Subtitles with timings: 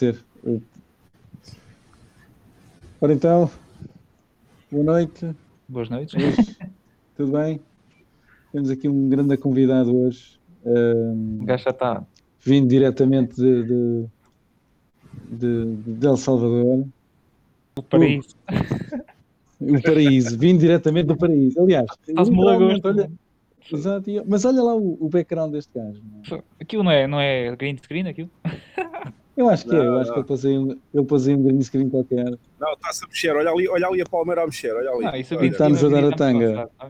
[0.00, 0.24] ser.
[3.02, 3.50] Ora então,
[4.72, 5.30] boa noite.
[5.68, 6.14] Boas noites.
[6.14, 6.56] Hoje,
[7.14, 7.60] tudo bem?
[8.50, 10.40] Temos aqui um grande convidado hoje.
[10.64, 12.02] Um, o gajo já está.
[12.42, 14.06] Vindo diretamente de, de,
[15.32, 16.86] de, de El Salvador.
[17.76, 18.34] O paraíso.
[19.60, 21.60] O, o paraíso, vindo diretamente do paraíso.
[21.60, 21.86] Aliás,
[22.16, 23.10] olha,
[23.70, 26.02] Exato, mas olha lá o, o background deste gajo.
[26.02, 26.42] Não é?
[26.58, 28.30] Aquilo não é, não é green screen aquilo?
[29.36, 30.00] Eu acho que não, é, eu não.
[30.00, 32.38] acho que ele pôs, aí um, pôs aí um green screen qualquer.
[32.58, 35.04] Não, está-se a mexer, olha ali, olha ali a palmeira a mexer, olha ali.
[35.04, 35.46] Não, isso olha.
[35.46, 36.70] Está-nos a dar a tanga.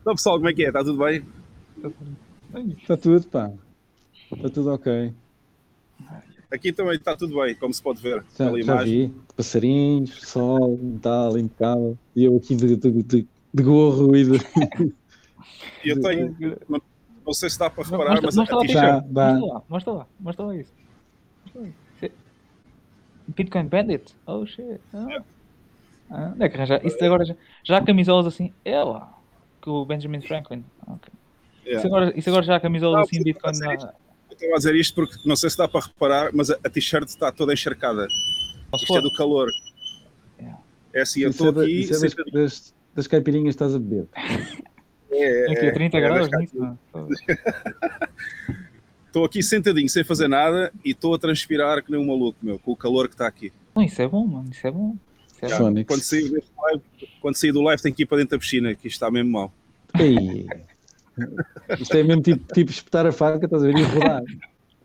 [0.00, 0.68] Então pessoal, como é que é?
[0.68, 1.24] Está tudo bem?
[2.78, 3.50] Está tudo, pá.
[4.32, 5.12] Está tudo ok.
[6.50, 8.24] Aqui também está tudo bem, como se pode ver.
[8.38, 9.08] Já, já imagem.
[9.08, 9.14] vi.
[9.36, 11.98] Passarinhos, sol, tal, impecável.
[12.14, 14.38] E eu aqui de, de, de, de gorro e de.
[15.84, 16.36] eu tenho.
[17.22, 19.04] Não, não, sei se dá para reparar, mostra, mas mostra a t-shirt.
[19.04, 20.72] Mostra lá, mostra lá, mostra lá isso.
[23.28, 24.14] Bitcoin Bandit?
[24.26, 24.80] Oh shit.
[24.92, 25.22] Ah.
[26.10, 26.84] Ah, onde é que arranjar?
[26.84, 27.34] Isso agora já,
[27.64, 28.52] já há camisolas assim.
[28.64, 29.16] É lá.
[29.60, 30.64] Com o Benjamin Franklin.
[30.82, 31.12] Okay.
[31.64, 31.78] Yeah.
[31.78, 33.58] Isso, agora, isso agora já há camisolas não, assim Bitcoin.
[33.58, 33.74] Na,
[34.30, 37.08] Estou a dizer isto porque não sei se dá para reparar, mas a, a t-shirt
[37.08, 38.06] está toda encharcada.
[38.74, 39.48] Isto é do calor.
[40.92, 41.80] É assim, eu estou é aqui.
[41.80, 44.06] Isso é das, das, das, caipirinhas estás a beber.
[45.12, 46.28] É, é, 30 é, graus
[49.06, 52.58] Estou aqui sentadinho, sem fazer nada, e estou a transpirar que nem um maluco, meu,
[52.58, 53.52] com o calor que está aqui.
[53.74, 54.96] Não, isso é bom, mano, isso é bom.
[55.42, 55.84] Isso é bom.
[55.84, 56.82] Quando, sair live,
[57.20, 59.30] quando sair do live, tenho que ir para dentro da piscina, que isto está mesmo
[59.30, 59.52] mal.
[59.98, 60.46] Ei.
[61.78, 63.76] Isto é mesmo tipo, tipo espetar a faca, estás a ver?
[63.76, 64.22] E rodar.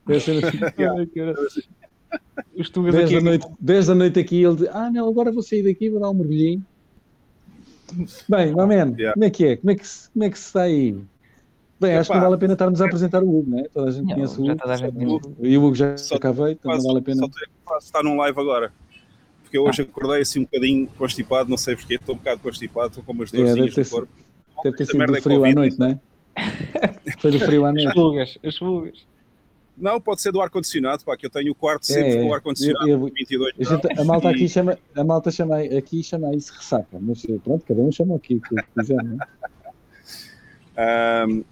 [0.09, 0.39] Assim,
[2.55, 5.63] Os 10 da, noite, 10 da noite aqui, ele diz: Ah, não, agora vou sair
[5.63, 6.65] daqui, vou dar um mergulhinho.
[8.27, 9.13] Bem, man, yeah.
[9.13, 9.57] como é que é?
[9.57, 10.97] Como é que, se, como é que se está aí?
[11.79, 13.63] Bem, acho que não vale a pena estarmos a apresentar o Hugo, não é?
[13.67, 15.35] Toda a gente não, conhece o Hugo.
[15.39, 17.27] E o Hugo já só, veio, então não vale a pena.
[17.67, 18.71] Só estar num live agora.
[19.43, 19.85] Porque eu hoje ah.
[19.85, 23.31] acordei assim um bocadinho constipado, não sei porquê, estou um bocado constipado, estou com umas
[23.31, 24.13] dorzinhas é, no corpo.
[24.63, 25.99] Deve ter sido do é frio à noite, não é?
[27.19, 27.87] Foi do frio à noite.
[27.87, 29.07] As fugas, as fugas.
[29.77, 32.33] Não, pode ser do ar-condicionado, pá, que eu tenho o quarto sempre é, com o
[32.33, 36.35] ar-condicionado eu, eu, 22 a, gente, a malta aqui chama, a malta chama, aqui chama
[36.35, 39.17] isso ressaca, mas pronto, cada um chama aqui o que quiser, não
[40.75, 41.25] é?
[41.27, 41.43] Um,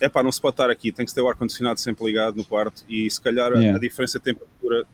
[0.00, 2.44] é pá, não se pode estar aqui, tem que ter o ar-condicionado sempre ligado no
[2.44, 3.72] quarto e se calhar yeah.
[3.72, 4.86] a, a, diferença de temperatura,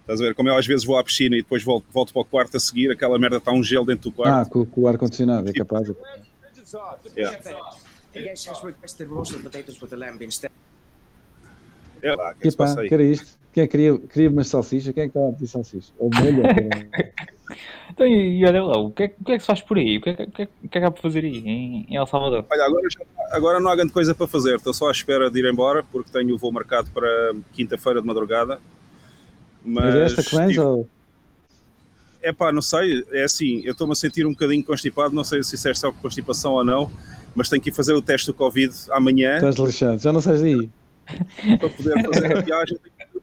[0.00, 2.22] estás a ver, como eu às vezes vou à piscina e depois volto, volto para
[2.22, 4.48] o quarto a seguir, aquela merda está um gelo dentro do quarto.
[4.48, 5.88] Ah, com, com o ar-condicionado, é capaz.
[7.16, 7.38] Yeah.
[10.44, 10.48] I
[12.04, 13.38] É lá, que Epá, que era isto?
[13.50, 14.92] Quem é que queria, queria umas salsichas?
[14.92, 15.90] Quem é que estava a pedir salsicha?
[15.98, 16.42] Ou molho?
[17.90, 19.96] então, e olha lá, o que, é, o que é que se faz por aí?
[19.96, 21.86] O que é, o que, é, o que, é que há para fazer aí em,
[21.88, 22.44] em El Salvador?
[22.50, 25.38] Olha, agora, já, agora não há grande coisa para fazer, estou só à espera de
[25.38, 28.60] ir embora porque tenho o voo marcado para quinta-feira de madrugada.
[29.64, 30.86] Mas, mas esta que vens ou...
[32.20, 35.42] É pá, não sei, é assim, eu estou-me a sentir um bocadinho constipado, não sei
[35.42, 36.90] se isso é só constipação ou não,
[37.34, 39.36] mas tenho que ir fazer o teste do Covid amanhã.
[39.36, 40.68] Estás lixado, já não sais daí.
[41.58, 42.78] Para poder fazer a viagem,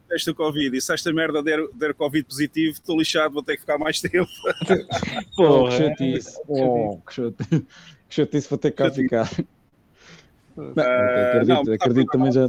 [0.08, 0.76] teste do Covid.
[0.76, 4.00] E se esta merda der, der Covid positivo, estou lixado, vou ter que ficar mais
[4.00, 4.30] tempo.
[5.36, 6.40] Porra, que chatice.
[6.48, 7.66] Oh, que chatice.
[8.08, 9.30] Que chatice, vou ter que cá ficar.
[10.56, 12.46] Não, uh, acredito, não, acredito também já.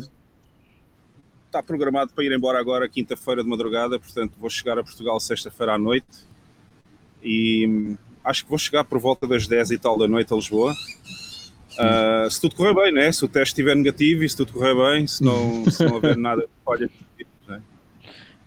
[1.45, 5.75] Está programado para ir embora agora, quinta-feira de madrugada, portanto vou chegar a Portugal sexta-feira
[5.75, 6.07] à noite
[7.21, 10.35] e hum, acho que vou chegar por volta das 10 e tal da noite a
[10.35, 10.73] Lisboa.
[11.73, 13.11] Uh, se tudo correr bem, né?
[13.11, 16.15] se o teste estiver negativo e se tudo correr bem, se não, se não houver
[16.17, 16.89] nada de falha.
[17.47, 17.61] Né?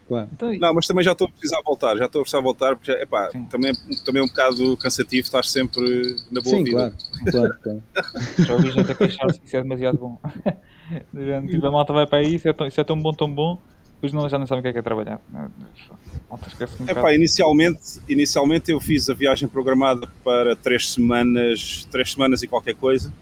[0.06, 0.28] Claro.
[0.32, 2.92] Então, não, mas também já estou a precisar voltar, já estou a precisar voltar, porque
[2.92, 3.72] epá, também,
[4.04, 6.94] também é um bocado cansativo estar sempre na boa Sim, vida.
[7.30, 8.16] Claro, claro, claro.
[8.46, 10.20] Já ouvi gente a queixar-se que isso é demasiado bom.
[11.48, 13.60] tipo, a malta vai para aí, isso é tão, isso é tão bom, tão bom,
[13.96, 15.20] depois não, já não sabem o que é, que é trabalhar.
[15.32, 22.46] Um Epá, inicialmente, inicialmente eu fiz a viagem programada para três semanas, três semanas e
[22.46, 23.12] qualquer coisa.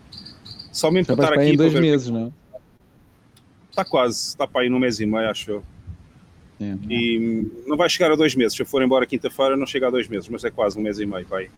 [0.73, 1.51] Somente para estar aqui.
[1.51, 2.33] em dois meses, não?
[3.71, 5.65] Está quase, está para aí num mês e meio, acho eu.
[6.61, 6.77] É.
[6.91, 8.55] E não vai chegar a dois meses.
[8.55, 10.99] Se eu for embora quinta-feira, não chega a dois meses, mas é quase um mês
[10.99, 11.51] e meio, pai.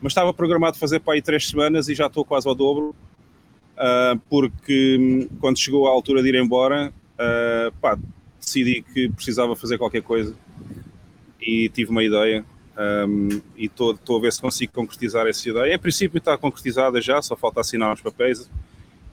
[0.00, 2.94] Mas estava programado fazer para aí três semanas e já estou quase ao dobro,
[3.76, 7.98] uh, porque hum, quando chegou a altura de ir embora, uh, pá,
[8.48, 10.34] decidi que precisava fazer qualquer coisa
[11.40, 12.44] e tive uma ideia
[13.06, 15.74] um, e estou a ver se consigo concretizar essa ideia.
[15.74, 18.48] Em princípio está concretizada já, só falta assinar os papéis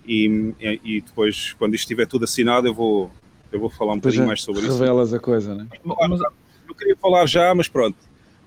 [0.08, 3.12] e, e depois, quando isto estiver tudo assinado, eu vou,
[3.52, 4.84] eu vou falar um depois bocadinho mais sobre revelas isso.
[4.84, 5.68] Revelas a coisa, né?
[5.84, 6.22] Mas,
[6.68, 7.98] eu queria falar já, mas pronto.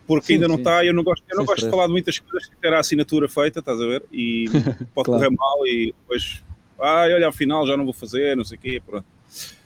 [0.07, 2.19] Porque sim, ainda não está, eu não gosto, eu não gosto de falar de muitas
[2.19, 4.05] coisas que ter a assinatura feita, estás a ver?
[4.11, 4.47] E
[4.95, 5.11] pode claro.
[5.11, 6.43] correr mal e depois,
[6.79, 9.05] ah, olha, afinal já não vou fazer, não sei o quê, pronto.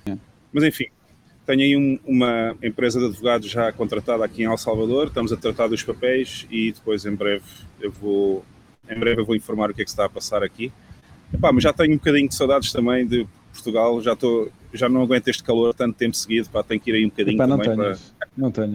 [0.06, 0.16] É.
[0.52, 0.86] Mas enfim,
[1.46, 5.36] tenho aí um, uma empresa de advogados já contratada aqui em El Salvador, estamos a
[5.36, 7.44] tratar dos papéis e depois em breve
[7.80, 8.44] eu vou,
[8.88, 10.72] em breve eu vou informar o que é que está a passar aqui.
[11.32, 15.02] Epá, mas já tenho um bocadinho de saudades também de Portugal, já estou, já não
[15.02, 17.58] aguento este calor tanto tempo seguido, pá, tenho que ir aí um bocadinho Epá, não
[17.58, 18.28] também tenhas, para...
[18.36, 18.72] Não tenho.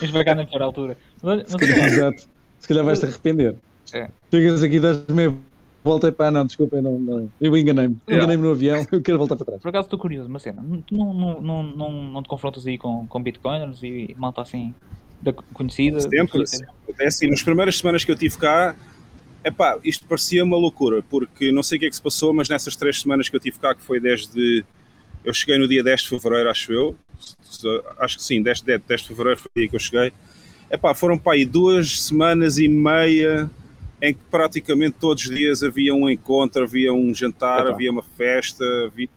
[0.00, 0.96] Mas vai cá na pior altura.
[1.22, 1.62] Mas, mas...
[1.62, 2.28] Exato.
[2.58, 3.54] Se calhar vais-te arrepender.
[3.92, 4.08] É.
[4.30, 5.34] Chegas aqui das meia
[5.82, 7.32] volta para não, desculpa, não, não.
[7.40, 7.96] eu enganei-me.
[8.08, 9.62] Enganei-me no avião, eu quero voltar para trás.
[9.62, 10.64] Por acaso estou curioso, uma cena.
[10.86, 14.74] Tu não, não, não, não, não te confrontas aí com, com bitcoiners e malta assim
[15.20, 16.00] da conhecida?
[16.00, 16.68] Sempre, sempre.
[16.98, 18.74] É assim, nas primeiras semanas que eu tive cá,
[19.44, 22.48] epá, isto parecia uma loucura, porque não sei o que é que se passou, mas
[22.48, 24.64] nessas três semanas que eu tive cá, que foi desde.
[25.24, 26.96] Eu cheguei no dia 10 de fevereiro, acho eu.
[27.98, 30.12] Acho que sim, 10, 10 de fevereiro foi o dia que eu cheguei.
[30.70, 33.50] Epá, foram para aí duas semanas e meia
[34.00, 38.64] em que praticamente todos os dias havia um encontro, havia um jantar, havia uma festa,
[38.86, 39.08] havia...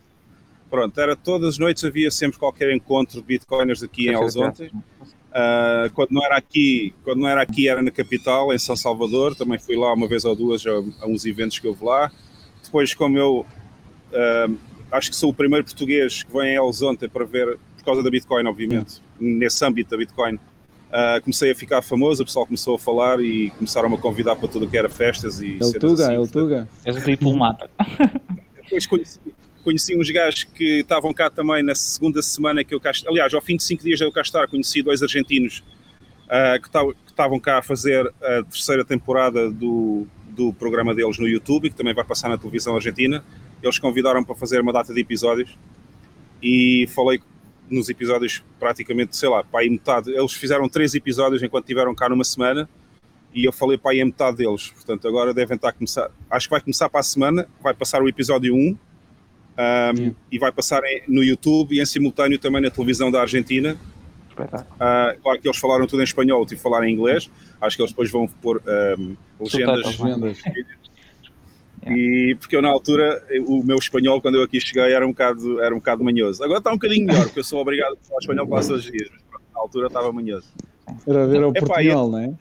[0.69, 4.63] pronto, era todas as noites havia sempre qualquer encontro de bitcoiners aqui em Alzonte.
[4.63, 9.35] Uh, quando não era aqui, quando não era aqui era na capital, em São Salvador,
[9.35, 12.11] também fui lá uma vez ou duas a, a uns eventos que houve lá.
[12.63, 13.45] Depois, como eu
[14.11, 14.57] uh,
[14.91, 18.09] acho que sou o primeiro português que vem a Alzonte para ver, por causa da
[18.09, 20.37] Bitcoin, obviamente, nesse âmbito da Bitcoin,
[20.91, 24.49] Uh, comecei a ficar famoso, o pessoal começou a falar e começaram-me a convidar para
[24.49, 26.69] tudo o que era festas e El Tuga, assim, El Tuga.
[26.83, 27.69] És o diplomata.
[28.61, 29.19] Depois conheci,
[29.63, 33.41] conheci uns gajos que estavam cá também na segunda semana que eu cá aliás, ao
[33.41, 35.63] fim de cinco dias de eu cá estar, conheci dois argentinos
[36.25, 36.67] uh, que
[37.09, 41.93] estavam cá a fazer a terceira temporada do, do programa deles no YouTube, que também
[41.93, 43.23] vai passar na televisão argentina.
[43.63, 45.57] Eles convidaram para fazer uma data de episódios
[46.43, 47.21] e falei
[47.73, 50.11] nos episódios praticamente, sei lá, para aí metade.
[50.11, 52.69] Eles fizeram três episódios enquanto tiveram cá numa semana
[53.33, 54.69] e eu falei para aí a metade deles.
[54.69, 56.11] Portanto, agora devem estar a começar.
[56.29, 58.77] Acho que vai começar para a semana, vai passar o episódio 1 um,
[59.57, 63.77] um, e vai passar no YouTube e em simultâneo também na televisão da Argentina.
[64.37, 67.29] Uh, claro que eles falaram tudo em espanhol, tive que falar em inglês.
[67.59, 68.61] Acho que eles depois vão pôr
[68.97, 69.97] um, legendas.
[71.87, 75.61] E porque eu na altura, o meu espanhol, quando eu aqui cheguei, era um bocado,
[75.61, 76.43] era um bocado manhoso.
[76.43, 78.91] Agora está um bocadinho melhor, porque eu sou obrigado a falar espanhol quase todos os
[78.91, 80.47] dias, mas na altura estava manhoso.
[81.07, 82.33] Era ver o portunhol, não é?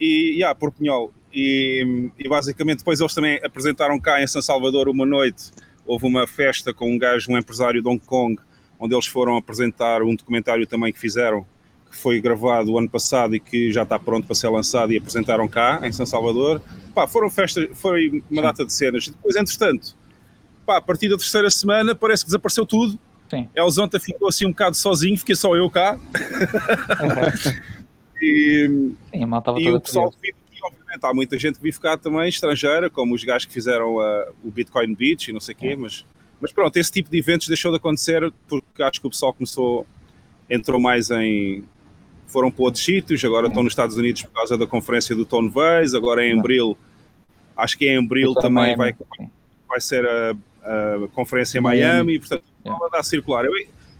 [0.00, 1.12] E, yeah, portunhol.
[1.32, 5.50] E, e basicamente depois eles também apresentaram cá em São Salvador uma noite,
[5.84, 8.40] houve uma festa com um gajo, um empresário de Hong Kong,
[8.78, 11.46] onde eles foram apresentar um documentário também que fizeram,
[11.90, 14.96] que foi gravado o ano passado e que já está pronto para ser lançado e
[14.96, 16.62] apresentaram cá em São Salvador
[16.96, 19.06] pá, foram festas, foi uma data de cenas.
[19.06, 19.94] Depois, entretanto,
[20.64, 22.98] pá, a partir da terceira semana parece que desapareceu tudo.
[23.28, 23.50] Sim.
[23.54, 26.00] Elzonta ficou assim um bocado sozinho, fiquei só eu cá.
[28.22, 29.28] e, Sim,
[29.58, 32.88] e o pessoal que vive aqui, obviamente, há muita gente que vive cá também, estrangeira,
[32.88, 33.96] como os gajos que fizeram
[34.42, 35.76] o Bitcoin Beach e não sei o quê, é.
[35.76, 36.06] mas,
[36.40, 39.86] mas pronto, esse tipo de eventos deixou de acontecer porque acho que o pessoal começou,
[40.48, 41.62] entrou mais em,
[42.26, 45.50] foram para outros sítios, agora estão nos Estados Unidos por causa da conferência do Tone
[45.54, 46.76] Weiss, agora em abril,
[47.56, 48.94] acho que em abril também vai,
[49.68, 50.36] vai ser a,
[51.04, 53.44] a conferência em Miami, portanto, vai dar a circular.
[53.44, 53.52] Eu,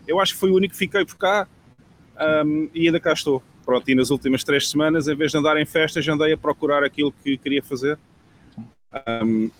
[0.07, 1.47] eu acho que foi o único que fiquei por cá
[2.45, 3.43] um, e ainda cá estou.
[3.65, 6.85] Pronto, e nas últimas três semanas, em vez de andar em festas, andei a procurar
[6.85, 7.99] aquilo que queria fazer.
[9.25, 9.51] Um,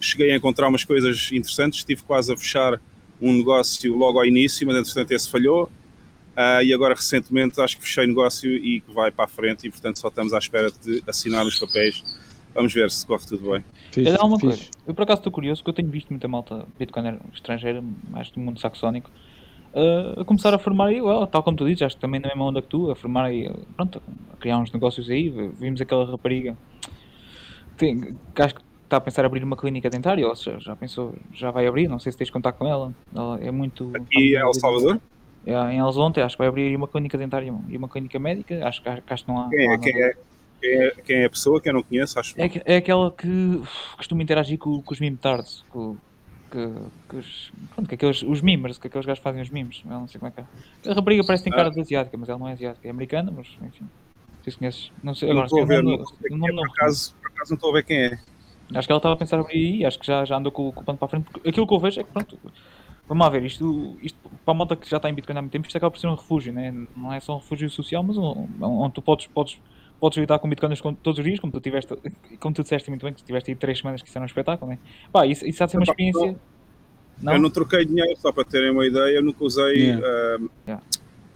[0.00, 2.80] cheguei a encontrar umas coisas interessantes, estive quase a fechar
[3.20, 5.70] um negócio logo ao início, mas entretanto esse falhou.
[6.30, 9.70] Uh, e agora recentemente acho que fechei negócio e que vai para a frente e
[9.70, 12.02] portanto só estamos à espera de assinar os papéis.
[12.54, 13.64] Vamos ver se corre tudo bem.
[13.90, 16.66] Fiz, é uma coisa, eu por acaso estou curioso porque eu tenho visto muita malta
[16.78, 19.10] Bitcoin estrangeira, mais do mundo saxónico,
[19.74, 22.28] uh, a começar a formar aí, well, tal como tu dizes, acho que também na
[22.28, 25.28] mesma onda que tu, a formar aí, pronto, a criar uns negócios aí.
[25.58, 26.56] Vimos aquela rapariga
[27.80, 30.76] tem, que acho que está a pensar em abrir uma clínica dentária, ou seja, já
[30.76, 32.92] pensou, já vai abrir, não sei se tens contato com ela.
[33.14, 33.90] Ela é muito.
[33.94, 34.96] Aqui em El Salvador?
[34.96, 35.00] É,
[35.46, 38.66] em Alzonte, acho que vai abrir uma clínica dentária e uma clínica médica.
[38.66, 39.48] Acho que, acho que não há.
[39.48, 40.14] Quem é, quem é,
[40.60, 42.18] quem é, quem é a pessoa que eu não conheço?
[42.18, 43.62] Acho é, é aquela que
[43.96, 45.96] costuma interagir com, com os mimetards, com,
[46.50, 46.68] que,
[47.08, 49.82] que, os, pronto, que aqueles, os mimers, que aqueles gajos fazem os mimes.
[49.84, 50.90] Eu não sei como é que é.
[50.90, 51.72] A rapariga parece que tem cara ah.
[51.72, 53.88] de asiática, mas ela não é asiática, é americana, mas enfim.
[54.44, 55.30] Se conheces, não sei.
[55.30, 57.70] Agora, não estou a ver, não, não, não, não, por, acaso, por acaso não estou
[57.70, 58.18] a ver quem é.
[58.74, 60.84] Acho que ela estava a pensar aí, acho que já, já andou com, com o
[60.84, 61.26] pano para a frente.
[61.46, 62.38] Aquilo que eu vejo é que, pronto,
[63.10, 65.52] Vamos lá ver, isto, isto para a moto que já está em Bitcoin há muito
[65.52, 66.74] tempo, isto acaba por ser um refúgio, né?
[66.96, 69.58] não é só um refúgio social, mas um, onde tu podes, podes,
[70.00, 71.94] podes lidar com Bitcoins todos os dias, como tu, tiveste,
[72.40, 74.72] como tu disseste muito bem, que tiveste aí três semanas que isso era um espetáculo.
[74.72, 74.78] Né?
[75.12, 76.36] Pá, isso, isso há de ser uma experiência.
[77.22, 77.34] Não?
[77.34, 79.76] Eu não troquei dinheiro, só para terem uma ideia, eu nunca usei.
[79.76, 80.06] Yeah.
[80.06, 80.84] Uh, yeah.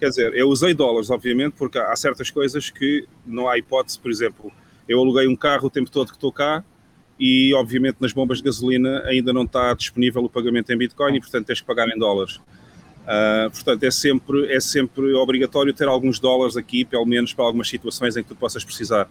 [0.00, 4.11] Quer dizer, eu usei dólares, obviamente, porque há certas coisas que não há hipótese, por
[4.11, 4.50] exemplo,
[4.88, 6.64] eu aluguei um carro o tempo todo que estou cá
[7.18, 11.21] e obviamente nas bombas de gasolina ainda não está disponível o pagamento em Bitcoin e
[11.21, 12.40] portanto tens que pagar em dólares.
[13.04, 17.68] Uh, portanto, é sempre, é sempre obrigatório ter alguns dólares aqui, pelo menos para algumas
[17.68, 19.08] situações em que tu possas precisar.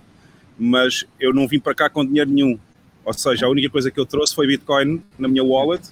[0.57, 2.59] Mas eu não vim para cá com dinheiro nenhum.
[3.05, 5.91] Ou seja, a única coisa que eu trouxe foi Bitcoin na minha wallet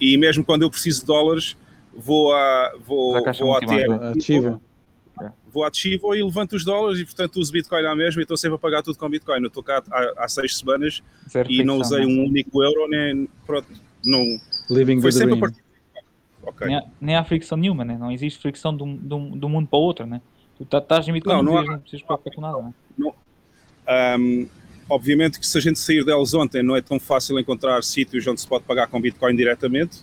[0.00, 1.56] e mesmo quando eu preciso de dólares,
[1.96, 4.20] vou a vou, vou à TM,
[5.52, 8.36] vou à Chivo e levanto os dólares e portanto uso Bitcoin à mesma e estou
[8.36, 9.40] sempre a pagar tudo com Bitcoin.
[9.42, 13.28] Eu estou cá há, há seis semanas Zero e não usei um único euro, nem
[13.46, 13.68] pronto,
[14.04, 14.24] não
[14.68, 15.63] Living foi sempre a partir
[16.46, 16.66] Okay.
[16.66, 17.96] Nem, há, nem, há, fricção nenhuma, né?
[17.98, 20.06] não existe fricção de um, de um, de um mundo para o outro.
[20.06, 20.20] Né?
[20.56, 22.62] Tu tá, estás Bitcoin, não, não, há, não precisas preocupar com nada.
[22.62, 22.74] Né?
[22.98, 23.14] Não.
[24.18, 24.48] Um,
[24.88, 28.40] obviamente que se a gente sair deles ontem não é tão fácil encontrar sítios onde
[28.40, 30.00] se pode pagar com Bitcoin diretamente,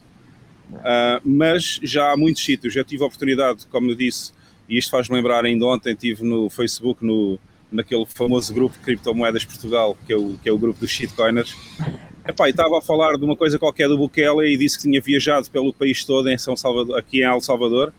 [0.72, 2.76] uh, mas já há muitos sítios.
[2.76, 4.34] Eu tive a oportunidade, como eu disse,
[4.68, 7.40] e isto faz-me lembrar ainda ontem, estive no Facebook, no,
[7.72, 11.56] naquele famoso grupo de criptomoedas Portugal, que é o, que é o grupo dos shitcoiners,
[12.28, 15.02] Epá, e estava a falar de uma coisa qualquer do Bukele e disse que tinha
[15.02, 17.92] viajado pelo país todo em São Salvador, aqui em El Salvador.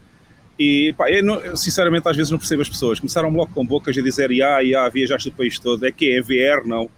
[0.59, 3.01] E epá, eu, não, eu, sinceramente às vezes não percebo as pessoas.
[3.01, 5.85] Começaram logo com bocas a dizer, ah, ah, viajaste do país todo.
[5.85, 6.89] É que é VR, não.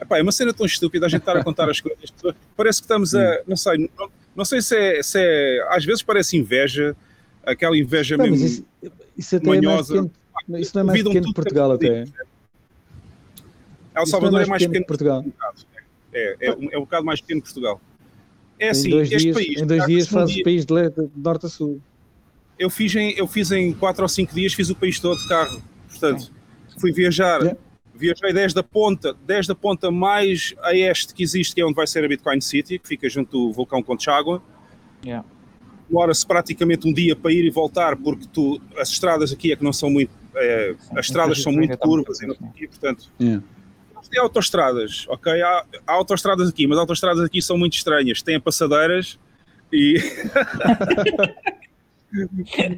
[0.00, 2.12] Epá, é uma cena tão estúpida a gente estar a contar as coisas.
[2.54, 6.02] Parece que estamos a, não sei, não, não sei se é, se é, às vezes
[6.02, 6.94] parece inveja,
[7.44, 8.64] aquela inveja não, mesmo isso,
[9.16, 9.94] isso até manhosa.
[9.94, 12.04] É mais pequeno, isso não é mais pequeno que Portugal até.
[13.94, 15.24] El Salvador é mais, é mais pequeno que Portugal.
[16.12, 17.80] É, é, um, é um bocado mais pequeno que Portugal.
[18.58, 19.62] É assim, em dois este dias, país.
[19.62, 20.74] Em dois dias fazes o país de,
[21.16, 21.80] norte a sul.
[22.58, 25.28] Eu fiz, em, eu fiz em quatro ou cinco dias, fiz o país todo de
[25.28, 25.62] carro.
[25.88, 26.32] Portanto,
[26.78, 27.40] fui viajar.
[27.40, 27.58] Yeah.
[27.94, 31.74] Viajei desde a ponta, desde a ponta mais a este que existe, que é onde
[31.74, 34.42] vai ser a Bitcoin City, que fica junto do vulcão Conchagua.
[35.04, 35.26] Yeah.
[35.88, 39.64] Demora-se praticamente um dia para ir e voltar, porque tu, as estradas aqui é que
[39.64, 40.10] não são muito.
[40.34, 43.10] É, as estradas são muito curvas e não aqui, portanto.
[43.20, 43.42] Yeah
[44.08, 45.40] tem autoestradas, ok?
[45.42, 48.22] Há, há autoestradas aqui, mas autoestradas aqui são muito estranhas.
[48.22, 49.18] Têm passadeiras
[49.72, 49.96] e.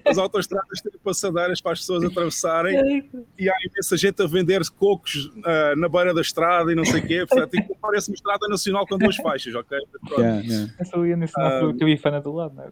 [0.05, 5.27] as autoestradas têm passadeiras para as pessoas atravessarem e há imensa gente a vender cocos
[5.27, 7.27] uh, na beira da estrada e não sei o quê.
[7.29, 9.79] Portanto, parece uma estrada nacional com duas faixas, ok?
[10.19, 10.73] Yeah, yeah.
[10.93, 12.69] Eu ia nesse uh, que eu ia do lado, não é?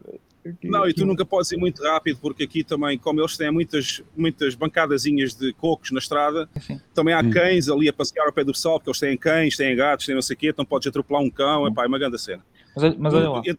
[0.63, 4.03] Não, e tu nunca podes ir muito rápido, porque aqui também, como eles têm muitas,
[4.15, 6.79] muitas bancadazinhas de cocos na estrada, Sim.
[6.93, 9.75] também há cães ali a passear ao pé do pessoal, porque eles têm cães, têm
[9.75, 12.19] gatos, têm não sei o quê, então podes atropelar um cão, epá, é uma grande
[12.19, 12.43] cena.
[12.75, 13.41] Mas, mas olha lá.
[13.45, 13.57] Eu,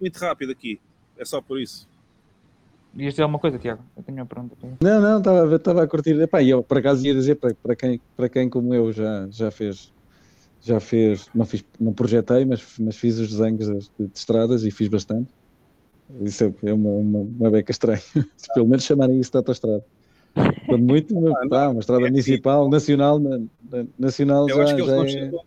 [0.00, 0.80] muito rápido aqui,
[1.16, 1.88] é só por isso.
[2.96, 3.82] Ias dizer alguma coisa, Tiago?
[3.96, 6.20] Eu tenho uma pergunta para Não, não, estava, estava a curtir.
[6.20, 9.50] Epá, eu por acaso ia dizer para, para, quem, para quem como eu já, já
[9.50, 9.92] fez,
[10.60, 14.70] já fez, não, fiz, não projetei, mas, mas fiz os desenhos de, de estradas e
[14.70, 15.30] fiz bastante
[16.22, 18.02] isso é, é uma, uma, uma beca estranha.
[18.54, 19.84] Pelo menos chamarem isso de autostrada.
[20.66, 24.62] Quando muito, ah, tá, uma estrada é, municipal, é, nacional, na, na, nacional eu já,
[24.62, 25.44] acho que eles não é, chamam,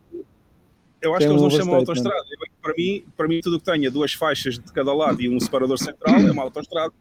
[1.01, 2.25] Eu acho que eles não chamam autostrada.
[2.61, 5.77] Para mim, para mim, tudo que tenha duas faixas de cada lado e um separador
[5.77, 6.93] central é uma autostrada.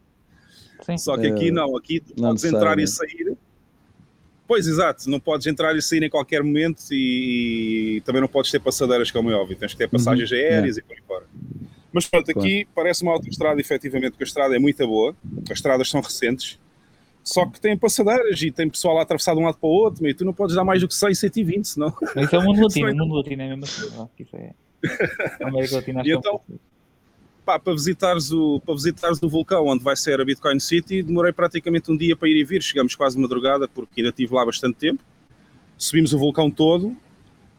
[0.85, 0.97] Sim.
[0.97, 3.35] Só que aqui é, não, aqui tu podes entrar e sair.
[4.45, 8.51] Pois, exato, não podes entrar e sair em qualquer momento e, e também não podes
[8.51, 10.37] ter passadeiras, como é óbvio, tens que ter passagens uhum.
[10.37, 10.79] aéreas é.
[10.79, 11.25] e por aí fora.
[11.93, 12.69] Mas pronto, aqui claro.
[12.73, 16.59] parece uma autoestrada, efetivamente, porque a estrada é muito boa, as estradas são recentes,
[17.23, 20.07] só que tem passadeiras e tem pessoal a atravessar de um lado para o outro,
[20.07, 21.93] e tu não podes dar mais do que 100, 120, senão.
[22.17, 24.09] Isso é o mundo latino, o mundo latino é mesmo assim.
[24.19, 24.53] Isso é.
[25.41, 26.41] A América Latina e então,
[27.45, 31.31] pá, para, visitares o, para visitares o vulcão onde vai ser a Bitcoin City, demorei
[31.31, 34.45] praticamente um dia para ir e vir, chegamos quase de madrugada, porque ainda estive lá
[34.45, 35.01] bastante tempo.
[35.77, 36.95] Subimos o vulcão todo,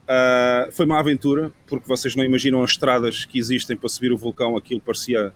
[0.04, 4.18] Uh, foi uma aventura, porque vocês não imaginam as estradas que existem para subir o
[4.18, 5.32] vulcão, aquilo parecia.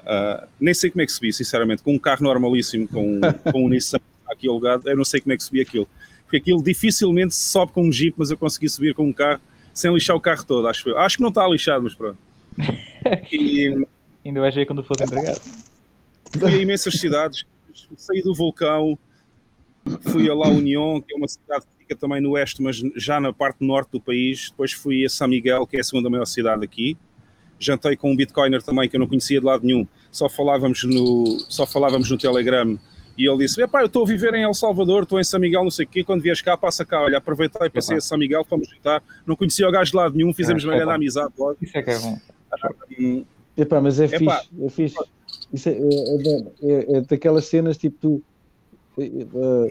[0.00, 3.68] Uh, nem sei como é que subi, sinceramente, com um carro normalíssimo, com, com um
[3.68, 5.88] Nissan aqui alugado, eu não sei como é que subi aquilo.
[6.24, 9.40] Porque aquilo dificilmente se sobe com um Jeep, mas eu consegui subir com um carro
[9.72, 10.98] sem lixar o carro todo, acho eu.
[10.98, 12.18] Acho que não está lixado, mas pronto.
[13.30, 13.86] E,
[14.26, 15.40] Ainda vais ver quando for entregado.
[16.36, 17.44] Fui a imensas cidades,
[17.96, 18.98] saí do vulcão,
[20.00, 23.32] fui a La União, que é uma cidade fica também no oeste, mas já na
[23.32, 24.50] parte norte do país.
[24.50, 26.96] Depois fui a São Miguel, que é a segunda maior cidade aqui.
[27.58, 29.86] Jantei com um bitcoiner também que eu não conhecia de lado nenhum.
[30.10, 32.78] Só falávamos no, só falávamos no Telegram.
[33.16, 35.62] E ele disse: Epá, eu estou a viver em El Salvador, estou em São Miguel,
[35.62, 36.04] não sei o quê.
[36.04, 37.00] Quando vies cá, passa cá.
[37.00, 39.02] Olha, aproveitei, passei a São Miguel, fomos jantar.
[39.24, 41.56] Não conhecia o gajo de lado nenhum, fizemos é, uma grande amizade logo.
[41.62, 42.18] Isso é que é bom.
[42.98, 43.24] Um,
[43.56, 44.40] Epá, mas é Epá.
[44.40, 44.96] fixe, é fixe.
[45.52, 48.22] Isso é, é, é, é daquelas cenas tipo tu.
[48.98, 49.68] Uh,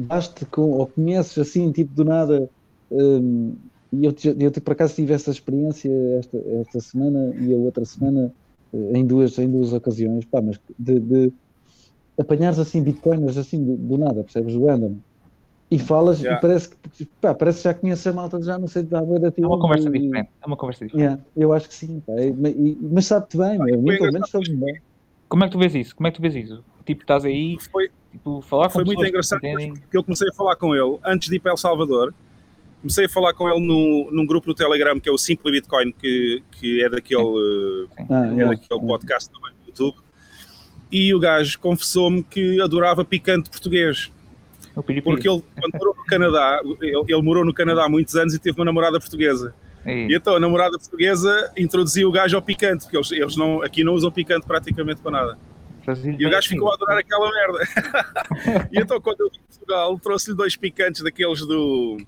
[0.00, 2.48] basta com, ou conheces assim, tipo do nada.
[2.90, 3.54] Um,
[3.92, 8.32] e eu, eu, por acaso tive essa experiência esta, esta semana e a outra semana
[8.72, 11.32] eh, em duas, em duas ocasiões, pá, mas de, de
[12.18, 14.54] apanhares assim bitcoiners assim do, do nada, percebes?
[14.54, 14.96] Random.
[15.70, 16.36] E falas, yeah.
[16.36, 19.28] e parece que pá, parece que já conheces a malta, já não sei da da
[19.28, 20.30] É uma conversa e, diferente.
[20.42, 21.04] É uma conversa diferente.
[21.04, 22.12] Yeah, eu acho que sim, pá.
[22.20, 24.80] E, mas sabe-te bem, ah, meu, pelo menos sabe bem.
[25.28, 25.94] Como é que tu vês isso?
[25.94, 26.64] Como é que tu vês isso?
[26.84, 30.32] Tipo, estás aí, foi, tipo, falar com Foi muito engraçado que, que eu comecei a
[30.32, 32.14] falar com ele antes de ir para El Salvador.
[32.80, 35.92] Comecei a falar com ele no, num grupo no Telegram que é o Simple Bitcoin,
[35.92, 39.98] que, que é daquele, ah, é daquele podcast também no YouTube.
[40.90, 44.10] E o gajo confessou-me que adorava picante português.
[44.74, 48.38] Porque ele, quando morou no Canadá, ele, ele, morou no Canadá há muitos anos e
[48.38, 49.54] teve uma namorada portuguesa.
[49.84, 53.62] E, e então a namorada portuguesa introduziu o gajo ao picante, porque eles, eles não,
[53.62, 55.38] aqui não usam picante praticamente para nada.
[56.18, 58.68] E o gajo ficou a adorar aquela merda.
[58.72, 61.98] e então, quando eu vim de Portugal, trouxe-lhe dois picantes daqueles do.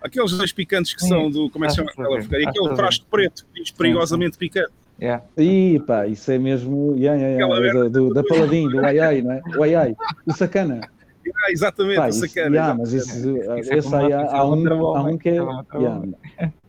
[0.00, 1.50] Aqueles dois picantes que são do.
[1.50, 4.72] Como é que se chama aquela E aquele frasco preto, que diz perigosamente picante.
[5.00, 5.22] Yeah.
[5.36, 6.94] Ih, pá, isso é mesmo.
[6.96, 9.42] Yeah, yeah, yeah, do, da Paladin, do ai ai, não é?
[9.56, 10.80] O ai ai, o sacana.
[11.26, 12.56] Yeah, exatamente, Pá, isso, sacana.
[12.56, 15.34] Yeah, mas isso, isso esse é aí há, há, um, há um que é.
[15.34, 16.02] Yeah,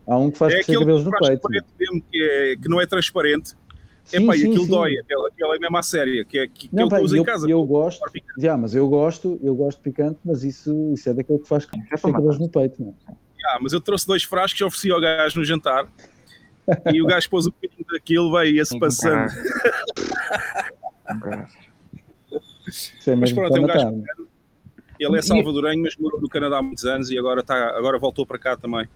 [0.07, 1.49] há um que faz é crescer cabelos no peito.
[1.79, 3.55] Mesmo, que, é, que não é transparente.
[4.11, 4.69] É pá, e aquilo sim.
[4.69, 7.23] dói, aquela, aquela é mesmo a séria, que é que, não, que pá, eu, em
[7.23, 7.49] casa.
[7.49, 8.01] Eu gosto,
[8.37, 11.65] já, mas eu gosto, eu gosto de picante, mas isso, isso é daquele que faz
[11.65, 12.81] crescer é cabelos no peito.
[12.81, 13.11] Não é?
[13.39, 15.87] Yeah, mas eu trouxe dois frascos e ofereci ao gajo no jantar.
[16.93, 19.31] e o gajo pôs um bocadinho daquilo, vai, ia-se passando.
[23.07, 24.03] É mas pronto, é um gajo
[24.99, 28.25] ele é salvadorenho, mas morou no Canadá há muitos anos e agora, tá, agora voltou
[28.25, 28.87] para cá também.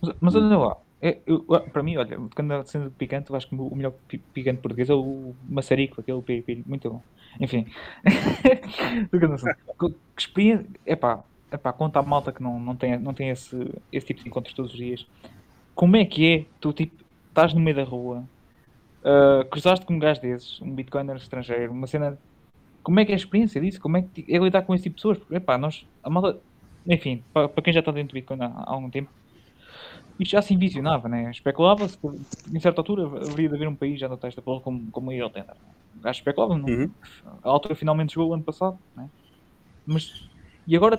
[0.00, 3.54] Mas, mas olha lá, é, eu, para mim, olha, quando sendo picante, eu acho que
[3.54, 3.92] o melhor
[4.32, 7.02] picante português é o maçarico, aquele piripiri, muito bom.
[7.40, 7.66] Enfim,
[9.78, 13.30] que experiência, é pá, é pá, conta a malta que não, não tem, não tem
[13.30, 13.56] esse,
[13.92, 15.06] esse tipo de encontros todos os dias.
[15.74, 18.24] Como é que é, tu tipo, estás no meio da rua,
[19.02, 22.18] uh, cruzaste com um gajo desses, um bitcoiner estrangeiro, uma cena
[22.84, 23.80] como é que é a experiência disso?
[23.80, 25.18] Como é que é lidar com esse tipo de pessoas?
[25.18, 26.38] Porque, epá, nós, a malta,
[26.86, 29.10] enfim, para, para, quem já está dentro do Bitcoin há, há algum tempo,
[30.18, 31.30] isto já se envisionava, né?
[31.30, 31.98] Especulava-se,
[32.52, 35.14] em certa altura, haveria de haver um país já na testa pelo como, como a
[35.14, 35.56] Irlanda.
[35.96, 36.90] O gajo especulava, uhum.
[37.42, 39.08] a altura finalmente chegou o ano passado, né?
[39.86, 40.28] Mas,
[40.66, 40.98] e agora,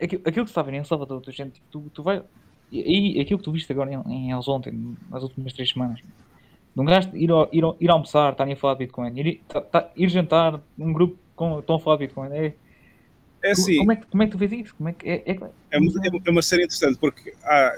[0.00, 2.22] aquilo, aquilo que se está a ver em Salvador, tu, gente, tu, tu vai,
[2.70, 6.00] e, aquilo que tu viste agora em, em Els ontem, nas últimas três semanas,
[6.76, 10.08] um gajo ir, ir, ir almoçar, estarem a falar de Bitcoin, ir, tá, tá, ir
[10.08, 12.28] jantar, um grupo com, estão a falar de Bitcoin.
[12.32, 12.54] É,
[13.42, 13.78] é assim.
[13.78, 14.74] Como é, que, como é que tu vês isso?
[14.76, 17.76] Como é, que, é, é, é, é uma série interessante, porque há,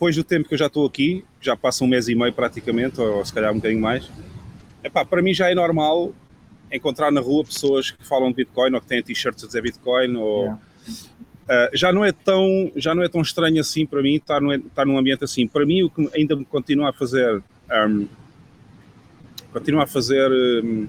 [0.00, 2.98] depois do tempo que eu já estou aqui, já passa um mês e meio praticamente,
[2.98, 4.10] ou, ou se calhar um bocadinho mais,
[4.82, 6.14] epá, para mim já é normal
[6.72, 10.16] encontrar na rua pessoas que falam de Bitcoin ou que têm t-shirts a dizer Bitcoin
[10.16, 10.42] ou.
[10.44, 10.60] Yeah.
[11.50, 14.54] Uh, já não é tão já não é tão estranho assim para mim estar, no,
[14.54, 17.42] estar num ambiente assim para mim o que ainda me continua a fazer
[17.88, 18.06] um,
[19.52, 20.86] continua a fazer um,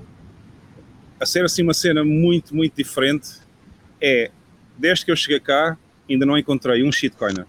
[1.19, 3.39] a ser assim uma cena muito, muito diferente
[4.00, 4.30] é
[4.78, 5.76] desde que eu cheguei cá
[6.08, 7.47] ainda não encontrei um shitcoiner.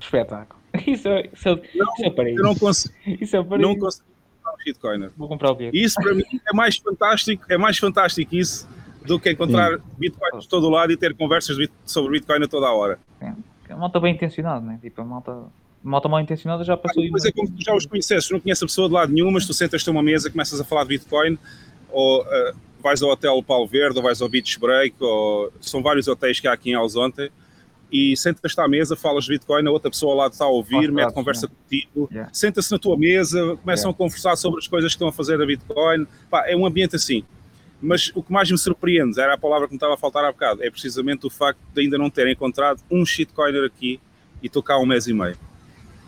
[0.00, 0.63] Espetáculo.
[0.86, 2.40] Isso é, isso é, não, isso é paraíso.
[2.40, 2.94] Eu não consigo.
[3.06, 4.06] Isso é Não consigo
[4.42, 5.10] comprar um shitcoiner.
[5.16, 5.80] Vou comprar o bilhete.
[5.80, 8.68] Isso para mim é mais fantástico, é mais fantástico isso
[9.06, 9.82] do que encontrar Sim.
[9.98, 12.98] bitcoins de todo lado e ter conversas sobre bitcoin a toda a hora.
[13.20, 13.26] É,
[13.68, 14.78] é uma malta bem intencionada, né?
[14.82, 15.44] Tipo, a malta
[15.82, 17.04] malta mal intencionada já passou.
[17.04, 19.30] Ah, mas é como tu já os conheces, não conheces a pessoa de lado nenhum,
[19.30, 21.38] mas tu sentas-te uma mesa, começas a falar de Bitcoin,
[21.90, 26.08] ou uh, vais ao Hotel Paulo Verde, ou vais ao Beach Break, ou são vários
[26.08, 27.30] hotéis que há aqui em Alzonte,
[27.90, 30.90] e sentas-te à mesa, falas de Bitcoin, a outra pessoa ao lado está a ouvir,
[30.90, 32.30] mete conversa contigo, yeah.
[32.32, 33.90] senta-se na tua mesa, começam yeah.
[33.90, 36.06] a conversar sobre as coisas que estão a fazer a Bitcoin.
[36.30, 37.24] Pá, é um ambiente assim.
[37.80, 40.32] Mas o que mais me surpreende, era a palavra que me estava a faltar há
[40.32, 44.00] bocado, é precisamente o facto de ainda não terem encontrado um shitcoiner aqui
[44.42, 45.36] e estou cá há um mês e meio.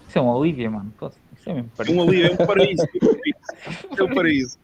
[0.09, 0.93] Isso é um alívio, mano.
[1.37, 1.99] Isso é mesmo paraíso.
[1.99, 2.89] Um alívio, é um paraíso.
[3.97, 4.59] é um paraíso.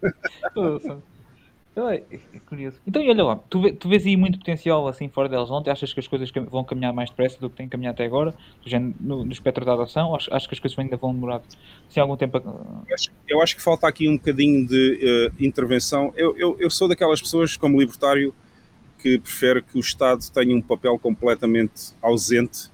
[1.74, 2.02] É,
[2.35, 2.78] é curioso.
[2.87, 5.70] Então, olha lá, tu, tu vês aí muito potencial assim fora delas ontem?
[5.70, 8.35] Achas que as coisas vão caminhar mais depressa do que têm caminhado até agora?
[9.00, 10.14] No, no espectro da adoção?
[10.14, 11.40] Acho, acho que as coisas ainda vão demorar
[11.88, 12.37] assim, algum tempo?
[12.37, 12.40] A...
[12.88, 16.12] Eu, acho, eu acho que falta aqui um bocadinho de uh, intervenção.
[16.14, 18.35] Eu, eu, eu sou daquelas pessoas, como libertário,
[18.98, 22.70] que prefere que o Estado tenha um papel completamente ausente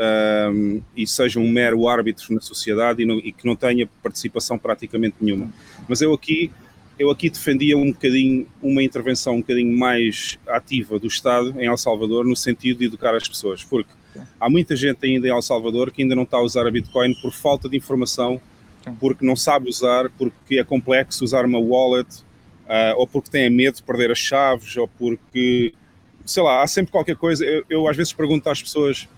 [0.00, 4.58] um, e seja um mero árbitro na sociedade e, no, e, que não tenha participação
[4.58, 5.52] praticamente nenhuma.
[5.88, 6.50] Mas eu aqui,
[7.00, 11.76] eu aqui defendia um bocadinho uma intervenção um bocadinho mais ativa do Estado em El
[11.78, 13.90] Salvador no sentido de educar as pessoas, porque
[14.38, 17.14] há muita gente ainda em El Salvador que ainda não está a usar a Bitcoin
[17.22, 18.38] por falta de informação,
[19.00, 22.06] porque não sabe usar, porque é complexo usar uma wallet,
[22.66, 25.72] uh, ou porque tem medo de perder as chaves, ou porque,
[26.26, 27.42] sei lá, há sempre qualquer coisa.
[27.46, 29.08] Eu, eu às vezes pergunto às pessoas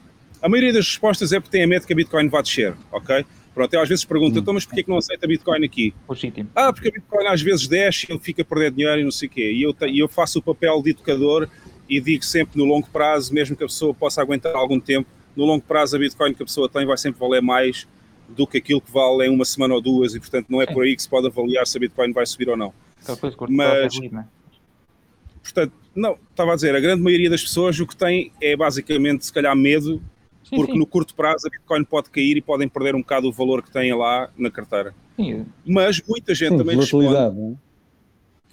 [0.40, 3.24] a maioria das respostas é porque tem a medo que a Bitcoin vá descer, ok?
[3.54, 4.40] Pronto, eu às vezes pergunto, hum.
[4.40, 5.94] então, mas porquê que não aceita Bitcoin aqui?
[6.08, 6.50] Legítimo.
[6.54, 9.28] Ah, porque a Bitcoin às vezes desce, ele fica a perder dinheiro e não sei
[9.28, 9.52] o quê.
[9.52, 11.48] E eu, e eu faço o papel de educador
[11.88, 15.44] e digo sempre no longo prazo, mesmo que a pessoa possa aguentar algum tempo, no
[15.44, 17.86] longo prazo a Bitcoin que a pessoa tem vai sempre valer mais
[18.28, 20.72] do que aquilo que vale em uma semana ou duas e portanto não é Sim.
[20.72, 22.72] por aí que se pode avaliar se a Bitcoin vai subir ou não.
[23.50, 24.24] Mas, é
[25.42, 29.26] portanto, não, estava a dizer, a grande maioria das pessoas o que tem é basicamente
[29.26, 30.02] se calhar medo
[30.56, 30.78] porque sim.
[30.78, 33.70] no curto prazo a Bitcoin pode cair e podem perder um bocado o valor que
[33.70, 34.94] têm lá na carteira.
[35.16, 35.46] Sim.
[35.66, 37.14] Mas muita gente também responde...
[37.14, 37.72] É?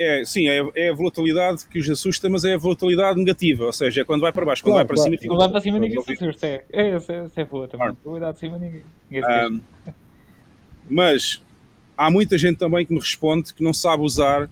[0.02, 3.74] É, sim, é, é, a volatilidade que os assusta, mas é a volatilidade negativa, ou
[3.74, 5.20] seja, é quando vai para baixo, quando claro, vai para claro.
[5.20, 5.30] cima...
[5.30, 8.34] Quando vai para cima ninguém se assusta, é, é, é, é boa também, claro.
[8.34, 9.62] de cima ninguém, ninguém um,
[10.90, 11.44] Mas
[11.98, 14.50] há muita gente também que me responde que não sabe usar,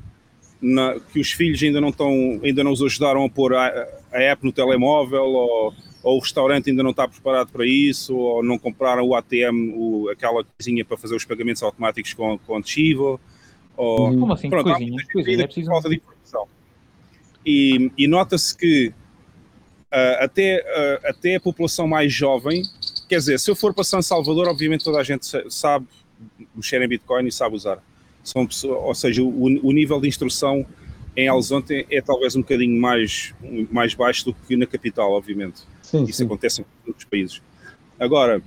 [0.62, 4.22] na, que os filhos ainda não, estão, ainda não os ajudaram a pôr a, a
[4.22, 8.58] app no telemóvel, ou, ou, o restaurante ainda não está preparado para isso, ou não
[8.58, 13.20] compraram o ATM, o, aquela coisinha para fazer os pagamentos automáticos com, com adesivo,
[13.78, 14.50] ou, Como assim?
[14.50, 15.68] Pronto, coisinha, coisinha, é preciso...
[15.68, 16.48] falta de informação.
[17.46, 22.64] E, e nota-se que uh, até, uh, até a população mais jovem,
[23.08, 25.88] quer dizer, se eu for para São Salvador, obviamente toda a gente sabe
[26.56, 27.78] mexer em Bitcoin e sabe usar.
[28.24, 30.66] São ou seja, o, o nível de instrução
[31.18, 33.34] em Alzonte é, talvez um bocadinho mais,
[33.72, 35.64] mais baixo do que na capital, obviamente.
[35.82, 36.26] Sim, Isso sim.
[36.26, 37.42] acontece em outros países.
[38.00, 38.40] Agora,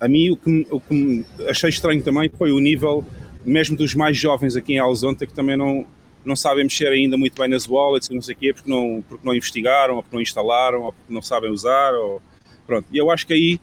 [0.00, 3.04] a mim o que, o que achei estranho também foi o nível
[3.44, 5.84] mesmo dos mais jovens aqui em Alzonte, que também não,
[6.24, 9.04] não sabem mexer ainda muito bem nas wallets e não sei o quê, porque não,
[9.06, 12.22] porque não investigaram, ou porque não instalaram, ou porque não sabem usar, ou...
[12.66, 12.86] pronto.
[12.90, 13.60] E eu acho que aí,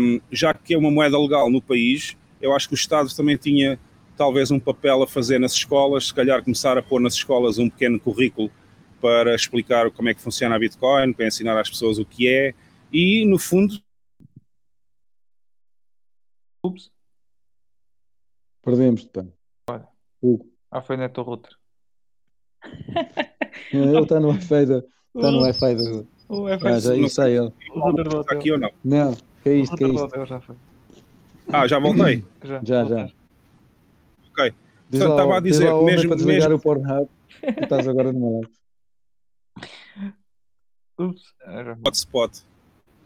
[0.00, 3.36] um, já que é uma moeda legal no país, eu acho que o Estado também
[3.36, 3.78] tinha
[4.16, 7.68] talvez um papel a fazer nas escolas, se calhar começar a pôr nas escolas um
[7.68, 8.50] pequeno currículo
[9.00, 12.54] para explicar como é que funciona a Bitcoin, para ensinar às pessoas o que é,
[12.92, 13.78] e no fundo...
[16.64, 16.90] Ups.
[18.62, 19.26] Perdemos-te, pá.
[19.68, 19.88] Olha.
[20.22, 20.50] Hugo.
[20.70, 21.52] Ah, foi Neto Router.
[23.72, 24.78] Ele está no Wi-Fi da.
[25.14, 26.04] Está no Wi-Fi da.
[26.28, 27.52] O Wi-Fi ah, já isso aí ele.
[28.20, 28.70] Está aqui ou não?
[28.82, 30.08] Não, que é isto, que é isto.
[31.52, 32.24] Ah, já voltei?
[32.42, 32.84] Já, já.
[32.84, 33.08] já.
[34.34, 34.52] Ok.
[34.92, 36.08] Então, estava a dizer que mesmo.
[36.08, 36.56] para desligar mesmo...
[36.56, 37.08] o Pornhub,
[37.62, 38.48] estás agora numa live.
[40.96, 41.22] Ups.
[41.84, 42.44] Hotspot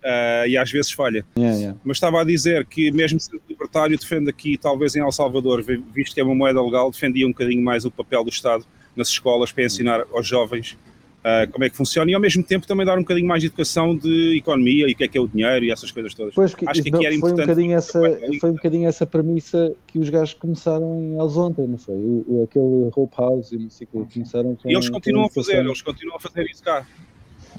[0.05, 1.25] uh, e às vezes falha.
[1.37, 1.81] Yeah, yeah.
[1.85, 6.15] Mas estava a dizer que, mesmo sendo libertário, defende aqui, talvez em El Salvador, visto
[6.15, 9.53] que é uma moeda legal, defendia um bocadinho mais o papel do Estado nas escolas
[9.53, 10.77] para ensinar aos jovens
[11.19, 13.49] uh, como é que funciona e, ao mesmo tempo, também dar um bocadinho mais de
[13.49, 16.35] educação de economia e o que é que é o dinheiro e essas coisas todas.
[16.35, 17.41] Pois que, Acho que aqui era foi importante.
[17.41, 18.01] Um bocadinho essa,
[18.41, 21.95] foi um bocadinho essa premissa que os gajos começaram em Alzonte, não foi?
[21.95, 25.27] O, o, aquele Hope House e não sei o que, começaram com, E eles continuam
[25.27, 26.87] a fazer, eles continuam a fazer isso cá.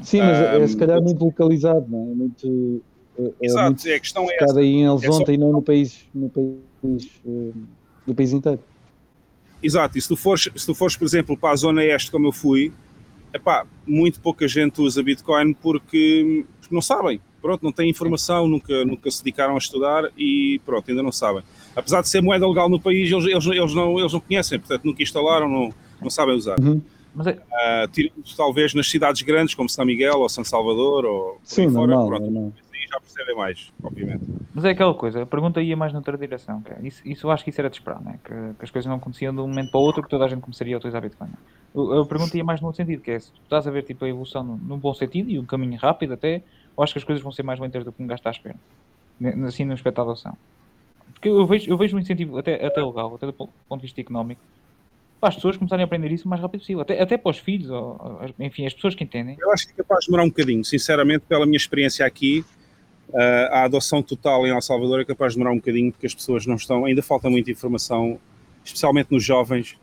[0.04, 2.16] Sim, mas um, é se calhar muito localizado, não é?
[2.16, 2.82] Muito,
[3.18, 4.60] é, é Exato, muito é a questão é essa.
[4.60, 7.54] aí em Elzonte é e não no país, no país, uh,
[8.08, 8.60] no país inteiro.
[9.62, 12.28] Exato, e se tu, fores, se tu fores, por exemplo, para a zona este, como
[12.28, 12.72] eu fui,
[13.34, 17.22] epá, muito pouca gente usa Bitcoin porque, porque não sabem.
[17.42, 21.42] Pronto, não têm informação, nunca, nunca se dedicaram a estudar e pronto, ainda não sabem.
[21.76, 24.84] Apesar de ser moeda legal no país, eles, eles, eles, não, eles não conhecem, portanto
[24.84, 26.60] nunca instalaram, não, não sabem usar.
[26.60, 26.82] Uhum.
[27.16, 27.32] Mas é...
[27.32, 32.08] uh, talvez nas cidades grandes como São Miguel ou São Salvador ou Sim, fora, normal,
[32.08, 32.54] pronto, normal.
[32.88, 34.24] Já percebem mais, obviamente.
[34.54, 36.62] Mas é aquela coisa, a pergunta ia mais noutra direção.
[36.62, 38.20] Que é, isso, isso eu acho que isso era de esperar, né?
[38.24, 40.28] que, que as coisas não aconteciam de um momento para o outro que toda a
[40.28, 41.30] gente começaria a utilizar Bitcoin.
[41.76, 43.84] A, a pergunta ia mais no outro sentido, que é se tu estás a ver
[43.84, 46.42] tipo, a evolução num, bom sentido e um caminho rápido até,
[46.76, 48.32] ou acho que as coisas vão ser mais lentas do que um gajo está à
[48.32, 48.56] espera.
[49.46, 50.38] Assim, no aspecto da adoção.
[51.14, 54.00] Porque eu vejo, eu vejo um incentivo até, até legal, até do ponto de vista
[54.00, 54.42] económico,
[55.20, 57.38] para as pessoas começarem a aprender isso o mais rápido possível, até, até para os
[57.38, 59.36] filhos, ou, enfim, as pessoas que entendem.
[59.40, 62.46] Eu acho que é capaz de demorar um bocadinho, sinceramente, pela minha experiência aqui,
[63.52, 66.46] a adoção total em El Salvador é capaz de demorar um bocadinho, porque as pessoas
[66.46, 68.20] não estão, ainda falta muita informação,
[68.64, 69.78] especialmente nos jovens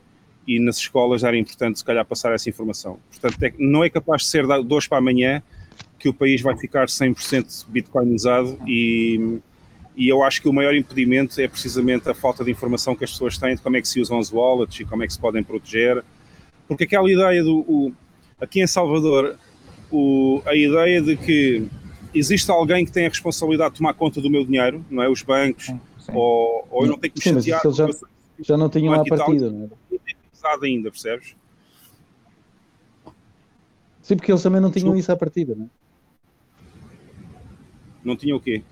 [0.47, 2.99] e nas escolas, era importante se calhar passar essa informação.
[3.11, 5.43] Portanto, é, não é capaz de ser de hoje para amanhã
[5.99, 9.41] que o país vai ficar 100% bitcoinizado e
[9.97, 13.11] e eu acho que o maior impedimento é precisamente a falta de informação que as
[13.11, 15.19] pessoas têm de como é que se usam as wallets e como é que se
[15.19, 16.05] podem proteger.
[16.69, 17.61] Porque aquela ideia do.
[17.61, 17.93] O,
[18.39, 19.39] aqui em Salvador,
[19.91, 21.67] o, a ideia de que
[22.19, 25.09] existe alguém que tem a responsabilidade de tomar conta do meu dinheiro, não é?
[25.09, 26.13] Os bancos, sim, sim.
[26.15, 27.63] Ou, ou eu não tenho que me chatear.
[27.73, 27.89] já,
[28.41, 29.69] já não tinham a partida, não é?
[29.69, 31.35] Não ainda, percebes?
[34.03, 34.99] Sim, porque eles também não tinham Desculpa.
[35.01, 35.69] isso à partida, não é?
[38.05, 38.63] Não tinham o quê?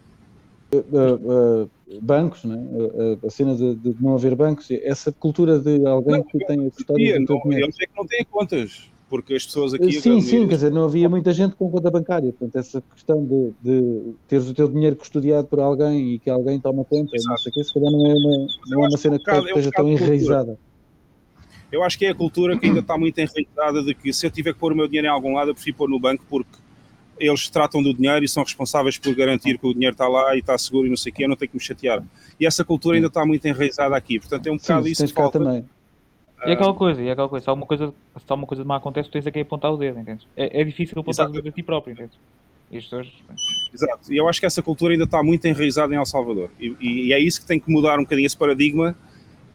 [0.75, 2.57] uh, bancos, né?
[3.25, 6.71] a cena de, de, não haver bancos, essa cultura de alguém não, que tem a
[6.71, 7.67] custódia do teu dinheiro.
[7.67, 9.93] Eles é que não têm contas, porque as pessoas aqui...
[9.93, 13.53] Sim, sim, quer dizer, não havia muita gente com conta bancária, portanto essa questão de,
[13.63, 17.31] de teres o teu dinheiro custodiado por alguém e que alguém toma conta, Exato.
[17.31, 19.47] não sei o quê, se calhar não é uma, não é uma cena que, um
[19.47, 20.59] esteja tão enraizada.
[21.71, 24.33] Eu acho que é a cultura que ainda está muito enraizada de que se eu
[24.33, 26.59] tiver que pôr o meu dinheiro em algum lado, eu prefiro pôr no banco porque
[27.17, 30.41] eles tratam do dinheiro e são responsáveis por garantir que o dinheiro está lá e
[30.41, 32.03] está seguro e não sei o quê, eu não tenho que me chatear.
[32.41, 35.13] E essa cultura ainda está muito enraizada aqui, portanto é um bocado Sim, isso que
[35.13, 35.39] falta.
[35.39, 35.65] Também.
[36.47, 38.77] E é aquela coisa, e aquela coisa, se alguma coisa, se alguma coisa de má
[38.77, 40.27] acontece, tens aqui a apontar o dedo, entendes?
[40.37, 41.31] É, é difícil apontar Exato.
[41.31, 42.19] o dedo a ti próprio, entendes?
[43.73, 46.51] Exato, e eu acho que essa cultura ainda está muito enraizada em El Salvador.
[46.59, 48.97] E, e, é isso que tem que mudar um bocadinho esse paradigma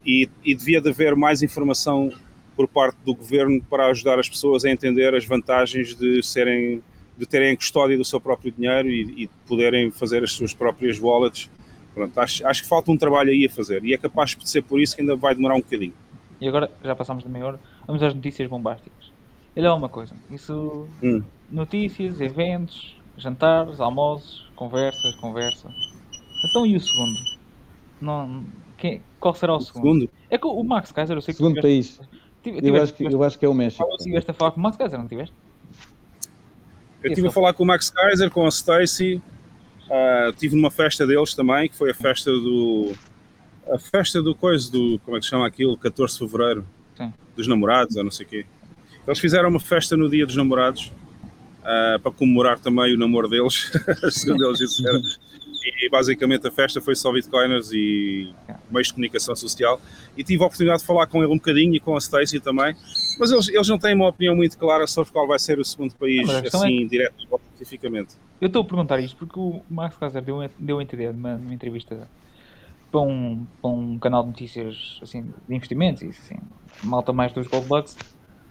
[0.06, 2.12] e, e devia de haver mais informação
[2.56, 6.82] por parte do governo para ajudar as pessoas a entender as vantagens de serem
[7.18, 11.50] de terem custódia do seu próprio dinheiro e, e poderem fazer as suas próprias wallets.
[11.94, 14.64] Pronto, acho, acho que falta um trabalho aí a fazer e é capaz de ser
[14.64, 15.94] por isso que ainda vai demorar um bocadinho.
[16.42, 19.12] E agora, já passamos de meia hora, vamos às notícias bombásticas.
[19.56, 21.22] Ele é uma coisa, isso, hum.
[21.50, 25.70] notícias, eventos, jantares, almoços, conversas, conversa.
[26.46, 27.20] Então e o segundo?
[28.00, 28.46] Não,
[28.78, 30.02] quem, qual será o, o segundo?
[30.02, 30.10] segundo?
[30.30, 32.10] É que o Max Kaiser, eu sei que segundo tiveste, país.
[32.42, 33.86] Tiveste, eu, acho que, eu acho que é o México.
[33.98, 35.36] Estiveste a falar com o Max Kaiser, não tiveste?
[37.04, 39.22] Eu estive a falar com o Max Kaiser, com a Stacy,
[39.90, 42.94] uh, estive numa festa deles também, que foi a festa do
[43.74, 46.66] a festa do coisa, do, como é que se chama aquilo, 14 de Fevereiro,
[46.98, 47.14] Sim.
[47.36, 48.46] dos namorados, ou não sei o quê.
[49.06, 50.92] Eles fizeram uma festa no dia dos namorados,
[51.60, 53.72] uh, para comemorar também o namoro deles,
[54.12, 55.02] segundo eles disseram.
[55.82, 58.34] E basicamente a festa foi só bitcoiners e
[58.72, 59.80] meios de comunicação social.
[60.18, 62.76] E tive a oportunidade de falar com ele um bocadinho e com a Stacy também.
[63.20, 65.94] Mas eles, eles não têm uma opinião muito clara sobre qual vai ser o segundo
[65.96, 66.88] país, assim, é...
[66.88, 67.16] direto
[67.54, 68.16] especificamente.
[68.40, 71.54] Eu estou a perguntar isto porque o Max Kaiser deu, deu a entender numa, numa
[71.54, 72.08] entrevista
[72.92, 76.38] para um, para um canal de notícias assim, de investimentos e assim,
[76.84, 77.98] malta mais dos Gold Bucks,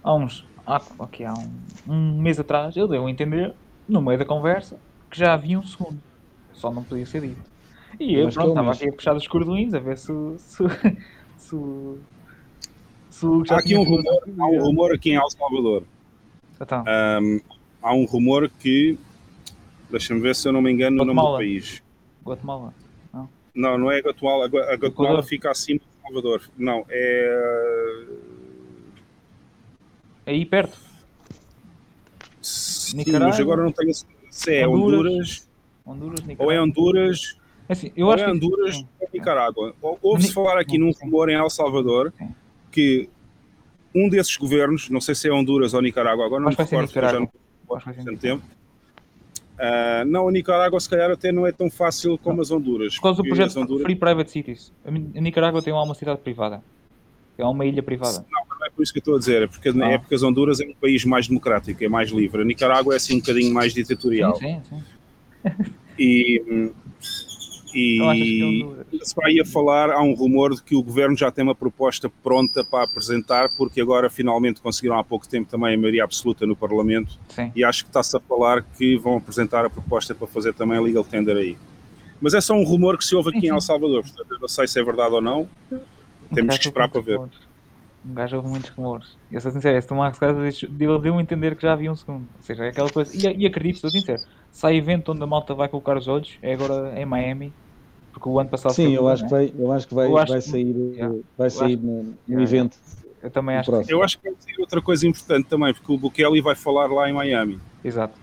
[0.03, 3.55] há uns, há, okay, há um, um, mês atrás, ele deu a entender,
[3.88, 4.79] no meio da conversa,
[5.11, 6.01] que já havia um segundo.
[6.53, 7.59] Só não podia ser dito.
[7.98, 10.12] E eu, pronto, estava aqui a puxar os cordoinhos a ver se.
[10.38, 10.64] se,
[11.38, 11.57] se,
[13.11, 15.85] se há aqui um rumor, há um rumor aqui em El Salvador.
[16.61, 16.85] Então.
[17.22, 17.40] Um,
[17.83, 18.98] há um rumor que.
[19.90, 21.14] Deixa-me ver se eu não me engano Guatemala.
[21.14, 21.83] no nome do país.
[22.24, 22.74] Guatemala.
[23.59, 24.44] Não, não é Guatemala.
[24.44, 26.49] A Guatemala fica acima de Salvador.
[26.57, 28.07] Não, é.
[30.25, 30.79] É aí perto.
[32.40, 33.92] Sim, Nicarágua, mas agora não tenho
[34.31, 35.49] se é Honduras,
[35.85, 37.37] Honduras, Honduras ou é Honduras,
[37.68, 38.87] é assim, eu ou acho é Honduras que...
[39.01, 39.75] ou Nicarágua.
[40.01, 42.12] Ouve-se falar aqui num rumor em El Salvador
[42.71, 43.11] que
[43.92, 47.18] um desses governos, não sei se é Honduras ou Nicarágua, agora não me recordo, já
[47.18, 47.31] não
[47.75, 48.44] há tempo,
[49.59, 52.94] Uh, não, a Nicarágua se calhar até não é tão fácil como as Honduras.
[52.94, 53.83] Por causa do projeto Honduras...
[53.83, 54.73] Free Private Cities.
[54.85, 56.62] A Nicarágua tem lá uma cidade privada.
[57.37, 58.25] É uma ilha privada.
[58.31, 59.42] Não, não é por isso que eu estou a dizer.
[59.42, 59.90] É porque, ah.
[59.90, 62.42] é porque as Honduras é um país mais democrático, é mais livre.
[62.42, 64.37] A Nicarágua é assim um bocadinho mais ditatorial.
[64.37, 65.75] Sim, sim, sim.
[65.99, 66.73] E,
[67.79, 68.67] e
[69.03, 72.11] se vai a falar, há um rumor de que o governo já tem uma proposta
[72.23, 76.57] pronta para apresentar, porque agora finalmente conseguiram há pouco tempo também a maioria absoluta no
[76.57, 77.19] Parlamento.
[77.29, 77.53] Sim.
[77.55, 80.81] E acho que está-se a falar que vão apresentar a proposta para fazer também a
[80.81, 81.57] legal tender aí.
[82.21, 84.41] Mas é só um rumor que se ouve aqui sim, em El Salvador, portanto, eu
[84.41, 85.49] não sei se é verdade ou não.
[86.35, 87.19] Temos que esperar para ver.
[87.19, 89.17] Um gajo ouve muitos rumores.
[89.31, 90.19] Eu sou sincero, esse Max
[90.71, 92.27] deu, deu a entender que já havia um segundo.
[92.37, 93.14] Ou seja, é aquela coisa.
[93.14, 96.55] E, e acredito, sou sincero, sai evento onde a malta vai colocar os olhos, é
[96.55, 97.53] agora em Miami.
[98.19, 99.29] Porque o ano passado Sim, eu acho, né?
[99.29, 101.19] que vai, eu acho que vai, acho vai sair, yeah.
[101.39, 102.77] vai sair acho, no, no yeah, evento.
[103.23, 105.97] Eu também acho que Eu acho que vai ser outra coisa importante também, porque o
[105.97, 107.61] Bukele vai falar lá em Miami.
[107.85, 108.19] Exato.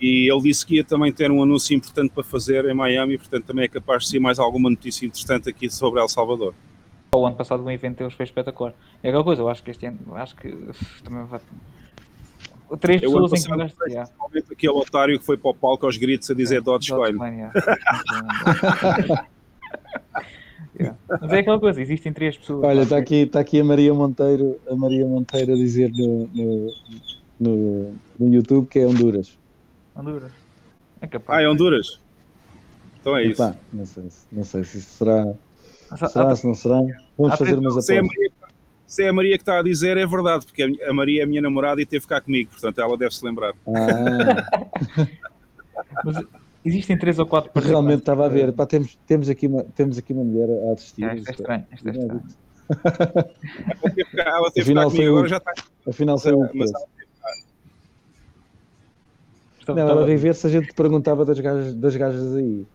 [0.00, 3.44] E ele disse que ia também ter um anúncio importante para fazer em Miami, portanto
[3.44, 6.54] também é capaz de ser mais alguma notícia interessante aqui sobre El Salvador
[7.14, 8.74] o ano passado o evento deles foi espetacular.
[9.02, 10.50] É aquela coisa, eu acho que este ano, acho que
[11.02, 11.40] também vai.
[12.80, 14.10] Três eu pessoas em cada yeah.
[14.50, 17.16] aquele otário que foi para o palco aos gritos a dizer é, Dogecoin.
[17.16, 17.52] Yeah.
[20.78, 20.98] yeah.
[21.08, 22.64] Mas é aquela coisa, existem três pessoas.
[22.64, 26.72] Olha, está aqui, está aqui a Maria Monteiro, a Maria Monteiro a dizer no, no,
[27.38, 29.38] no, no YouTube que é Honduras.
[29.94, 30.32] Honduras.
[31.00, 31.38] É capaz.
[31.38, 32.00] Ah, é Honduras?
[33.00, 33.54] Então é isso.
[33.72, 34.02] Não sei,
[34.32, 35.34] não sei se será.
[36.08, 36.80] Será, se não será?
[37.16, 38.35] Vamos fazer umas apostas.
[38.86, 41.26] Se é a Maria que está a dizer, é verdade, porque a Maria é a
[41.26, 43.52] minha namorada e teve cá comigo, portanto ela deve se lembrar.
[43.66, 45.06] Ah.
[46.04, 46.24] Mas
[46.64, 50.12] existem três ou quatro Realmente estava a ver, pá, temos, temos, aqui uma, temos aqui
[50.12, 51.04] uma mulher a assistir.
[51.04, 52.22] É, isto é estranho, isto é estranho.
[54.16, 55.52] ela teve cá comigo, agora já está.
[55.88, 56.72] Afinal foi um mas,
[59.68, 62.66] Não, ela veio ver se a gente perguntava das gajas, das gajas aí.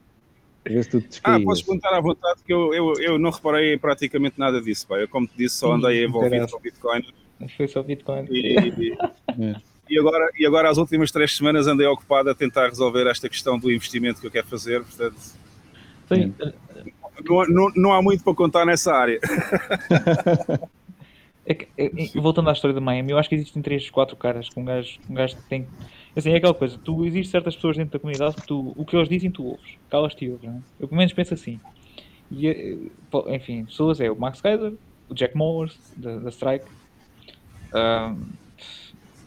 [0.64, 3.78] Ver se tu te ah, podes perguntar à vontade que eu, eu, eu não reparei
[3.78, 4.88] praticamente nada disso.
[4.88, 5.00] Pá.
[5.00, 7.04] Eu, como te disse, só andei envolvido com Bitcoin.
[7.58, 8.28] Foi só Bitcoin.
[8.30, 9.56] E, e, é.
[9.90, 13.58] e, agora, e agora, as últimas três semanas, andei ocupado a tentar resolver esta questão
[13.58, 14.84] do investimento que eu quero fazer.
[14.84, 15.18] Portanto,
[17.24, 19.20] Não, não, não há muito para contar nessa área.
[21.46, 24.16] é que, é, é, voltando à história da Miami, eu acho que existem três, quatro
[24.16, 25.68] caras com um gajo, um gajo que tem.
[26.16, 28.96] Assim, é aquela coisa, tu existem certas pessoas dentro da comunidade que tu, o que
[28.96, 30.56] eles dizem tu ouves, calas-te e ouves, é?
[30.80, 31.60] Eu pelo menos penso assim.
[32.30, 32.78] E, eh,
[33.28, 34.74] enfim, pessoas é o Max Kaiser,
[35.10, 36.66] o Jack Morris, da, da Strike,
[37.74, 38.26] um,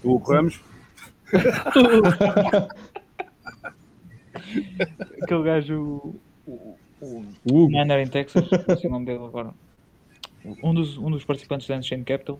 [0.02, 0.60] o Ramos.
[5.22, 6.14] Aquele gajo,
[6.46, 9.54] o, o, o Manner em Texas, não sei o nome dele agora.
[10.62, 12.38] Um dos, um dos participantes da Unchained Capital,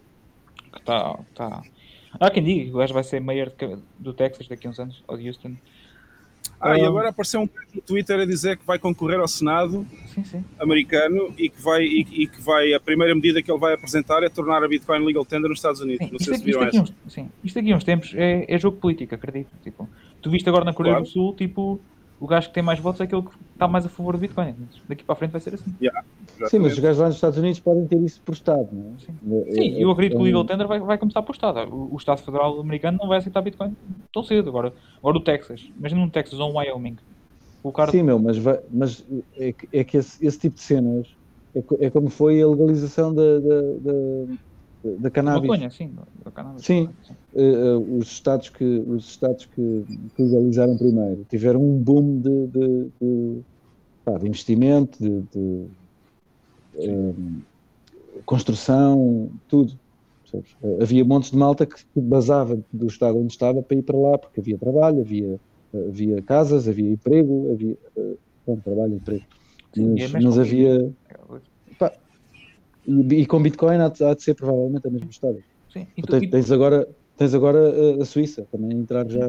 [0.73, 1.19] que está.
[1.35, 1.63] Tá...
[2.19, 3.53] Há quem diga que o gajo vai ser mayor
[3.99, 5.57] do Texas daqui a uns anos, ou de Houston.
[6.61, 10.25] Ah, e agora apareceu um no Twitter a dizer que vai concorrer ao Senado sim,
[10.25, 10.45] sim.
[10.59, 14.23] americano e que, vai, e, e, que vai, a primeira medida que ele vai apresentar
[14.23, 16.07] é tornar a Bitcoin legal tender nos Estados Unidos.
[16.07, 16.81] Sim, Não sei se viram essa.
[16.81, 19.51] Uns, sim, isto aqui uns tempos é, é jogo político, acredito.
[19.63, 19.89] Tipo,
[20.23, 21.07] tu viste agora na Coreia claro.
[21.07, 21.81] do Sul, tipo,
[22.21, 24.55] o gajo que tem mais votos é aquele que está mais a favor do Bitcoin.
[24.89, 25.75] Daqui para a frente vai ser assim.
[25.81, 26.05] Yeah,
[26.49, 29.05] Sim, mas os gajos lá nos Estados Unidos podem ter isso por Estado, não é?
[29.05, 31.73] Sim, é, Sim eu acredito é, que o legal tender vai, vai começar por Estado.
[31.73, 33.77] O, o, Estado Federal americano não vai aceitar Bitcoin
[34.13, 34.49] tão cedo.
[34.49, 36.97] Agora, agora o Texas, imagina um Texas ou um Wyoming.
[37.63, 37.91] O cara...
[37.91, 39.05] Sim, meu, mas, vai, mas
[39.39, 41.07] é, que, é que esse, esse, tipo de cenas
[41.55, 44.35] é, é como foi a legalização da, da, da,
[44.99, 45.49] da cannabis.
[45.49, 45.93] Maconha, sim,
[46.25, 46.65] da cannabis.
[46.65, 46.89] Sim.
[47.33, 52.91] Uh, os estados, que, os estados que, que, legalizaram primeiro tiveram um boom de, de,
[53.01, 53.41] de,
[54.05, 57.41] pá, de investimento, de, de um,
[58.25, 59.73] construção, tudo.
[60.81, 64.41] Havia montes de malta que basava do estado onde estava para ir para lá, porque
[64.41, 65.39] havia trabalho, havia
[65.89, 67.77] havia casas, havia emprego, havia
[68.47, 69.25] bom, trabalho, emprego.
[69.75, 70.93] Sim, mas, mas havia.
[72.87, 75.43] E, e, com Bitcoin há, há, de ser provavelmente a mesma história.
[75.73, 75.87] Sim.
[75.97, 79.29] E tu, tens, tens, agora, tens agora a, a Suíça também entrar já.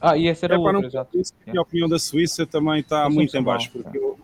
[0.00, 1.18] Ah, e essa era é, outra, exato.
[1.56, 4.18] A opinião da Suíça também está muito em baixo, porque eu,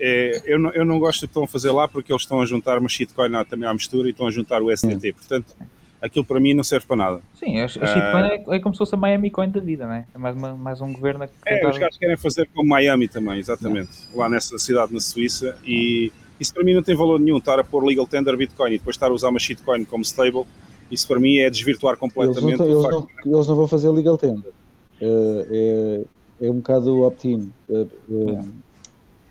[0.00, 2.40] é, eu, não, eu não gosto do que estão a fazer lá porque eles estão
[2.40, 5.12] a juntar uma shitcoin também à mistura e estão a juntar o SDT.
[5.12, 5.56] Portanto,
[6.00, 7.20] aquilo para mim não serve para nada.
[7.34, 9.86] Sim, a, a shitcoin uh, é, é, como se fosse a Miami Coin da vida,
[9.86, 10.06] não é?
[10.14, 11.70] É mais, uma, mais um governo que É, tentar...
[11.70, 13.90] os gajos querem fazer como Miami também, exatamente.
[14.14, 17.64] Lá nessa cidade na Suíça e isso para mim não tem valor nenhum, estar a
[17.64, 20.44] pôr legal tender Bitcoin e depois estar a usar uma shitcoin como stable,
[20.90, 24.16] isso para mim é desvirtuar completamente eles não, eles não, eles não vão fazer legal
[24.16, 24.52] tender.
[25.00, 26.04] É,
[26.40, 27.52] é, é um bocado opt-in.
[27.70, 28.44] É, é,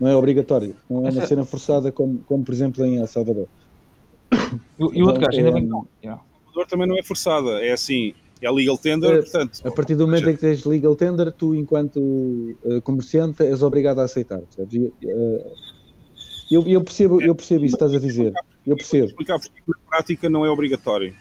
[0.00, 3.48] não é obrigatório, não é uma cena forçada como, como por exemplo em El Salvador.
[4.78, 5.86] E, o outro gajo ainda bem que não.
[6.02, 6.22] Yeah
[6.66, 9.60] também não é forçada, é assim, é legal tender, é, portanto.
[9.64, 14.00] A partir do momento em que tens legal tender, tu, enquanto uh, comerciante, és obrigado
[14.00, 14.40] a aceitar.
[14.50, 14.74] Sabes?
[14.74, 14.90] Uh,
[16.50, 18.32] eu, eu, percebo, eu percebo isso que estás a dizer.
[18.66, 19.04] Eu percebo.
[19.04, 21.14] Vou explicar porque na prática não é obrigatório.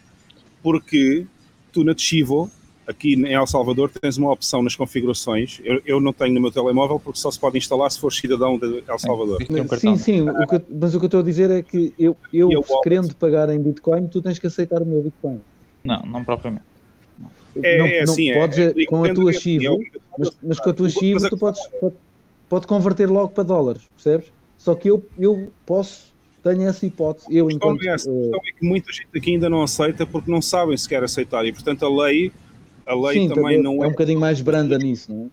[0.62, 1.26] Porque
[1.72, 2.50] tu na Chivo,
[2.88, 5.60] aqui em El Salvador, tens uma opção nas configurações.
[5.64, 8.58] Eu, eu, não tenho no meu telemóvel porque só se pode instalar se for cidadão
[8.58, 9.42] de El Salvador.
[9.42, 12.16] É, sim, sim, o que, mas o que eu estou a dizer é que eu,
[12.34, 15.42] eu, eu querendo pagar em Bitcoin, tu tens que aceitar o meu Bitcoin.
[15.84, 16.66] Não, não propriamente.
[17.64, 19.80] É, não, é assim, não podes, é, com a tua Chivo,
[20.18, 21.96] mas, mas, com a tua Chivo tu podes pode,
[22.48, 24.32] pode converter logo para dólares, percebes?
[24.58, 27.28] Só que eu, eu posso tenho essa hipótese.
[27.30, 30.42] Eu, enquanto, é, essa, uh, é que muita gente aqui ainda não aceita porque não
[30.42, 32.32] sabem se quer aceitar e, portanto, a lei
[32.86, 35.30] a lei Sim, também não é, é um bocadinho mais branda nisso, não é?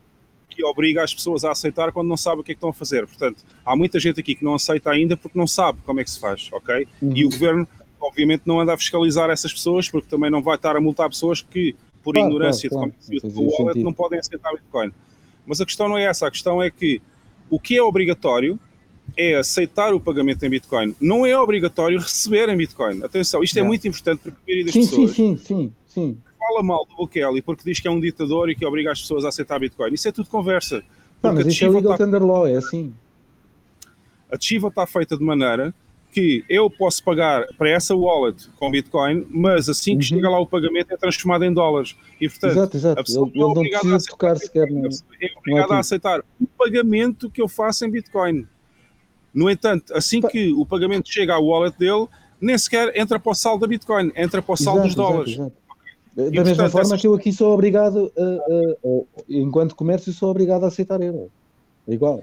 [0.48, 2.72] Que obriga as pessoas a aceitar quando não sabem o que é que estão a
[2.72, 3.06] fazer.
[3.06, 6.10] Portanto, há muita gente aqui que não aceita ainda porque não sabe como é que
[6.10, 6.86] se faz, ok?
[7.00, 7.12] Uhum.
[7.14, 7.66] E o governo,
[8.00, 11.42] obviamente, não anda a fiscalizar essas pessoas porque também não vai estar a multar pessoas
[11.42, 13.62] que, por claro, ignorância claro, de como claro.
[13.62, 14.92] wallet, não podem aceitar Bitcoin.
[15.46, 17.02] Mas a questão não é essa, a questão é que
[17.50, 18.58] o que é obrigatório
[19.16, 20.94] é aceitar o pagamento em Bitcoin.
[21.00, 23.02] Não é obrigatório receber em Bitcoin.
[23.02, 25.10] Atenção, isto é muito importante para a maioria das sim, pessoas.
[25.10, 28.54] Sim, sim, sim, sim fala mal do Bukele porque diz que é um ditador e
[28.54, 29.94] que obriga as pessoas a aceitar Bitcoin.
[29.94, 30.82] Isso é tudo conversa.
[31.22, 32.18] Não, mas isso é legal está...
[32.18, 32.94] law, é assim.
[34.30, 35.74] A Chiva está feita de maneira
[36.12, 40.18] que eu posso pagar para essa wallet com Bitcoin, mas assim que uhum.
[40.18, 41.96] chega lá o pagamento é transformado em dólares.
[42.20, 43.00] E portanto, exato, exato.
[43.00, 44.68] a pessoa ele, ele não precisa tocar sequer.
[44.68, 48.46] É obrigada a aceitar o pagamento que eu faço em Bitcoin.
[49.34, 52.06] No entanto, assim que o pagamento chega à wallet dele,
[52.40, 55.32] nem sequer entra para o saldo da Bitcoin, entra para o saldo exato, dos dólares.
[55.32, 55.64] Exato, exato.
[56.14, 57.00] Da e, mesma portanto, forma essas...
[57.00, 61.30] que eu aqui sou obrigado, a, a, a, enquanto comércio, sou obrigado a aceitar euro.
[61.88, 62.22] É igual.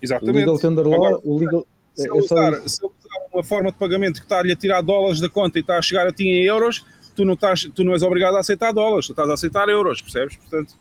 [0.00, 0.36] Exatamente.
[0.36, 1.66] O legal tender law, Agora, o legal...
[1.94, 4.82] Se, é, eu usar, se eu usar uma forma de pagamento que está-lhe a tirar
[4.82, 6.84] dólares da conta e está a chegar a ti em euros,
[7.16, 10.00] tu não, estás, tu não és obrigado a aceitar dólares, tu estás a aceitar euros,
[10.02, 10.36] percebes?
[10.36, 10.74] Portanto,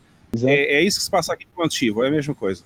[0.44, 2.64] é, é, isso que se passa aqui com o Antichivo, é a mesma coisa.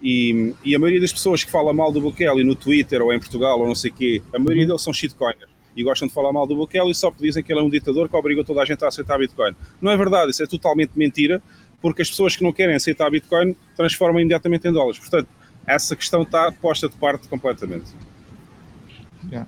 [0.00, 3.18] E, e, a maioria das pessoas que fala mal do Bukele no Twitter ou em
[3.18, 4.68] Portugal ou não sei o quê, a maioria uhum.
[4.68, 7.52] deles são shitcoiners e gostam de falar mal do Bukele e só porque dizem que
[7.52, 9.54] ele é um ditador que obriga toda a gente a aceitar Bitcoin.
[9.80, 11.40] Não é verdade, isso é totalmente mentira,
[11.80, 14.98] porque as pessoas que não querem aceitar Bitcoin transformam imediatamente em dólares.
[14.98, 15.28] Portanto,
[15.64, 17.94] essa questão está posta de parte completamente.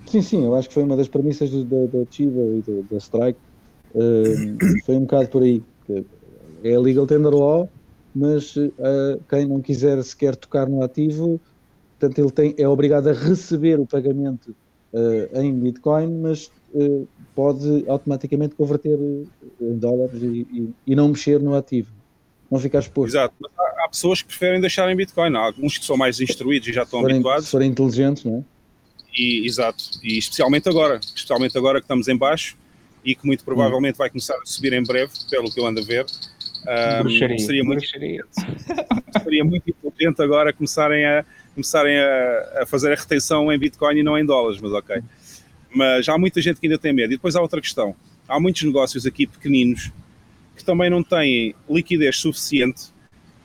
[0.06, 3.38] Sim, sim, eu acho que foi uma das premissas da Chiva e da Strike.
[3.92, 5.62] Uh, foi um bocado por aí.
[6.62, 7.68] É legal tender law,
[8.14, 8.70] mas uh,
[9.28, 11.40] quem não quiser sequer tocar no ativo,
[11.98, 14.54] portanto, ele tem, é obrigado a receber o pagamento
[14.92, 18.98] uh, em Bitcoin, mas uh, pode automaticamente converter
[19.60, 21.90] em dólares e, e, e, não mexer no ativo,
[22.50, 23.14] não ficar exposto.
[23.14, 26.20] Exato, mas há, há, pessoas que preferem deixar em Bitcoin, há alguns que são mais
[26.20, 27.44] instruídos e já estão forem, habituados.
[27.44, 28.44] Se forem inteligentes, não é?
[29.16, 32.56] E, exato, e especialmente agora, especialmente agora que estamos em baixo
[33.04, 35.82] e que muito provavelmente vai começar a subir em breve, pelo que eu ando a
[35.82, 36.06] ver.
[36.60, 37.86] Um, seria, muito,
[39.22, 44.02] seria muito importante agora começarem a começarem a, a, fazer a retenção em Bitcoin e
[44.02, 45.02] não em dólares, mas ok.
[45.74, 47.12] Mas há muita gente que ainda tem medo.
[47.12, 47.94] E depois há outra questão.
[48.28, 49.90] Há muitos negócios aqui pequeninos
[50.56, 52.92] que também não têm liquidez suficiente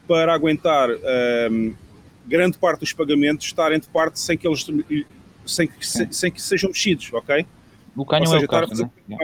[0.08, 0.90] para aguentar
[1.50, 1.74] um,
[2.26, 4.66] grande parte dos pagamentos estarem de parte sem que eles
[5.46, 7.46] sem que, sem, sem que sejam mexidos, ok?
[7.96, 8.68] O canhão é o carro,
[9.08, 9.18] né?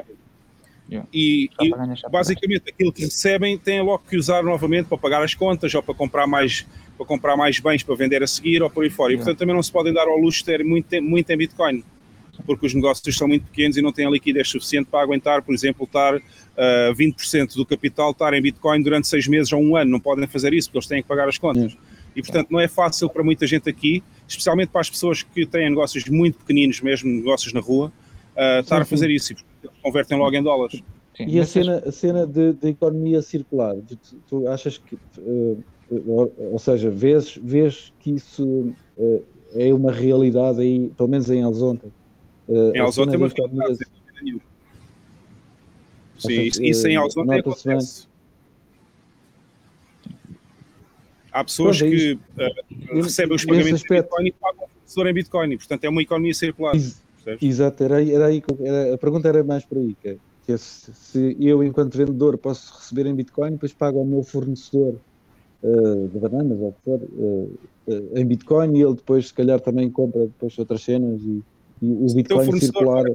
[0.91, 1.07] Yeah.
[1.13, 1.71] E, e
[2.09, 5.95] basicamente aquilo que recebem têm logo que usar novamente para pagar as contas ou para
[5.95, 6.67] comprar mais
[6.97, 9.13] para comprar mais bens para vender a seguir ou por aí fora.
[9.13, 11.83] E portanto também não se podem dar ao luxo de ter muito, muito em Bitcoin,
[12.45, 15.55] porque os negócios são muito pequenos e não têm a liquidez suficiente para aguentar, por
[15.55, 16.21] exemplo, estar uh,
[16.57, 19.89] eh, 20% do capital estar em Bitcoin durante seis meses ou um ano.
[19.89, 21.75] Não podem fazer isso porque eles têm que pagar as contas.
[22.15, 25.69] E portanto não é fácil para muita gente aqui, especialmente para as pessoas que têm
[25.69, 27.91] negócios muito pequeninos, mesmo negócios na rua,
[28.35, 29.33] uh, estar sim, a fazer isso
[29.63, 30.83] e convertem logo em dólares.
[31.15, 33.97] Sim, e a cena, a cena de, de economia circular, tu,
[34.27, 35.63] tu achas que uh,
[36.07, 41.85] ou, seja, vês, vês que isso uh, é uma realidade aí, pelo menos em Alzonte.
[42.47, 43.79] Uh, em Alzonte é uma realidade,
[46.17, 48.07] Sim, isso, isso em Alzonte acontece.
[51.31, 55.07] Há pessoas Pronto, é que uh, recebem os pagamentos em Bitcoin e pagam o fornecedor
[55.07, 56.75] em Bitcoin, portanto é uma economia circular.
[57.25, 60.51] Ex exato, era, era aí, era, a pergunta era mais por aí, que, é, que
[60.51, 64.95] é se, se, eu, enquanto vendedor, posso receber em Bitcoin, depois pago ao meu fornecedor
[65.63, 67.51] uh, de bananas ou o que for, uh,
[67.87, 71.43] uh, em Bitcoin e ele depois se calhar também compra depois outras cenas e,
[71.81, 73.05] e o Bitcoin circular.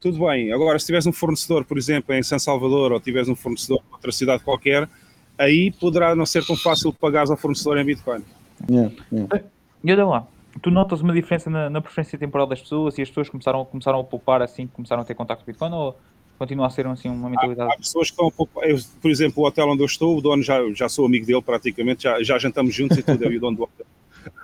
[0.00, 3.34] Tudo bem, agora se tiveres um fornecedor, por exemplo, em São Salvador ou tiveres um
[3.34, 4.88] fornecedor em outra cidade qualquer,
[5.38, 8.22] aí poderá não ser tão fácil pagares ao fornecedor em Bitcoin.
[8.70, 9.44] Yeah, yeah.
[9.82, 10.28] E olha lá,
[10.60, 14.00] tu notas uma diferença na, na preferência temporal das pessoas e as pessoas começaram, começaram
[14.00, 15.98] a poupar assim que começaram a ter contato com Bitcoin ou
[16.38, 17.70] continua a ser assim uma mentalidade.
[17.70, 18.62] Há, há pessoas que estão um pouco.
[18.62, 21.42] Eu, por exemplo, o hotel onde eu estou, o dono já, já sou amigo dele
[21.42, 23.86] praticamente, já, já jantamos juntos e tudo, eu e o dono do hotel.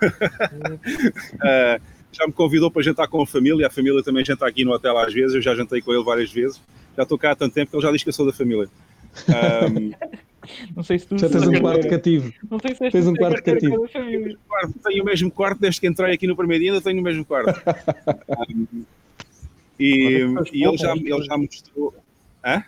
[0.03, 1.81] uh,
[2.11, 4.97] já me convidou para jantar com a família, a família também janta aqui no hotel
[4.97, 6.61] às vezes, eu já jantei com ele várias vezes,
[6.95, 8.69] já estou cá há tanto tempo que ele já diz que eu sou da família.
[9.27, 9.91] Um,
[10.75, 12.33] não sei se tu já tens um quarto cativo.
[12.49, 13.87] Não sei se tens um quarto cativo.
[14.83, 17.25] Tenho o mesmo quarto desde que entrei aqui no primeiro dia, ainda tenho o mesmo
[17.25, 17.61] quarto.
[19.81, 20.19] E,
[20.53, 21.95] e ele, já, ele já mostrou.
[22.45, 22.63] Hã?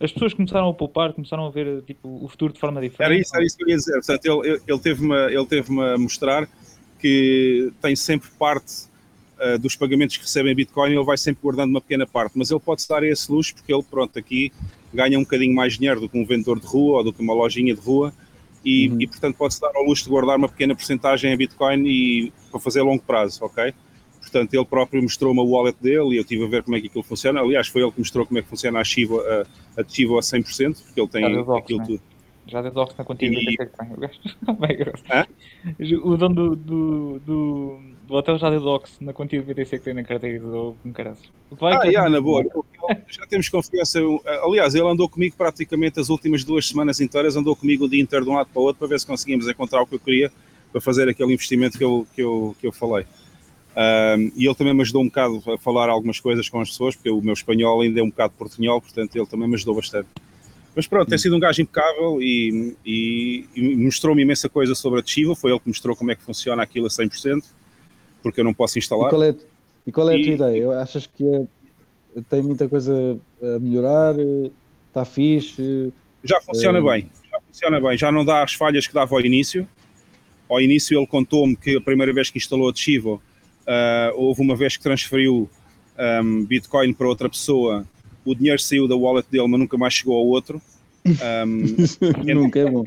[0.00, 3.12] As pessoas começaram a poupar, começaram a ver tipo, o futuro de forma diferente.
[3.12, 3.92] Era isso, era isso que eu ia dizer.
[3.92, 6.48] Portanto, ele, ele teve-me ele teve a mostrar
[6.98, 8.86] que tem sempre parte
[9.38, 12.50] uh, dos pagamentos que recebe em Bitcoin, ele vai sempre guardando uma pequena parte, mas
[12.50, 14.50] ele pode se dar a esse luxo porque ele, pronto, aqui
[14.94, 17.34] ganha um bocadinho mais dinheiro do que um vendedor de rua ou do que uma
[17.34, 18.12] lojinha de rua
[18.64, 19.00] e, uhum.
[19.00, 22.58] e portanto, pode-se dar ao luxo de guardar uma pequena porcentagem em Bitcoin e para
[22.58, 23.74] fazer a longo prazo, ok?
[24.20, 26.86] Portanto, ele próprio mostrou-me a wallet dele e eu estive a ver como é que
[26.86, 27.40] aquilo funciona.
[27.40, 29.46] Aliás, foi ele que mostrou como é que funciona a Chivo a,
[29.78, 31.84] a Chivo a 100%, porque ele tem docs, aquilo né?
[31.86, 32.00] tudo.
[32.46, 33.56] Já deu docs na quantia e...
[33.56, 33.66] que
[35.78, 35.96] tem.
[36.02, 39.84] O dono do, do, do, do, hotel já deu docs na quantia de BTC que
[39.84, 41.16] tem na carteira do caralho.
[41.60, 42.44] Ah, yeah, na boa.
[43.08, 44.00] Já temos confiança.
[44.42, 48.24] Aliás, ele andou comigo praticamente as últimas duas semanas inteiras, andou comigo o dia inteiro
[48.24, 50.32] de um lado para o outro para ver se conseguimos encontrar o que eu queria
[50.72, 53.06] para fazer aquele investimento que eu, que eu, que eu falei.
[53.76, 56.94] Um, e ele também me ajudou um bocado a falar algumas coisas com as pessoas,
[56.94, 60.08] porque o meu espanhol ainda é um bocado portunhol, portanto ele também me ajudou bastante.
[60.74, 65.02] Mas pronto, tem sido um gajo impecável e, e, e mostrou-me imensa coisa sobre a
[65.04, 67.44] Chivo, foi ele que mostrou como é que funciona aquilo a 100%,
[68.24, 69.06] porque eu não posso instalar.
[69.06, 69.34] E qual é,
[69.86, 70.78] e qual é a tua ideia?
[70.80, 71.46] Achas que é,
[72.28, 74.16] tem muita coisa a melhorar?
[74.88, 75.92] Está fixe?
[76.24, 76.82] Já funciona é...
[76.82, 79.68] bem, já funciona bem, já não dá as falhas que dava ao início.
[80.48, 83.22] Ao início ele contou-me que a primeira vez que instalou a Chivo
[83.64, 85.48] Uh, houve uma vez que transferiu
[86.22, 87.86] um, Bitcoin para outra pessoa,
[88.24, 90.60] o dinheiro saiu da wallet dele, mas nunca mais chegou ao outro.
[91.06, 91.64] Um,
[92.34, 92.84] nunca é bom.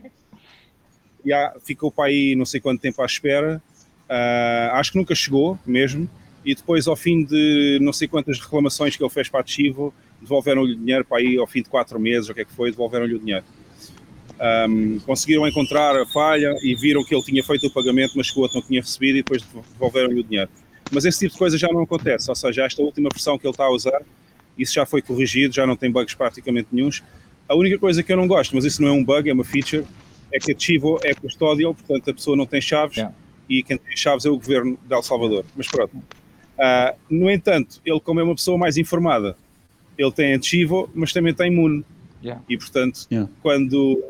[1.26, 3.62] Já ficou para aí não sei quanto tempo à espera.
[4.10, 6.10] Uh, acho que nunca chegou mesmo.
[6.46, 9.94] E depois, ao fim de não sei quantas reclamações que ele fez para a Chivo,
[10.22, 12.72] devolveram-lhe o dinheiro para aí ao fim de quatro meses, o que é que foi,
[12.72, 13.44] devolveram-lhe o dinheiro.
[14.40, 18.40] Um, conseguiram encontrar a falha e viram que ele tinha feito o pagamento, mas que
[18.40, 19.44] o outro não tinha recebido e depois
[19.74, 20.50] devolveram-lhe o dinheiro.
[20.92, 23.52] Mas esse tipo de coisa já não acontece, ou seja, esta última versão que ele
[23.52, 24.02] está a usar,
[24.58, 27.04] isso já foi corrigido, já não tem bugs praticamente nenhums.
[27.50, 29.44] A única coisa que eu não gosto, mas isso não é um bug, é uma
[29.44, 29.86] feature,
[30.32, 33.14] é que a Chivo é custódio, portanto a pessoa não tem chaves yeah.
[33.50, 35.46] E quem tem chaves é o governo de El Salvador.
[35.56, 35.96] Mas pronto.
[35.96, 39.38] Uh, no entanto, ele, como é uma pessoa mais informada,
[39.98, 41.84] ele tem a Chivo, mas também tem Moon.
[42.24, 42.44] Yeah.
[42.50, 43.30] E portanto, yeah.
[43.42, 44.04] quando,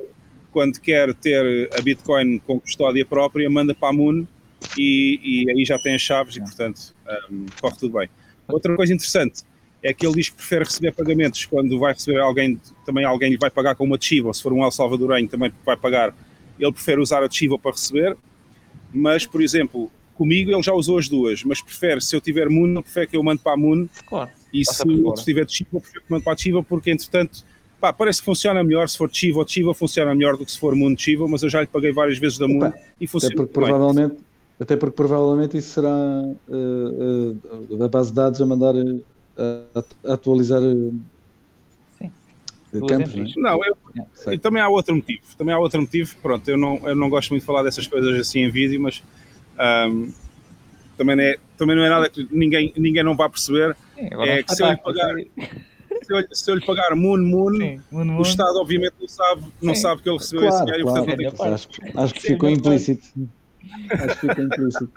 [0.51, 4.25] quando quer ter a Bitcoin com custódia própria, manda para a Moon
[4.77, 6.45] e, e aí já tem as chaves yeah.
[6.45, 6.95] e portanto
[7.29, 8.09] um, corre tudo bem.
[8.47, 9.43] Outra coisa interessante
[9.83, 13.37] é que ele diz que prefere receber pagamentos quando vai receber alguém, também alguém lhe
[13.37, 16.13] vai pagar com uma Chivo, se for um El Salvadorenho também vai pagar,
[16.59, 18.17] ele prefere usar a Chivo para receber,
[18.97, 22.81] mas, por exemplo, comigo ele já usou as duas, mas prefere, se eu tiver Moon,
[22.81, 26.11] prefere que eu mande para a Moon, claro, e se eu tiver Chivo, prefere que
[26.11, 27.43] mande para a Chivo, porque entretanto,
[27.79, 30.75] pá, parece que funciona melhor se for Chivo, Chivo funciona melhor do que se for
[30.75, 33.43] Moon Chivo, mas eu já lhe paguei várias vezes da Moon Opa, e funciona até
[33.43, 34.17] porque, provavelmente,
[34.59, 37.31] até porque provavelmente isso será uh,
[37.71, 40.99] uh, da base de dados a mandar uh, atualizar Sim.
[42.85, 43.69] Campos, não, é?
[43.95, 45.21] não eu, e também há outro motivo.
[45.37, 46.15] Também há outro motivo.
[46.21, 49.03] Pronto, eu não, eu não gosto muito de falar dessas coisas assim em vídeo, mas
[49.89, 50.11] um,
[50.97, 53.75] também, não é, também não é nada que ninguém, ninguém não vá perceber.
[53.95, 55.15] Sim, é que se eu lhe pagar.
[56.03, 58.19] Se eu, se eu lhe pagar Moon Moon, Sim, moon, moon.
[58.19, 61.05] o Estado obviamente não sabe, não sabe que ele recebeu claro, esse dinheiro claro.
[61.05, 63.07] portanto que acho, acho que ficou implícito.
[63.91, 64.91] Acho que fica implícito.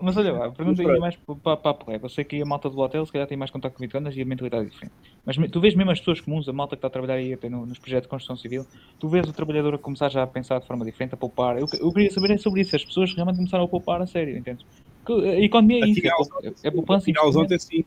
[0.00, 2.06] Mas olha lá, pergunta ainda mais para, para a porreta.
[2.06, 4.22] Eu sei que a malta do hotel se calhar tem mais contato com bitcoiners e
[4.22, 4.94] a mentalidade é diferente.
[5.24, 7.48] Mas tu vês mesmo as pessoas comuns, a malta que está a trabalhar aí até
[7.48, 8.66] no, nos projetos de construção civil,
[8.98, 11.58] tu vês o trabalhador a começar já a pensar de forma diferente, a poupar.
[11.58, 14.36] Eu, eu queria saber é sobre isso, as pessoas realmente começaram a poupar a sério,
[14.36, 14.64] entendes?
[15.08, 17.10] A economia é isso, é, é, poupança.
[17.22, 17.84] Ontem, sim.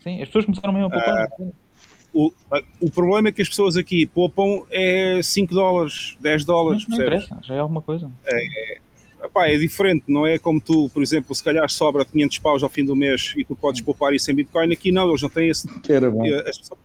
[0.00, 1.28] sim, as pessoas começaram mesmo a poupar.
[1.38, 1.52] Uh,
[2.16, 2.32] o,
[2.80, 7.04] o problema é que as pessoas aqui poupam é 5 dólares, 10 dólares, não, não
[7.04, 8.10] interessa, já é alguma coisa.
[8.24, 8.78] É,
[9.26, 12.68] Epá, é diferente, não é como tu, por exemplo, se calhar sobra 500 paus ao
[12.68, 15.48] fim do mês e tu podes poupar isso em Bitcoin, aqui não, eles não têm
[15.48, 15.68] esse...
[15.88, 16.24] Era bom.
[16.24, 16.80] Eh, as, pessoas,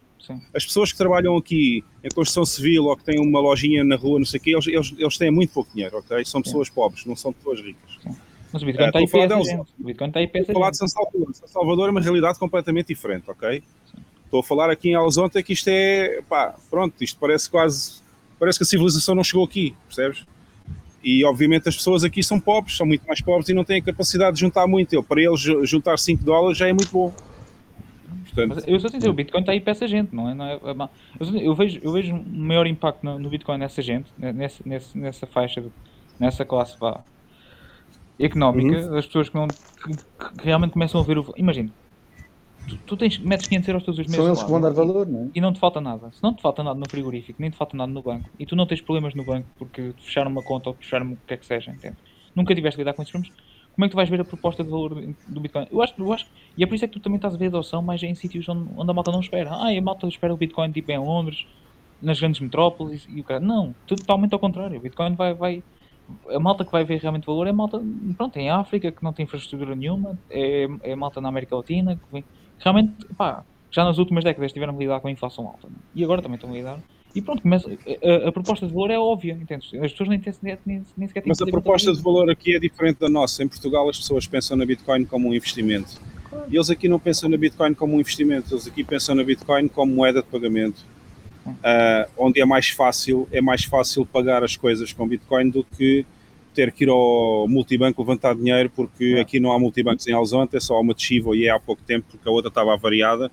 [0.53, 4.19] as pessoas que trabalham aqui em construção civil ou que têm uma lojinha na rua,
[4.19, 6.25] não sei o quê, eles, eles, eles têm muito pouco dinheiro, ok?
[6.25, 6.73] São pessoas Sim.
[6.73, 7.97] pobres, não são pessoas ricas.
[8.03, 8.15] Sim.
[8.51, 10.51] Mas o Bitcoin está aí peça, O Bitcoin está aí peça.
[10.51, 11.33] falar de São Salvador.
[11.33, 13.63] São Salvador é uma realidade completamente diferente, ok?
[13.85, 14.01] Sim.
[14.25, 18.01] Estou a falar aqui em Alzonte que isto é, pá, pronto, isto parece quase,
[18.39, 20.25] parece que a civilização não chegou aqui, percebes?
[21.03, 23.83] E obviamente as pessoas aqui são pobres, são muito mais pobres e não têm a
[23.83, 24.93] capacidade de juntar muito.
[24.93, 27.13] Eu, para eles, juntar 5 dólares já é muito bom.
[28.33, 30.33] Portanto, eu só dizer, o Bitcoin está aí para essa gente, não é?
[30.33, 30.89] Não é, é
[31.19, 34.97] eu, eu, vejo, eu vejo um maior impacto no, no Bitcoin nessa gente, nessa, nessa,
[34.97, 35.63] nessa faixa,
[36.17, 37.03] nessa classe vá,
[38.17, 38.97] económica, uhum.
[38.97, 41.33] as pessoas que, não, que, que, realmente começam a ver o.
[41.35, 41.69] Imagina,
[42.68, 44.16] tu, tu tens, metes 500 euros todos os meses.
[44.16, 45.30] São eles que vão dar valor, não é?
[45.34, 46.12] E não te falta nada.
[46.12, 48.55] Se não te falta nada no frigorífico, nem te falta nada no banco, e tu
[48.55, 51.38] não tens problemas no banco porque te fecharam uma conta ou fecharam o que é
[51.38, 51.97] que seja, entende?
[52.36, 53.36] Nunca tiveste a lidar com esses problemas,
[53.74, 54.95] como é que tu vais ver a proposta de valor
[55.28, 55.68] do Bitcoin?
[55.72, 56.26] Eu acho, eu acho,
[56.57, 58.47] e é por isso é que tu também estás a ver adoção mais em sítios
[58.49, 59.51] onde, onde a malta não espera.
[59.51, 61.45] Ah, a malta espera o Bitcoin tipo em Londres,
[62.01, 63.39] nas grandes metrópoles e o cara.
[63.39, 64.78] Não, totalmente ao contrário.
[64.78, 65.64] O Bitcoin vai, vai,
[66.30, 67.82] a malta que vai ver realmente valor é a malta,
[68.18, 71.95] pronto, em África, que não tem infraestrutura nenhuma, é, é a malta na América Latina,
[71.95, 72.26] que vem,
[72.62, 75.68] realmente, pá, já nas últimas décadas tiveram a lidar com a inflação alta.
[75.68, 75.76] Né?
[75.95, 76.80] E agora também estão a lidar.
[77.14, 79.78] E pronto, começa, a, a, proposta de valor é óbvia, entende?
[79.80, 82.59] As pessoas nem, nem, nem, nem sequer têm Mas a proposta de valor aqui é
[82.59, 83.43] diferente da nossa.
[83.43, 85.99] Em Portugal as pessoas pensam na Bitcoin como um investimento.
[86.49, 89.68] E eles aqui não pensam na Bitcoin como um investimento, eles aqui pensam na Bitcoin
[89.68, 90.86] como moeda de pagamento.
[91.45, 96.05] Uh, onde é mais fácil, é mais fácil pagar as coisas com Bitcoin do que
[96.53, 99.21] ter que ir ao multibanco levantar dinheiro, porque é.
[99.21, 101.81] aqui não há multibancos em Alzonte, é só uma de Chivo e é há pouco
[101.83, 103.31] tempo, porque a outra estava avariada.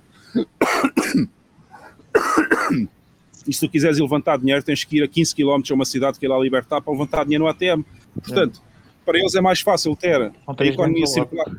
[3.47, 5.85] E se tu quiseres ir levantar dinheiro, tens que ir a 15 km a uma
[5.85, 7.83] cidade que é lá libertar para levantar dinheiro no ATM.
[8.13, 9.05] Portanto, é.
[9.05, 11.57] para eles é mais fácil ter a economia circular do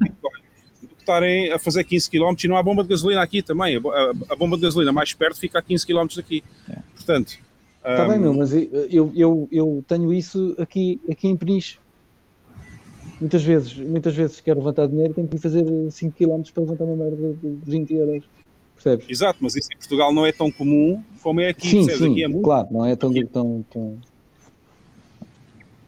[0.89, 3.77] que estarem a fazer 15 km e não há bomba de gasolina aqui também.
[4.29, 6.45] A, bomba de gasolina mais perto fica a 15 km daqui.
[6.69, 6.79] É.
[6.95, 7.39] Portanto,
[7.85, 8.09] Está um...
[8.09, 11.79] bem, meu, mas eu, eu, eu tenho isso aqui, aqui em Peniche.
[13.21, 16.97] Muitas vezes, muitas vezes quero levantar dinheiro tenho que fazer 5 km para levantar uma
[16.97, 18.25] merda de 20 euros.
[18.75, 19.07] Percebes?
[19.11, 21.69] Exato, mas isso em Portugal não é tão comum como é aqui.
[21.69, 22.45] Sim, sim, aqui é muito...
[22.45, 23.99] claro, não é tão, tão, tão...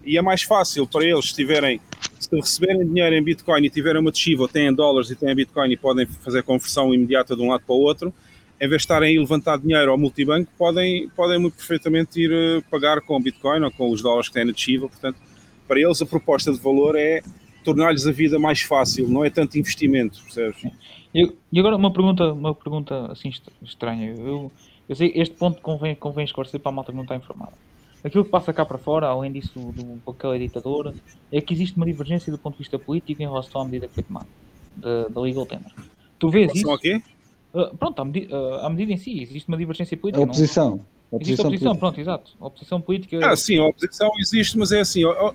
[0.05, 1.81] E é mais fácil para eles, se tiverem,
[2.21, 5.77] se receberem dinheiro em Bitcoin e tiverem uma deschiva, têm dólares e têm Bitcoin e
[5.77, 8.13] podem fazer conversão imediata de um lado para o outro,
[8.63, 12.63] em vez de estarem a levantar dinheiro ao multibanco, podem, podem muito perfeitamente ir uh,
[12.71, 14.89] pagar com Bitcoin ou com os dólares que têm na Chiva.
[14.89, 15.17] Portanto,
[15.67, 17.23] para eles a proposta de valor é
[17.65, 20.65] tornar-lhes a vida mais fácil, não é tanto investimento, percebes?
[21.13, 23.33] E, e agora uma pergunta, uma pergunta assim
[23.63, 24.15] estranha.
[24.17, 24.53] Eu,
[24.89, 27.53] eu sei este ponto convém, convém esclarecer para a malta que não está informada.
[28.05, 30.95] Aquilo que passa cá para fora, além disso do, do aquela ditadura,
[31.33, 33.95] é que existe uma divergência do ponto de vista político em relação à medida que
[33.95, 34.29] foi tomada.
[34.77, 35.73] da, da Legal Tender.
[36.17, 36.71] Tu vês isso?
[36.71, 37.03] Aqui?
[37.55, 40.23] Uh, pronto, à, medi uh, à medida em si, existe uma divergência política.
[40.23, 40.85] A oposição.
[41.11, 41.21] Não?
[41.21, 42.33] Existe a oposição, pronto, exato.
[42.41, 43.19] A oposição política.
[43.23, 45.35] Ah, sim, a oposição existe, mas é assim: a,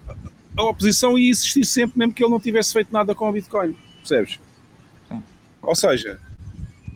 [0.58, 3.76] a oposição ia existir sempre, mesmo que ele não tivesse feito nada com o Bitcoin.
[3.98, 4.40] Percebes?
[5.08, 5.24] Sim.
[5.62, 6.20] Ou seja,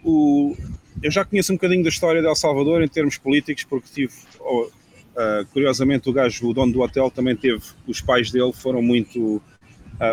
[0.04, 0.58] o,
[1.04, 4.14] eu já conheço um bocadinho da história de El Salvador em termos políticos, porque tive.
[4.40, 7.62] Oh, uh, curiosamente, o gajo, o dono do hotel, também teve.
[7.88, 9.40] Os pais dele foram muito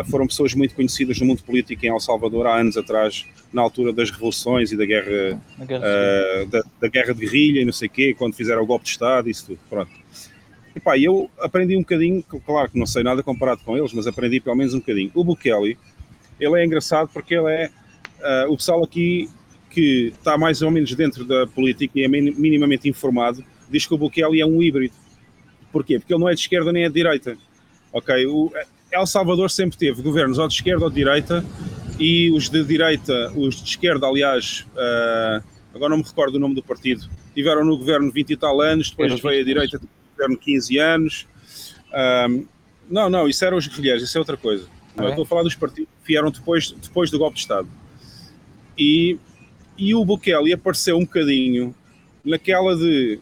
[0.05, 3.91] foram pessoas muito conhecidas no mundo político em El Salvador há anos atrás, na altura
[3.91, 7.87] das revoluções e da guerra, guerra uh, da, da, guerra de guerrilha e não sei
[7.87, 9.59] o quê, quando fizeram o golpe de Estado, isso tudo.
[9.69, 9.91] Pronto.
[10.75, 14.05] E pá, eu aprendi um bocadinho, claro que não sei nada comparado com eles, mas
[14.05, 15.11] aprendi pelo menos um bocadinho.
[15.15, 15.77] O Bukele,
[16.39, 17.69] ele é engraçado porque ele é
[18.45, 19.27] uh, o pessoal aqui
[19.69, 23.97] que está mais ou menos dentro da política e é minimamente informado, diz que o
[23.97, 24.93] Bukele é um híbrido.
[25.71, 25.99] Porquê?
[25.99, 27.37] Porque ele não é de esquerda nem é de direita.
[27.91, 28.25] Ok?
[28.27, 28.51] O,
[28.91, 31.45] El Salvador sempre teve governos ou de esquerda ou de direita,
[31.99, 36.55] e os de direita, os de esquerda, aliás, uh, agora não me recordo o nome
[36.55, 40.37] do partido, tiveram no governo 20 e tal anos, depois veio a direita, no governo
[40.37, 41.27] 15 anos.
[42.89, 44.67] Não, não, isso eram os guerrilheiros, isso é outra coisa.
[44.97, 45.09] Ah, é?
[45.09, 47.67] Estou a falar dos partidos que vieram depois, depois do golpe de Estado.
[48.77, 49.17] E,
[49.77, 51.75] e o Bukele apareceu um bocadinho
[52.25, 53.19] naquela de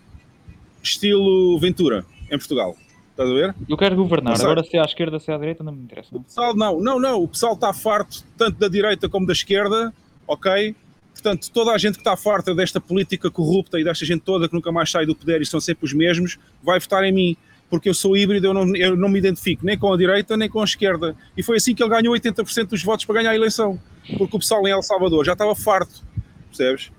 [0.81, 2.77] estilo Ventura, em Portugal.
[3.17, 3.55] Estás a ver?
[3.67, 6.15] Eu quero governar, agora se é à esquerda, se é à direita, não me interessa.
[6.15, 7.23] O pessoal, não, não, não.
[7.23, 9.91] O pessoal está farto tanto da direita como da esquerda,
[10.27, 10.75] ok?
[11.13, 14.53] Portanto, toda a gente que está farta desta política corrupta e desta gente toda que
[14.53, 17.35] nunca mais sai do poder e são sempre os mesmos, vai votar em mim.
[17.71, 20.47] Porque eu sou híbrido, eu não, eu não me identifico nem com a direita nem
[20.47, 21.15] com a esquerda.
[21.35, 23.79] E foi assim que ele ganhou 80% dos votos para ganhar a eleição.
[24.15, 26.03] Porque o pessoal em El Salvador já estava farto,
[26.49, 26.91] percebes?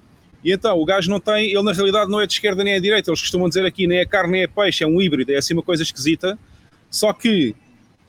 [0.42, 2.76] E então, o gajo não tem, ele na realidade não é de esquerda nem é
[2.76, 5.32] de direita, eles costumam dizer aqui, nem é carne nem é peixe, é um híbrido,
[5.32, 6.38] é assim uma coisa esquisita,
[6.90, 7.54] só que,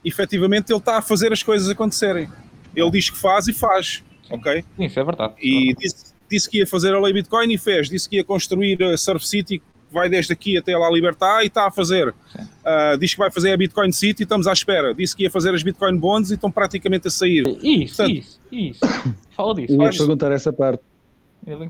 [0.05, 2.29] efetivamente, ele está a fazer as coisas acontecerem.
[2.75, 4.63] Ele diz que faz e faz, ok?
[4.77, 5.33] Isso é verdade.
[5.41, 8.81] E disse, disse, que ia fazer a lei Bitcoin e fez, disse que ia construir
[8.83, 12.09] a Surf City, que vai desde aqui até lá libertar e está a fazer.
[12.09, 14.93] Uh, diz que vai fazer a Bitcoin City e estamos à espera.
[14.93, 17.43] Disse que ia fazer as Bitcoin Bonds e estão praticamente a sair.
[17.63, 18.79] Isso, Portanto, isso, isso.
[19.35, 19.73] Fala disso.
[19.73, 20.83] Eu ia perguntar essa parte.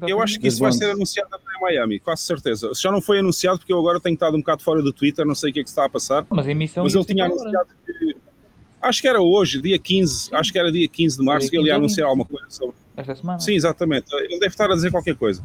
[0.07, 2.71] Eu acho que isso vai ser anunciado até em Miami, quase certeza.
[2.75, 5.35] Já não foi anunciado porque eu agora tenho estado um bocado fora do Twitter, não
[5.35, 6.25] sei o que é que está a passar.
[6.29, 8.15] Mas a emissão Mas ele tinha anunciado que,
[8.81, 11.67] Acho que era hoje, dia 15, acho que era dia 15 de março, que ele
[11.67, 12.75] ia anunciar alguma coisa sobre.
[12.95, 13.39] Esta semana?
[13.39, 14.13] Sim, exatamente.
[14.13, 15.43] Ele deve estar a dizer qualquer coisa.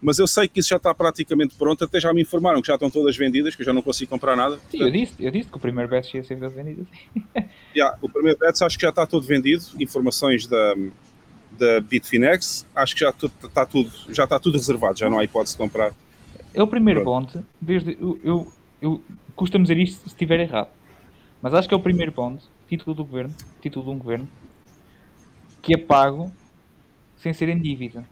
[0.00, 2.74] Mas eu sei que isso já está praticamente pronto, até já me informaram que já
[2.74, 4.56] estão todas vendidas, que eu já não consigo comprar nada.
[4.56, 6.86] Sim, Portanto, eu, disse, eu disse que o primeiro batch ia ser vendido.
[7.76, 10.74] yeah, o primeiro batch acho que já está todo vendido, informações da
[11.60, 15.52] da Bitfinex, acho que já está tudo, já está tudo reservado, já não há hipótese
[15.54, 15.92] de comprar.
[16.54, 17.34] É o primeiro Pronto.
[17.34, 19.02] bond, desde eu, eu, eu
[19.36, 20.70] custa-me dizer isto se estiver errado,
[21.42, 24.28] mas acho que é o primeiro bond, título do governo, título de um governo,
[25.60, 26.32] que é pago
[27.18, 28.04] sem ser em dívida.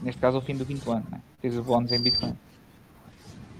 [0.00, 1.20] Neste caso, ao fim do quinto ano, né?
[1.40, 2.36] tens os bonds em Bitcoin.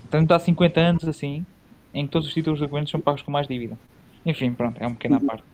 [0.03, 1.45] Portanto, há 50 anos assim,
[1.93, 3.79] em que todos os títulos do governo são pagos com mais dívida.
[4.25, 5.45] Enfim, pronto, é uma pequena parte.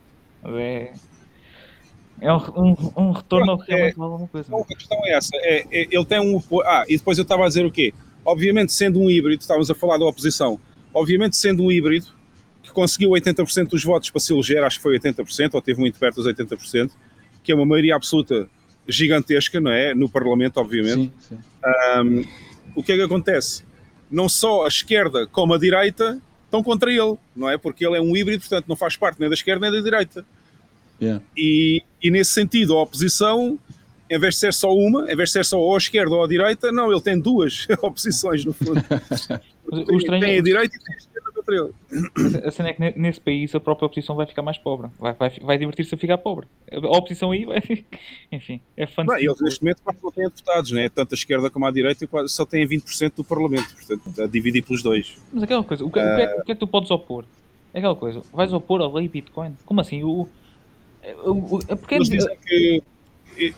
[0.42, 0.92] Mas é,
[2.22, 4.56] é um, um, um retorno ao que realmente vale alguma coisa.
[4.56, 5.30] A questão é essa.
[5.34, 6.40] É, é, ele tem um.
[6.64, 7.92] Ah, e depois eu estava a dizer o quê?
[8.24, 10.60] Obviamente, sendo um híbrido, estávamos a falar da oposição,
[10.94, 12.06] obviamente, sendo um híbrido
[12.62, 15.98] que conseguiu 80% dos votos para se eleger, acho que foi 80%, ou teve muito
[15.98, 16.92] perto dos 80%,
[17.42, 18.48] que é uma maioria absoluta
[18.86, 19.92] gigantesca, não é?
[19.92, 21.12] No Parlamento, obviamente.
[21.18, 21.38] Sim, sim.
[22.00, 22.24] Um,
[22.76, 23.64] o que é que acontece?
[24.08, 27.58] Não só a esquerda como a direita estão contra ele, não é?
[27.58, 30.24] Porque ele é um híbrido, portanto, não faz parte nem da esquerda nem da direita.
[31.02, 31.24] Yeah.
[31.36, 33.58] E, e nesse sentido, a oposição,
[34.08, 36.22] em vez de ser só uma, em vez de ser só ou à esquerda ou
[36.22, 38.80] à direita, não, ele tem duas oposições, no fundo.
[39.72, 42.46] o estranho tem a é direita e tem a esquerda contra ele.
[42.46, 44.90] A cena é que nesse país a própria oposição vai ficar mais pobre.
[44.96, 46.46] Vai, vai, vai divertir-se a ficar pobre.
[46.70, 47.60] A oposição aí vai.
[48.30, 49.28] Enfim, é fantástico.
[49.28, 50.88] Eles neste momento quase não têm deputados, né?
[50.88, 54.62] tanto a esquerda como a direita quase só têm 20% do Parlamento, portanto, a dividir
[54.62, 55.16] pelos dois.
[55.32, 56.02] Mas aquela coisa, o que, uh...
[56.02, 57.24] o, que é, o que é que tu podes opor?
[57.74, 59.56] É aquela coisa, vais opor a lei Bitcoin?
[59.64, 60.04] Como assim?
[60.04, 60.28] O,
[61.02, 62.82] é porque eles, dizem que,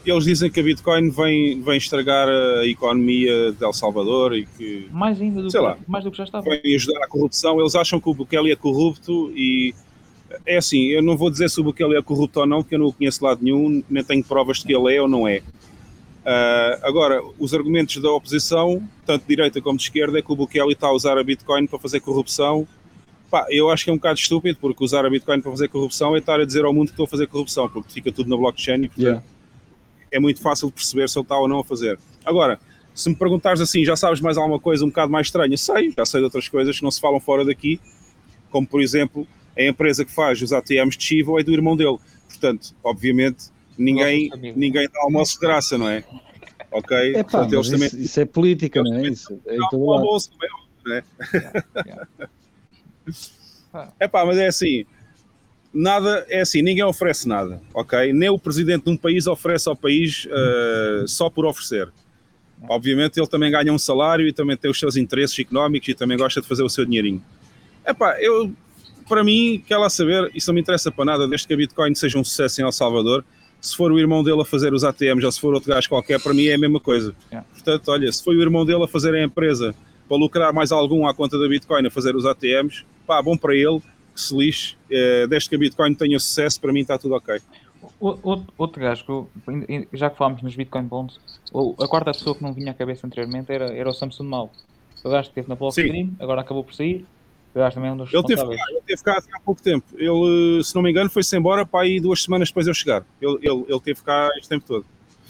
[0.05, 4.88] eles dizem que a Bitcoin vem, vem estragar a economia de El Salvador e que.
[4.90, 6.49] Mais ainda do, que, lá, mais do que já estava.
[6.49, 7.61] Vem ajudar a corrupção.
[7.61, 9.74] Eles acham que o Bukele é corrupto e.
[10.47, 12.78] É assim, eu não vou dizer se o Bukele é corrupto ou não, porque eu
[12.78, 15.28] não o conheço de lado nenhum, nem tenho provas de que ele é ou não
[15.28, 15.38] é.
[15.38, 20.34] Uh, agora, os argumentos da oposição, tanto de direita como de esquerda, é que o
[20.34, 22.66] Bukele está a usar a Bitcoin para fazer corrupção
[23.35, 26.14] Pá, eu acho que é um bocado estúpido, porque usar a Bitcoin para fazer corrupção
[26.14, 28.37] é estar a dizer ao mundo que estou a fazer corrupção, porque fica tudo na
[28.37, 29.22] blockchain e, portanto, yeah.
[30.12, 31.99] é muito fácil de perceber se ele está ou não a fazer.
[32.24, 32.61] Agora,
[32.95, 35.57] se me perguntares assim, já sabes mais alguma coisa um bocado mais estranha?
[35.57, 37.80] Sei, já sei de outras coisas que não se falam fora daqui,
[38.51, 39.26] como por exemplo,
[39.59, 41.99] a empresa que faz os ATMs de Chivo é do irmão dele.
[42.28, 46.05] Portanto, obviamente, ninguém, ninguém dá almoço de graça, não é?
[46.70, 46.97] Ok?
[46.97, 49.09] É pá, Portanto, eles também, isso, isso, é política, não é?
[49.09, 50.30] Isso, é todo almoço,
[50.85, 51.03] não é?
[52.20, 52.28] é
[54.09, 54.85] pá, mas é assim,
[55.73, 58.13] nada, é assim, ninguém oferece nada, ok?
[58.13, 61.93] Nem o presidente de um país oferece ao país uh, só por oferecer.
[62.69, 66.17] Obviamente ele também ganha um salário e também tem os seus interesses económicos e também
[66.17, 67.23] gosta de fazer o seu dinheirinho.
[67.87, 68.53] Epá, eu,
[69.09, 71.95] para mim, quer lá saber, isso não me interessa para nada, desde que a Bitcoin
[71.95, 73.25] seja um sucesso em El Salvador,
[73.61, 76.21] se for o irmão dele a fazer os ATMs ou se for outro gajo qualquer,
[76.21, 77.15] para mim é a mesma coisa.
[77.53, 79.75] Portanto, olha, se foi o irmão dele a fazer a empresa
[80.09, 83.55] para lucrar mais algum à conta da Bitcoin a fazer os ATMs, pá, bom para
[83.55, 83.81] ele,
[84.15, 87.41] que se lixe, eh, desde que a Bitcoin tenha sucesso, para mim está tudo ok.
[88.01, 89.29] Outro, outro gajo,
[89.93, 91.21] já que falámos nos Bitcoin Bonds,
[91.79, 94.51] a quarta pessoa que não vinha à cabeça anteriormente era, era o Samsung Mal.
[95.05, 97.05] O gajo que esteve na Blockstream, agora acabou por sair.
[97.55, 99.85] O gajo também é um dos ele teve, ele teve cá há pouco tempo.
[99.95, 103.05] Ele, se não me engano, foi-se embora para aí duas semanas depois de eu chegar.
[103.21, 104.87] Ele, ele, ele teve cá este tempo todo.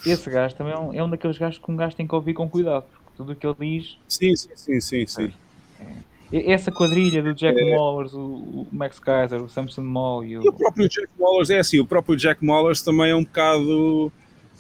[0.07, 2.35] Esse gajo também é um, é um daqueles gajos que um gajo tem que ouvir
[2.35, 3.99] com cuidado, tudo o que ele diz.
[4.09, 5.07] Sim, sim, sim, sim.
[5.07, 5.33] sim.
[5.81, 6.53] É.
[6.53, 7.77] Essa quadrilha do Jack é.
[7.77, 10.43] Mollers, o, Max Kaiser, o Samson Moll e o...
[10.43, 14.13] e o próprio Jack Mollers é assim, o próprio Jack Mollers também é um bocado.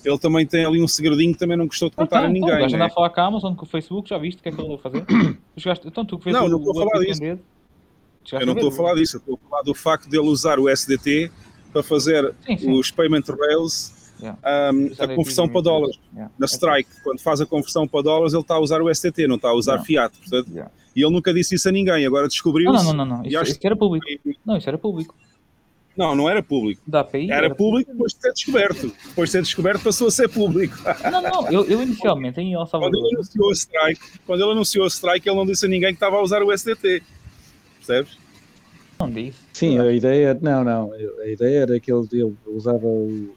[0.04, 2.66] Ele também tem ali um segredinho que também não gostou de contar então, a ninguém.
[2.66, 2.84] Então, né?
[2.84, 4.68] a falar com a Amazon, com o Facebook, já viste o que é que ele
[4.68, 5.04] vai fazer?
[5.86, 7.24] então tu que não, não estou a falar disso.
[7.24, 10.68] Eu não estou a falar disso, estou a falar do facto de ele usar o
[10.68, 11.30] SDT
[11.72, 12.78] para fazer sim, sim.
[12.78, 14.72] os payment rails, yeah.
[14.72, 15.98] um, a conversão para dólares.
[16.12, 16.32] Yeah.
[16.38, 19.36] Na Strike, quando faz a conversão para dólares, ele está a usar o SDT, não
[19.36, 20.16] está a usar Fiat.
[20.18, 20.70] Portanto, yeah.
[20.96, 23.26] E ele nunca disse isso a ninguém, agora descobriu Não, não, não, não.
[23.26, 24.06] Isso, isso era público.
[24.44, 25.14] Não, isso era público.
[25.96, 26.82] Não, não era público.
[26.86, 27.30] Da API?
[27.30, 28.92] Era, era público depois de ser descoberto.
[29.06, 30.76] Depois de ser descoberto passou a ser público.
[31.10, 33.00] Não, não, eu, eu inicialmente em El Salvador.
[33.00, 35.90] Quando ele anunciou o strike, quando ele anunciou o strike, ele não disse a ninguém
[35.90, 37.02] que estava a usar o SDT.
[37.76, 38.18] Percebes?
[38.98, 39.38] Não disse.
[39.52, 43.34] Sim, a ideia, não, não, a ideia era que ele, ele usava o,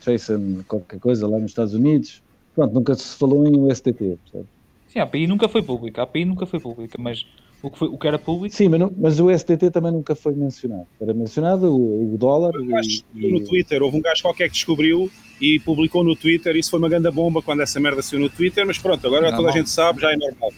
[0.00, 2.22] Tracer qualquer coisa lá nos Estados Unidos.
[2.54, 4.48] Pronto, nunca se falou em USDT, percebes?
[4.88, 7.24] Sim, a API nunca foi pública, a API nunca foi pública, mas
[7.62, 8.54] o que, foi, o que era público.
[8.54, 10.86] Sim, mas, não, mas o STT também nunca foi mencionado.
[11.00, 12.52] Era mencionado o, o dólar.
[12.56, 13.32] E, e...
[13.32, 15.10] No Twitter, houve um gajo qualquer que descobriu
[15.40, 16.56] e publicou no Twitter.
[16.56, 19.36] Isso foi uma grande bomba quando essa merda saiu no Twitter, mas pronto, agora não,
[19.36, 20.52] toda a gente sabe, já é normal.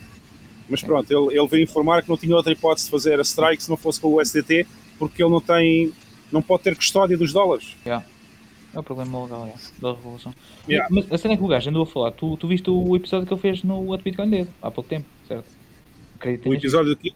[0.69, 3.63] Mas pronto, ele, ele veio informar que não tinha outra hipótese de fazer a strike
[3.63, 4.67] se não fosse com o SDT,
[4.99, 5.93] porque ele não tem,
[6.31, 7.77] não pode ter custódia dos dólares.
[7.85, 8.07] Yeah.
[8.75, 10.35] É o problema legal, é, da revolução.
[10.69, 10.89] Yeah.
[10.91, 13.27] Mas a cena é que o gajo andou a falar, tu, tu viste o episódio
[13.27, 15.45] que ele fez no What Bitcoin Dead, há pouco tempo, certo?
[16.17, 17.13] Acredito o episódio do quê?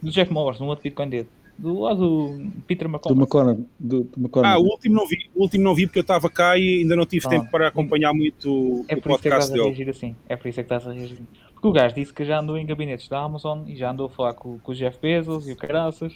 [0.00, 1.26] Do Jack Morris, no What Bitcoin Dead.
[1.58, 3.66] Do lado do Peter McConnell.
[3.78, 4.50] Do McConnell.
[4.50, 5.28] Ah, o último não vi.
[5.34, 7.68] O último não vi porque eu estava cá e ainda não tive ah, tempo para
[7.68, 9.64] acompanhar muito é o podcast dele.
[9.66, 10.16] É por isso que estás a reagir assim.
[10.26, 11.26] É por isso que estás a reagir assim.
[11.52, 14.08] Porque o gajo disse que já andou em gabinetes da Amazon e já andou a
[14.08, 16.14] falar com, com o Jeff Bezos e o Caraças.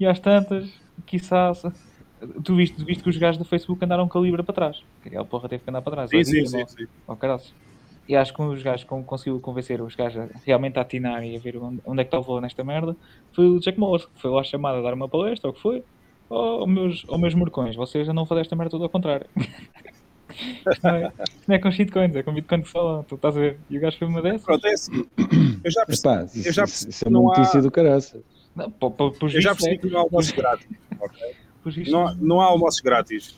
[0.00, 0.70] E às tantas,
[1.04, 1.62] quizás
[2.42, 4.82] Tu viste, tu viste que os gajos do Facebook andaram com a Libra para trás.
[5.04, 6.10] Aquela porra teve que andar para trás.
[6.10, 6.86] Sim, sim, sim, sim.
[7.06, 7.16] Oh,
[8.08, 11.22] e acho que um dos gajos que conseguiu convencer os gajos a realmente a atinar
[11.22, 12.96] e a ver onde, onde é que está o valor nesta merda
[13.32, 15.84] foi o Jack Morris, que foi lá chamado a dar uma palestra, ou que foi.
[16.30, 19.26] Oh, meus, oh, meus morcões, vocês já não fazem esta merda tudo ao contrário.
[20.82, 21.12] não, é,
[21.46, 23.58] não é com shitcoins, é com Bitcoin que fala, tu estás a ver.
[23.68, 24.42] E o gajo foi uma dessas.
[24.42, 25.06] Pronto, é assim.
[25.62, 26.14] Eu já percebi.
[26.14, 27.62] Epá, eu já percebi isso é uma notícia há...
[27.62, 28.22] do caraças.
[28.56, 29.78] Não, pô, pô, eu já percebi é.
[29.78, 30.66] que não há almoço grátis.
[30.98, 31.34] Okay?
[31.88, 33.36] Não, não há almoços grátis.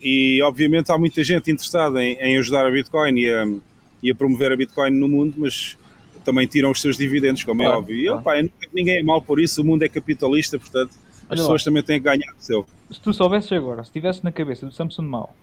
[0.00, 3.46] E obviamente há muita gente interessada em, em ajudar a Bitcoin e a,
[4.02, 5.76] e a, promover a Bitcoin no mundo, mas
[6.24, 7.96] também tiram os seus dividendos, como é claro, é óbvio.
[7.96, 8.20] E claro.
[8.20, 10.92] opa, ninguém é mal por isso, o mundo é capitalista, portanto
[11.30, 11.64] as Olha pessoas lá.
[11.66, 12.66] também têm que ganhar o seu.
[12.90, 15.34] Se tu soubesses agora, se estivesse na cabeça do Samsung Mal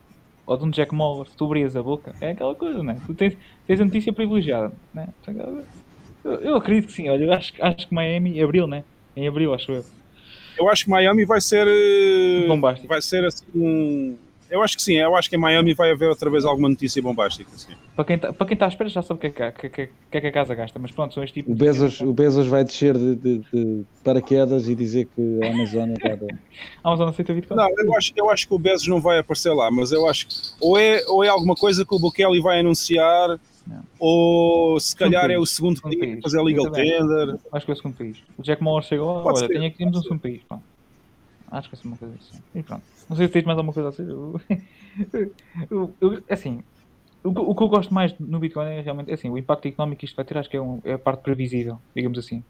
[0.46, 2.98] ou de um Jack Moller, tu abrias a boca, é aquela coisa, não é?
[3.06, 3.38] Tu tens,
[3.68, 5.10] tens a notícia privilegiada, né?
[6.24, 8.84] Eu, eu acredito que sim, olha, acho, acho que Miami, abril, né?
[9.16, 9.86] Em abril, acho eu.
[10.58, 11.68] Eu acho que Miami vai ser.
[11.68, 12.88] Eh, bombástico.
[12.88, 14.18] Vai ser assim um.
[14.50, 17.02] Eu acho que sim, eu acho que em Miami vai haver outra vez alguma notícia
[17.02, 17.52] bombástica.
[17.58, 17.74] Sim.
[17.98, 20.22] Para quem está tá à espera já sabe o que é que, que, que, é
[20.22, 22.98] que a casa gasta, mas pronto, são este tipo o Bezos, O Bezos vai descer
[22.98, 26.10] de, de, de paraquedas e dizer que a Amazon está.
[26.84, 27.58] a Amazon aceita Bitcoin?
[27.58, 30.28] Não, eu acho, eu acho que o Bezos não vai aparecer lá, mas eu acho
[30.28, 33.38] que ou é, ou é alguma coisa que o Bukele vai anunciar
[33.68, 33.84] não.
[34.00, 37.40] Ou se calhar segundo é o segundo, segundo país, fazer legal tender.
[37.52, 38.18] Acho que é o segundo país.
[38.38, 40.42] O Jack Moore chegou, lá, olha, tenho aqui temos um segundo país.
[40.48, 40.64] Pronto.
[41.52, 42.42] Acho que é uma coisa assim.
[42.54, 42.84] E pronto.
[43.10, 44.08] Não sei se tens mais alguma coisa a dizer.
[45.70, 46.64] Eu, eu, assim,
[47.24, 50.06] o, o, que eu gosto mais no Bitcoin é realmente assim, o impacto económico que
[50.06, 52.44] isto vai ter, acho que é, um, é a parte previsível, digamos assim.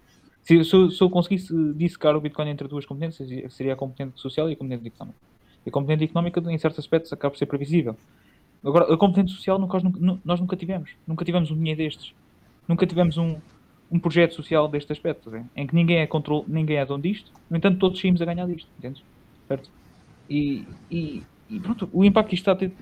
[0.44, 4.50] Se, se, se eu conseguisse dissecar o Bitcoin entre duas competências, seria a competente social
[4.50, 5.20] e a competente económica.
[5.66, 7.98] E a competente económica, em certos aspectos, acaba por ser previsível.
[8.64, 10.92] Agora, a competente social nós nunca, nós nunca tivemos.
[11.06, 12.14] Nunca tivemos um dinheiro destes.
[12.68, 13.38] Nunca tivemos um,
[13.92, 17.32] um projeto social deste aspecto, tá em que ninguém é, control, ninguém é dono disto,
[17.50, 19.04] no entanto todos saímos a ganhar disto, entendes?
[19.48, 19.70] Certo?
[20.30, 22.74] E, e, e pronto, o impacto que isto está a ter.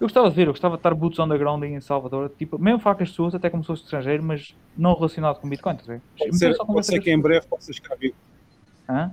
[0.00, 2.94] Eu gostava de ver, eu gostava de estar boots underground em Salvador, tipo, mesmo falar
[2.94, 6.38] com as pessoas, até como se fosse estrangeiro, mas não relacionado com Bitcoin, tá pode
[6.38, 7.98] ser, pode ser que em breve possa chegar
[8.88, 9.12] Hã?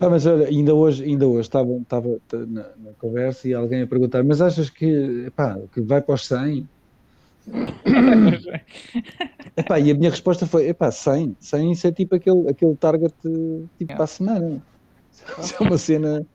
[0.00, 3.86] Ah, mas olha, ainda hoje, ainda hoje estava, estava na, na, conversa e alguém a
[3.86, 6.68] perguntar, mas achas que, epá, que vai para os 100?
[9.56, 13.14] epá, e a minha resposta foi, epá, 100, 100 isso é tipo aquele, aquele target
[13.78, 14.62] tipo para a semana.
[15.38, 16.26] Isso é uma cena,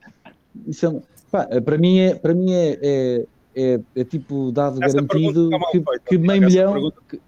[0.66, 3.24] isso é, epá, para mim é, para mim é, é
[3.58, 6.72] é, é tipo dado essa garantido que, feita, que meio milhão.
[6.72, 7.02] Pergunta...
[7.08, 7.20] Que...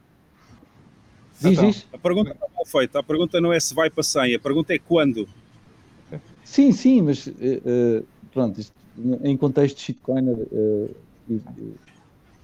[1.41, 1.87] Diz, então, diz?
[1.93, 2.99] A pergunta está mal feita.
[3.01, 5.29] A pergunta não é se vai para 100, a pergunta é quando.
[6.51, 8.75] Sim, sim, mas uh, pronto, isto,
[9.23, 10.91] em contexto de shitcoiner, uh,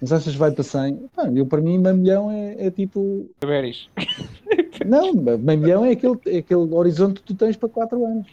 [0.00, 1.08] mas achas que vai para 100?
[1.08, 3.28] Pá, eu, para mim, meio milhão é, é tipo.
[3.40, 3.90] Beres.
[4.86, 8.28] Não, meio milhão é aquele, é aquele horizonte que tu tens para 4 anos.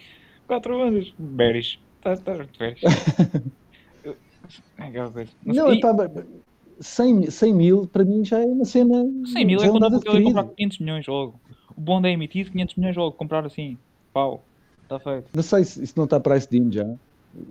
[0.45, 1.11] 4 anos.
[1.17, 1.80] Beres.
[1.97, 2.80] Estás tá, beres.
[4.78, 5.32] É aquela coisa.
[5.43, 5.80] Não, e...
[5.80, 5.95] pá,
[6.80, 9.09] 100, 100 mil para mim já é uma cena.
[9.26, 11.39] 100 mil é quando eu comprar 500 milhões logo.
[11.76, 13.13] O bond é emitido, 500 milhões logo.
[13.13, 13.78] Comprar assim,
[14.13, 14.43] pau,
[14.95, 15.29] está feito.
[15.33, 16.85] Não sei se isso não está price din já.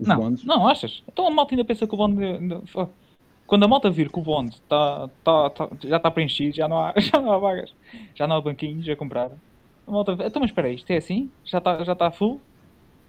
[0.00, 0.44] não, bonds.
[0.44, 1.02] não, achas?
[1.08, 2.16] Então a malta ainda pensa que o bond.
[3.46, 6.78] Quando a malta vir que o bond tá, tá, tá, já está preenchido, já não,
[6.78, 7.74] há, já não há vagas,
[8.14, 9.30] já não há banquinhos a comprar.
[9.86, 11.30] A malta, então, mas espera aí, isto é assim?
[11.44, 12.40] Já está já tá full?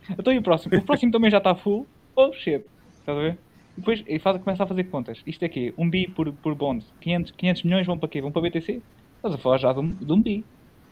[0.09, 0.75] Então e o próximo?
[0.75, 1.87] O próximo também já está full?
[2.15, 2.65] Oh shit,
[2.99, 3.37] estás a ver?
[3.77, 5.21] Depois ele faz, começa a fazer contas.
[5.25, 5.73] Isto é quê?
[5.77, 6.85] Um bi por, por bond.
[7.01, 8.21] 500, 500 milhões vão para quê?
[8.21, 8.81] Vão para BTC?
[9.15, 10.45] Estás a falar já de um, de um bi.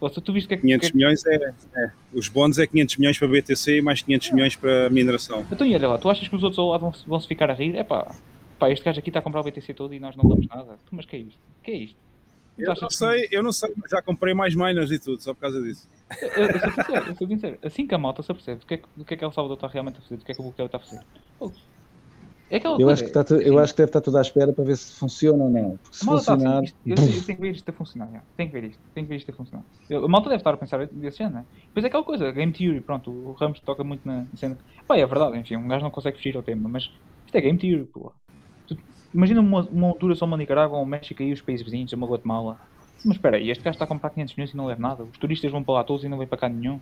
[0.10, 0.98] Tu viste que é, 500 que é...
[0.98, 4.34] milhões é, é, Os bonds é 500 milhões para BTC e mais 500 é.
[4.34, 5.46] milhões para mineração.
[5.52, 7.52] Então, e olha lá, tu achas que os outros ao lado vão, vão se ficar
[7.52, 7.76] a rir?
[7.76, 8.16] É pá,
[8.58, 10.80] pá, este gajo aqui está a comprar o BTC todo e nós não damos nada.
[10.90, 11.40] Mas que é isto?
[11.64, 11.98] que é isto?
[12.58, 13.36] Eu não sei, que...
[13.36, 15.88] eu não sei, já comprei mais miners e tudo, só por causa disso.
[16.22, 17.60] Eu, eu, sou sincero, eu sou sincero.
[17.64, 19.58] Assim que a malta se apercebe o que é que, que, é que El Salvador
[19.58, 21.02] está realmente a fazer, o que é que o Bukele está a fazer.
[22.52, 24.66] É eu, coisa, acho que está eu acho que deve estar tudo à espera para
[24.66, 25.78] ver se funciona ou não.
[25.78, 26.64] Porque se malta funcionar.
[26.64, 28.10] Tá, eu, eu, tenho que ver isto a funcionar.
[28.12, 28.22] Já.
[28.36, 28.80] Tenho que ver isto.
[28.94, 29.66] Tenho que ver isto a funcionar.
[29.90, 31.46] a malta deve estar a pensar desse género, né?
[31.68, 34.58] Depois é aquela coisa, Game Theory, pronto, o Ramos toca muito na cena.
[34.86, 36.92] Pá, é verdade, enfim, um gajo não consegue fugir ao tema, mas
[37.26, 38.12] isto é Game Theory, pô.
[39.14, 42.60] imagina uma, uma altura só uma Nicarágua, um México e os países vizinhos, uma Guatemala.
[43.06, 45.04] Mas espera aí, este gajo está a comprar 500 milhões e não leva nada.
[45.04, 46.82] Os turistas vão para lá todos e não vem para cá nenhum.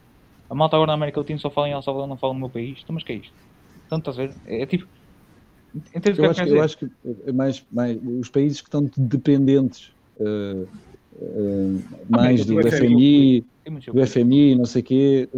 [0.49, 2.49] A malta agora na América Latina só fala em El Salvador, não fala no meu
[2.49, 2.79] país.
[2.83, 3.33] Então, mas que é isto?
[3.85, 4.33] Então, estás a ver?
[4.47, 4.87] É, é tipo
[6.17, 6.87] eu, acho que, eu acho que
[7.25, 10.67] é mais, mais, os países que estão dependentes uh,
[11.21, 13.45] uh, mais do, do FMI,
[13.93, 15.29] do FMI, não sei o quê,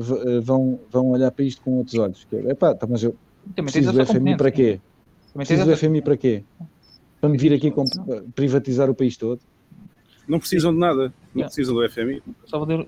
[0.42, 2.26] vão, vão olhar para isto com outros olhos.
[2.30, 3.16] Que é, epá, tá, mas eu
[3.56, 4.80] preciso do FMI para quê?
[5.34, 6.44] Preciso do FMI para quê?
[7.20, 7.86] Para me vir aqui com,
[8.34, 9.40] privatizar o país todo?
[10.28, 11.46] Não precisam de nada, não yeah.
[11.48, 12.22] precisam do FMI.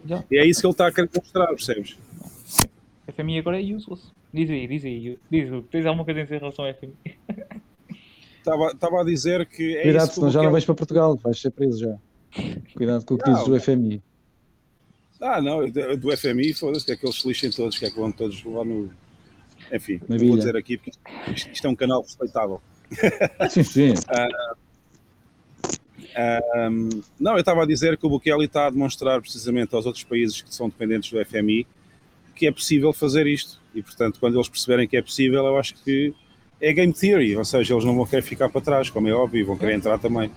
[0.08, 0.26] Yeah.
[0.32, 1.98] E é isso que ele está a querer mostrar, percebes?
[3.14, 4.12] FMI agora é useless.
[4.34, 5.20] Diz aí, diz aí.
[5.30, 6.96] Diz, tens alguma coisa em relação ao FMI?
[8.40, 8.72] Estava
[9.02, 9.78] a dizer que.
[9.78, 11.96] É Cuidado, senão já não vais para Portugal, vais ser preso já.
[12.76, 14.02] Cuidado com o que dizes do FMI.
[15.22, 17.96] Ah, não, do FMI, foda-se, que é que eles se lixem todos, que é que
[17.96, 18.92] vão todos lá no.
[19.72, 20.92] Enfim, não vou dizer aqui, porque
[21.32, 22.62] isto é um canal respeitável.
[23.50, 23.94] Sim, sim.
[26.14, 29.86] uh, um, não, eu estava a dizer que o Bukele está a demonstrar precisamente aos
[29.86, 31.66] outros países que são dependentes do FMI
[32.36, 33.63] que é possível fazer isto.
[33.74, 36.14] E, portanto, quando eles perceberem que é possível, eu acho que
[36.62, 39.46] é game theory, ou seja, eles não vão querer ficar para trás, como é óbvio,
[39.46, 40.32] vão querer entrar também.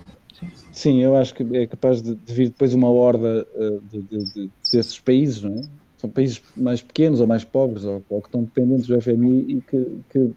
[0.73, 4.51] Sim, eu acho que é capaz de, de vir depois uma horda uh, de, de,
[4.73, 5.63] desses países, não é?
[5.97, 9.61] São países mais pequenos ou mais pobres ou, ou que estão dependentes do FMI e
[9.63, 10.31] que, que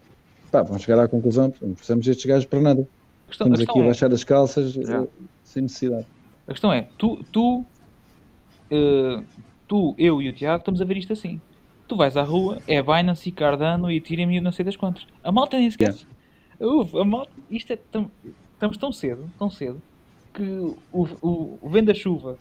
[0.49, 2.87] pá, vão chegar à conclusão, não precisamos destes gajos para nada.
[3.27, 5.09] Questão, Estamos aqui a é, baixar as calças uh,
[5.43, 6.07] sem necessidade.
[6.47, 7.65] A questão é, tu, tu,
[8.71, 9.23] uh,
[9.67, 11.41] tu, eu e o Tiago estamos a ver isto assim.
[11.89, 15.07] Tu vais à rua, é Binance e Cardano e Ethereum e não sei das quantas.
[15.23, 15.95] A malta nem sequer.
[16.59, 16.77] Yeah.
[16.77, 18.11] Uf, a malta, isto é tão.
[18.53, 19.81] Estamos tão cedo, tão cedo,
[20.31, 22.37] que o, o, o venda-chuva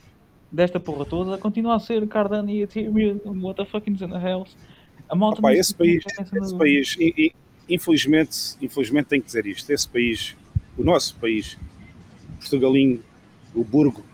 [0.53, 3.20] desta porra toda continua a ser Cardano e Ethereum.
[3.24, 4.46] What the fuck is in the hell?
[5.09, 6.59] A malta Opa, esse país, esse no...
[6.59, 6.99] país
[7.66, 10.36] infelizmente, infelizmente tenho que dizer isto, esse país,
[10.76, 11.57] o nosso país,
[12.38, 13.03] Portugalinho,
[13.55, 14.05] o Burgo,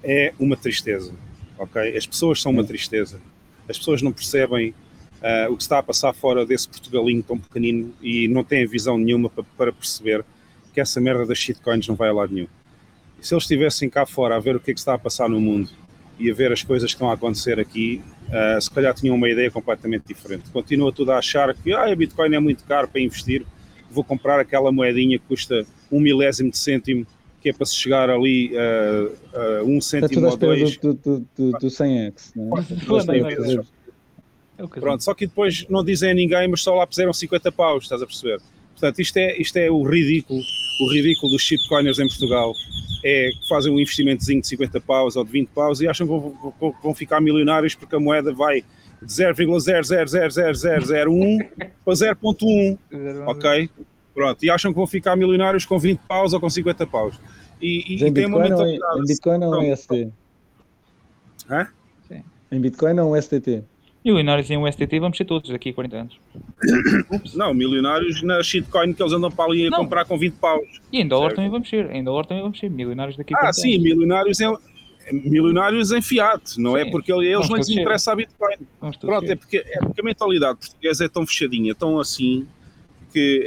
[0.00, 1.12] é uma tristeza,
[1.58, 1.96] ok?
[1.96, 3.20] As pessoas são uma tristeza
[3.68, 7.92] as pessoas não percebem uh, o que está a passar fora desse Portugalinho tão pequenino
[8.02, 10.24] e não têm visão nenhuma para, para perceber
[10.72, 12.48] que essa merda das shitcoins não vai a lado nenhum.
[13.20, 15.28] E se eles estivessem cá fora a ver o que é que está a passar
[15.28, 15.70] no mundo
[16.18, 19.28] e a ver as coisas que estão a acontecer aqui, uh, se calhar tinham uma
[19.28, 20.50] ideia completamente diferente.
[20.50, 23.44] Continua tudo a achar que ah, a Bitcoin é muito caro para investir,
[23.90, 27.06] vou comprar aquela moedinha que custa um milésimo de cêntimo
[27.46, 30.76] que é para se chegar ali a, uh, um cêntimo ou dois.
[30.78, 32.32] Do, do, do, do 100x,
[34.58, 34.66] é?
[34.80, 38.02] Pronto, só que depois não dizem a ninguém, mas só lá puseram 50 paus, estás
[38.02, 38.40] a perceber?
[38.72, 40.40] Portanto, isto é, isto é o ridículo,
[40.80, 42.52] o ridículo dos shitcoiners em Portugal.
[43.04, 46.12] É que fazem um investimentozinho de 50 paus ou de 20 paus e acham que
[46.12, 48.64] vão, vão, vão ficar milionários porque a moeda vai
[49.00, 51.48] de 0,000001
[51.84, 52.76] para 0,1.
[53.28, 53.70] Ok?
[54.16, 54.42] Pronto.
[54.42, 57.20] E acham que vão ficar milionários com 20 paus ou com 50 paus.
[57.60, 60.08] E, e, em, tem Bitcoin uma em, em Bitcoin ou em ST?
[61.50, 61.68] Hã?
[62.08, 62.22] Sim.
[62.50, 63.62] Em Bitcoin ou em STT?
[64.02, 66.20] Milionários em USDT vamos ser todos daqui a 40 anos.
[67.34, 69.78] Não, milionários na shitcoin que eles andam para ali a não.
[69.78, 70.80] comprar com 20 paus.
[70.92, 71.36] E em dólar certo?
[71.36, 71.90] também vamos ser.
[71.90, 72.70] Em dólar também vamos ser.
[72.70, 73.82] Milionários daqui a 40 ah, sim, anos.
[73.82, 74.56] milionários em,
[75.12, 76.88] milionários em fiat, não é sim.
[76.88, 78.56] é porque eles não lhes interessa a Bitcoin.
[78.78, 82.46] Pronto, é porque, é porque a mentalidade portuguesa é tão fechadinha, tão assim,
[83.12, 83.44] que,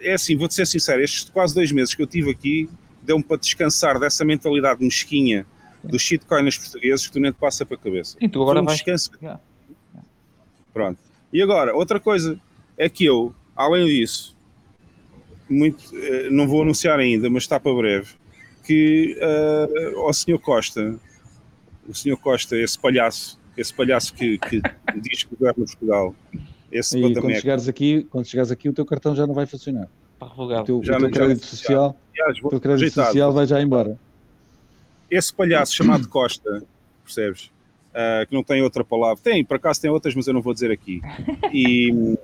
[0.00, 2.68] é assim, vou-te ser sincero, estes quase dois meses que eu tive aqui,
[3.02, 5.46] deu-me para descansar dessa mentalidade mesquinha
[5.82, 8.16] dos shitcoins portugueses que tu nem te passa para a cabeça.
[8.20, 8.78] E tu agora um vais...
[8.78, 9.10] descanso.
[9.20, 9.40] Yeah.
[10.72, 10.98] Pronto.
[11.32, 12.40] E agora, outra coisa
[12.76, 14.36] é que eu, além disso,
[15.48, 18.08] muito, eh, não vou anunciar ainda, mas está para breve,
[18.64, 20.98] que uh, ao senhor Costa,
[21.86, 24.62] o senhor Costa, esse palhaço, esse palhaço que, que
[25.00, 26.14] diz que governa Portugal,
[26.72, 29.88] esse e quando chegares, aqui, quando chegares aqui, o teu cartão já não vai funcionar.
[30.14, 31.96] Está O teu, já o teu crédito social,
[32.42, 33.98] o teu crédito social vai já embora
[35.12, 36.64] esse palhaço chamado Costa,
[37.04, 37.50] percebes?
[37.90, 39.22] Uh, que não tem outra palavra.
[39.22, 41.00] Tem, por acaso tem outras, mas eu não vou dizer aqui.
[41.52, 42.16] E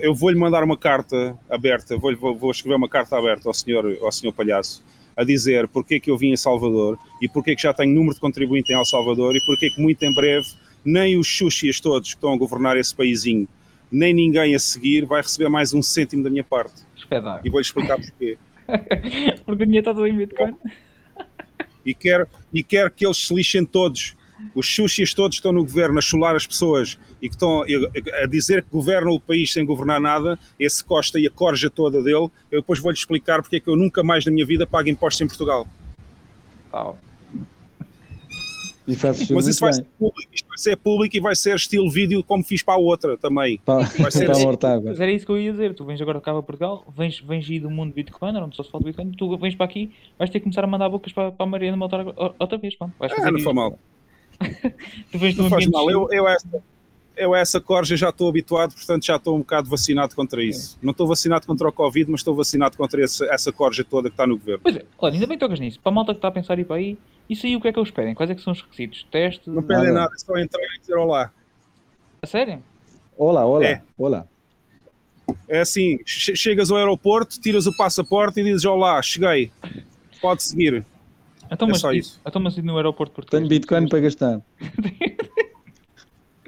[0.00, 4.10] eu vou-lhe mandar uma carta aberta, vou, vou, escrever uma carta aberta ao senhor, ao
[4.10, 4.82] senhor palhaço,
[5.16, 7.94] a dizer porque é que eu vim em Salvador e porque é que já tenho
[7.94, 10.48] número de contribuinte em El Salvador e porque é que muito em breve
[10.84, 13.46] nem os xuxias todos que estão a governar esse paísinho,
[13.90, 16.82] nem ninguém a seguir vai receber mais um cêntimo da minha parte.
[16.96, 17.46] Espetáculo.
[17.46, 18.38] E vou-lhe explicar porquê.
[19.44, 20.56] porque o dinheiro está todo em Bitcoin
[21.86, 24.16] e quer, e quer que eles se lixem todos.
[24.54, 28.62] Os xuxis todos estão no governo a chular as pessoas e que estão a dizer
[28.62, 32.60] que governam o país sem governar nada, esse Costa e a corja toda dele, eu
[32.60, 35.26] depois vou-lhe explicar porque é que eu nunca mais na minha vida pago impostos em
[35.26, 35.66] Portugal.
[36.72, 36.94] Oh.
[38.86, 41.90] E faz Mas isso vai ser público, isto vai ser público e vai ser estilo
[41.90, 43.58] vídeo como fiz para a outra também.
[43.64, 44.46] Tá, vai ser assim.
[44.84, 45.74] Mas era isso que eu ia dizer.
[45.74, 48.70] Tu vens agora cá para Portugal, vens, vens ir do mundo Bitcoin, onde só se
[48.70, 51.32] fala de Bitcoin, tu vens para aqui, vais ter que começar a mandar bocas para,
[51.32, 52.76] para a Mariana Motor outra vez.
[52.76, 53.78] Pronto, vais fazer ah, não foi mal.
[55.10, 55.90] tu vens não faz mal.
[55.90, 56.62] Eu, eu, essa,
[57.16, 60.78] eu essa corja já estou habituado, portanto já estou um bocado vacinado contra isso.
[60.82, 64.14] Não estou vacinado contra o Covid, mas estou vacinado contra esse, essa corja toda que
[64.14, 64.60] está no governo.
[64.62, 65.80] Pois é, olha, ainda bem que tocas nisso.
[65.80, 66.98] Para a malta que está a pensar ir para aí,
[67.28, 68.14] isso aí o que é que eles pedem?
[68.14, 69.06] Quais é que são os requisitos?
[69.10, 69.48] Teste?
[69.48, 71.32] Não pedem nada, é só entrar e dizer olá.
[72.22, 72.62] A sério?
[73.16, 73.82] Olá, olá, é.
[73.96, 74.26] olá.
[75.48, 79.50] É assim, chegas ao aeroporto, tiras o passaporte e dizes olá, cheguei.
[80.20, 80.84] Pode seguir.
[81.50, 82.20] Então, é mas, só isso.
[82.26, 83.40] Então, mas no aeroporto português?
[83.40, 84.40] Tenho Bitcoin para gastar.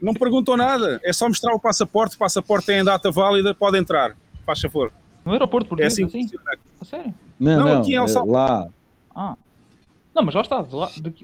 [0.02, 4.16] Não perguntou nada, é só mostrar o passaporte, o passaporte tem data válida, pode entrar.
[4.44, 4.92] Faz favor.
[5.24, 6.24] No aeroporto português, é assim?
[6.24, 6.36] assim?
[6.80, 7.14] A sério?
[7.38, 8.68] Não, não, não aqui em El é Lá.
[9.14, 9.36] Ah.
[10.14, 10.66] Não, mas já está,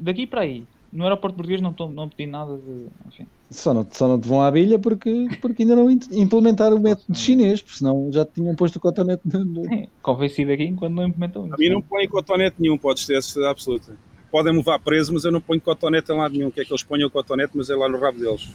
[0.01, 0.67] daqui para aí.
[0.93, 2.87] No aeroporto português não, tô, não pedi nada de.
[3.09, 3.27] Enfim.
[3.51, 7.19] Só não, só não te vão à bilha porque, porque ainda não implementaram o método
[7.19, 9.23] chinês, porque senão já tinham posto o cotonete.
[9.25, 9.67] No...
[9.73, 13.51] É, convencido aqui enquanto não implementam A mim não põe cotonete nenhum, podes ter certeza
[13.51, 13.97] absoluta.
[14.35, 16.51] Podem me levar preso, mas eu não ponho cotonete em lado nenhum.
[16.51, 18.53] Que é que eles ponham o cotonete, mas é lá no rabo deles.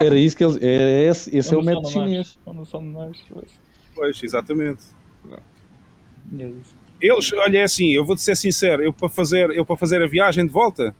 [0.00, 0.56] Era isso que eles.
[0.62, 2.38] É, esse esse é o método chinês.
[2.46, 3.22] Não são nós,
[3.94, 4.82] pois, exatamente.
[5.30, 6.48] É
[7.02, 10.06] eles, olha, é assim, eu vou-te ser sincero, eu para fazer, eu para fazer a
[10.06, 10.96] viagem de volta,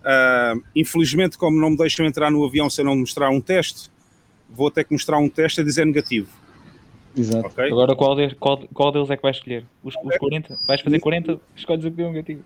[0.00, 3.92] uh, infelizmente, como não me deixam entrar no avião se eu não mostrar um teste,
[4.50, 6.28] vou ter que mostrar um teste a dizer negativo.
[7.16, 7.46] Exato.
[7.46, 7.70] Okay?
[7.70, 9.64] Agora, qual, de, qual, qual deles é que vais escolher?
[9.84, 10.58] Os, os 40?
[10.66, 11.40] Vais fazer 40?
[11.54, 12.42] Escolhes o que deu negativo.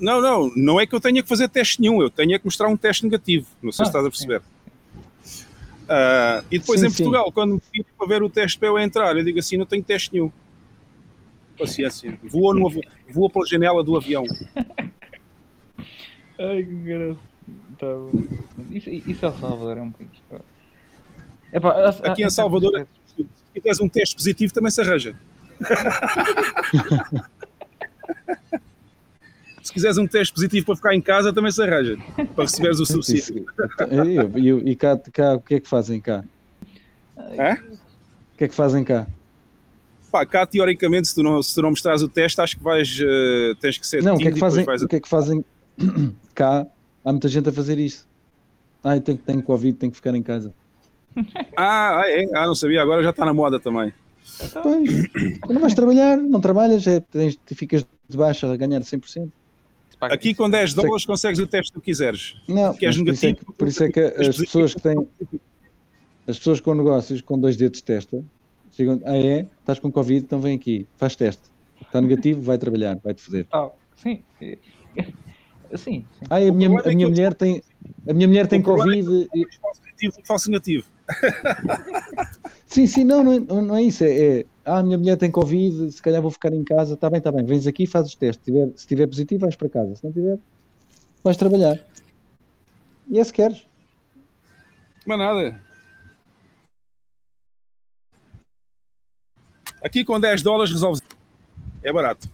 [0.00, 2.68] Não, não, não é que eu tenha que fazer teste nenhum, eu tenho que mostrar
[2.68, 3.46] um teste negativo.
[3.62, 4.42] Não sei ah, se estás a perceber.
[5.88, 7.32] Uh, e depois sim, em Portugal, sim.
[7.32, 9.82] quando me pedi para ver o teste para eu entrar, eu digo assim: não tenho
[9.82, 10.30] teste nenhum
[11.58, 12.18] paciência.
[12.22, 12.70] Voa, no,
[13.10, 14.24] voa pela janela do avião.
[16.38, 17.18] Ai, que engraçado.
[17.78, 17.86] Tá
[18.70, 20.10] isso, isso é Salvador, é um país.
[21.52, 22.86] Epá, Aqui em Salvador,
[23.16, 25.18] se quiseres um teste positivo, também se arranja.
[29.68, 31.98] se quiseres um teste positivo para ficar em casa, também se arranja.
[32.34, 33.44] Para receberes o subsídio.
[34.34, 36.24] E, e, cá, cá, o que é que fazem cá?
[37.32, 37.52] É?
[37.52, 39.06] O que é que fazem cá?
[40.10, 42.98] Pá, cá teoricamente, se tu não, se tu não mostrares o teste, acho que vais,
[42.98, 44.02] uh, tens que ser.
[44.02, 44.64] Não, o que é que fazem?
[44.64, 45.44] O que é que fazem
[46.34, 46.66] cá?
[47.04, 48.08] Há muita gente a fazer isso.
[48.82, 50.54] Ah, tem, tem Covid, tem que ficar em casa.
[51.54, 52.24] ah, é?
[52.34, 53.92] ah, não sabia, agora já está na moda também.
[54.62, 54.90] Pois,
[55.46, 59.30] não vais trabalhar, não trabalhas, é, tens, ficas de baixa a ganhar 100%.
[60.00, 62.36] Aqui com 10 dólares consegues o teste que tu quiseres.
[62.46, 65.08] Não, que por, isso é que, por isso é que as pessoas que têm
[66.26, 68.22] as pessoas com negócios com dois dedos de testa
[68.78, 69.44] Chegam, ah é?
[69.58, 71.42] Estás com Covid, então vem aqui, faz teste.
[71.82, 73.44] Está negativo, vai trabalhar, vai-te foder.
[73.52, 74.22] Ah, sim.
[74.38, 74.56] Sim,
[75.74, 76.06] sim.
[76.30, 77.60] Ah, a minha, a minha mulher tem,
[78.08, 79.28] a minha mulher tem Covid.
[79.34, 80.86] É falso negativo, falso negativo.
[82.68, 84.04] sim, sim, não, não é, não é isso.
[84.04, 86.94] É, é, ah, a minha mulher tem Covid, se calhar vou ficar em casa.
[86.94, 87.44] Está bem, está bem.
[87.44, 88.44] Vens aqui, fazes o teste.
[88.44, 89.96] Se tiver, se tiver positivo, vais para casa.
[89.96, 90.38] Se não tiver,
[91.24, 91.78] vais trabalhar.
[93.08, 93.66] E é se queres.
[95.06, 95.60] Mas nada.
[99.82, 101.00] Aqui com 10 dólares resolves.
[101.82, 102.28] É barato.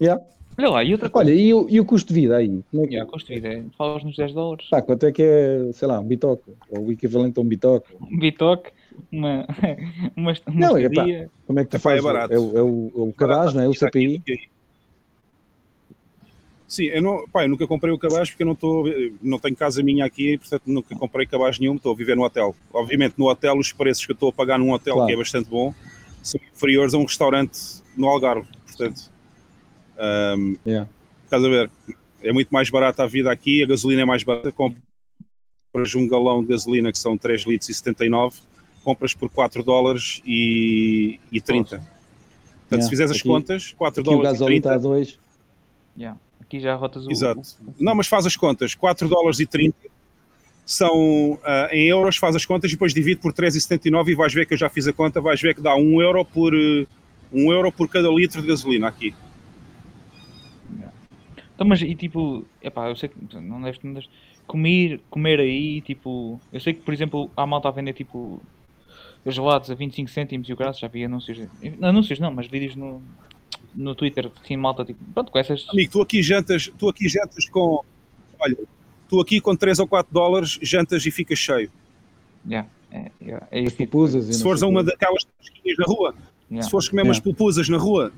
[0.00, 0.22] Yeah.
[0.56, 1.30] Olha lá, e outra coisa.
[1.30, 2.62] Olha, e o, e o custo de vida aí?
[2.70, 2.94] Como é que...
[2.94, 4.68] Yeah, custo de vida, é, falas nos 10 dólares.
[4.70, 6.52] Tá, quanto é que é, sei lá, um bitoque?
[6.70, 7.92] Ou o equivalente a um bitoque?
[8.00, 8.70] Um bitoque,
[9.10, 9.46] uma,
[10.16, 11.04] uma, uma não, é, pá,
[11.46, 11.98] como é que tu faz?
[11.98, 12.34] É barato.
[12.34, 13.68] É, o, é o, é o cabaz, não é?
[13.68, 14.22] O CPI?
[16.66, 18.84] Sim, eu, não, pá, eu nunca comprei o cabaz porque eu não, estou,
[19.22, 22.54] não tenho casa minha aqui, portanto nunca comprei cabaz nenhum, estou a viver no hotel.
[22.72, 25.06] Obviamente no hotel os preços que eu estou a pagar num hotel claro.
[25.06, 25.74] que é bastante bom
[26.22, 27.58] são inferiores a um restaurante
[27.96, 29.12] no Algarve, portanto
[29.96, 30.88] um, yeah.
[31.24, 31.70] Estás a ver?
[32.22, 34.52] É muito mais barata a vida aqui, a gasolina é mais barata.
[34.52, 38.38] Compras um galão de gasolina que são 3 litros e 79,
[38.84, 41.78] compras por 4 dólares e, e 30.
[41.78, 41.88] Portanto,
[42.70, 42.84] yeah.
[42.84, 44.68] se fizeres as aqui, contas, 4 aqui dólares o e 30.
[44.68, 45.18] Está a 2.
[45.96, 46.20] Yeah.
[46.40, 47.10] Aqui já rotas o.
[47.10, 47.42] Exato.
[47.80, 49.74] Não, mas faz as contas, 4 dólares e 30
[50.66, 51.40] são uh,
[51.72, 54.58] em euros, faz as contas e depois divide por 3,79 e vais ver que eu
[54.58, 56.86] já fiz a conta, vais ver que dá 1 euro por, uh,
[57.32, 59.14] 1 euro por cada litro de gasolina aqui.
[61.54, 64.10] Então, mas e tipo, epá, eu sei que não deves, não deves
[64.46, 68.42] comer, comer aí, tipo, eu sei que por exemplo há malta a vender tipo
[69.26, 71.38] gelados a 25 cêntimos e o graças já vi anúncios,
[71.80, 73.02] anúncios não, mas vídeos no,
[73.74, 75.66] no Twitter, sim, malta, tipo, pronto, com essas.
[75.68, 77.82] Amigo, tu aqui jantas, tu aqui jantas com,
[78.38, 78.56] olha,
[79.08, 81.70] tu aqui com 3 ou 4 dólares jantas e ficas cheio.
[82.46, 83.76] Yeah, é, yeah, é isso.
[83.76, 85.26] Pupusas, se fores a uma daquelas
[85.78, 86.14] na rua,
[86.50, 86.62] yeah.
[86.62, 87.08] se fores comer yeah.
[87.08, 88.12] umas pupusas na rua,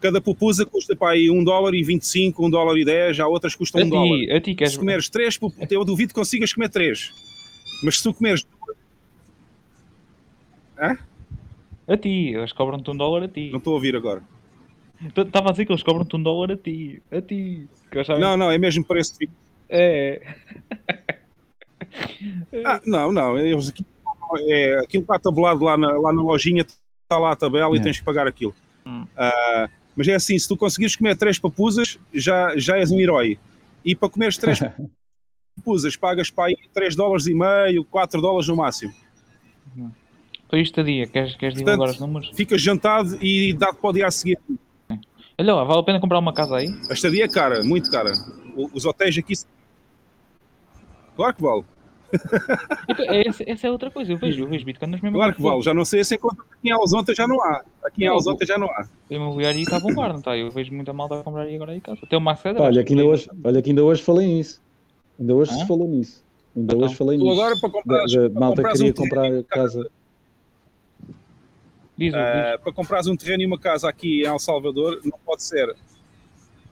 [0.00, 3.54] cada pupusa custa para aí 1 dólar e 25, 1 dólar e 10, já outras
[3.54, 4.36] custam 1 dólar.
[4.36, 4.74] A ti queres...
[4.74, 7.10] Se comeres 3 pupusas, eu duvido que consigas comer 3.
[7.82, 8.46] Mas se tu comeres.
[10.78, 10.98] Hã?
[11.86, 13.50] A ti, eles cobram-te 1 dólar a ti.
[13.50, 14.22] Não estou a ouvir agora.
[15.16, 17.02] Estava a dizer que eles cobram-te 1 dólar a ti.
[17.10, 17.68] A ti.
[18.18, 19.28] Não, não, é mesmo preço de.
[19.68, 20.34] É.
[22.64, 23.38] ah, não, não.
[23.38, 23.84] Eles aqui,
[24.48, 27.78] é, aquilo está tabulado lá na, lá na lojinha, está lá a tabela é.
[27.78, 28.54] e tens que pagar aquilo.
[28.86, 29.02] Hum.
[29.02, 33.38] Uh, mas é assim, se tu conseguires comer três papusas, já, já és um herói.
[33.84, 34.58] E para comeres três
[35.56, 38.92] papusas, pagas para aí 3 dólares e meio, 4 dólares no máximo.
[40.48, 42.30] Para isto a dia, queres, queres Portanto, divulgar os números?
[42.34, 44.38] Ficas jantado e dá-te para o dia a seguir.
[45.36, 46.68] Olha lá, vale a pena comprar uma casa aí?
[46.88, 48.12] A estadia é cara, muito cara.
[48.72, 49.34] Os hotéis aqui.
[51.16, 51.64] Claro que vale.
[52.88, 55.34] Então, é, essa, essa, é outra coisa, eu vejo, eu vejo Bitcoin nas mesmas Claro
[55.34, 57.64] que vale, já não sei se encontra aqui em Alzonte já não há.
[57.82, 58.86] Aqui em Alzonte já não há.
[59.10, 60.36] O imobiliário está a bombar, não está?
[60.36, 61.98] Eu vejo muita malta a comprar aí agora aí casa.
[62.02, 62.62] Até o Max Federer.
[62.62, 64.62] Olha, que ainda hoje, olha que ainda hoje falei nisso.
[65.18, 66.22] Ainda hoje se falou nisso.
[66.56, 67.32] Ainda então, hoje falei nisso.
[67.32, 68.04] agora para comprar.
[68.06, 69.90] Da, da malta queria um comprar casa.
[71.96, 72.60] Diz, diz.
[72.62, 75.74] Para comprar um terreno e uma casa aqui em El Salvador, não pode ser.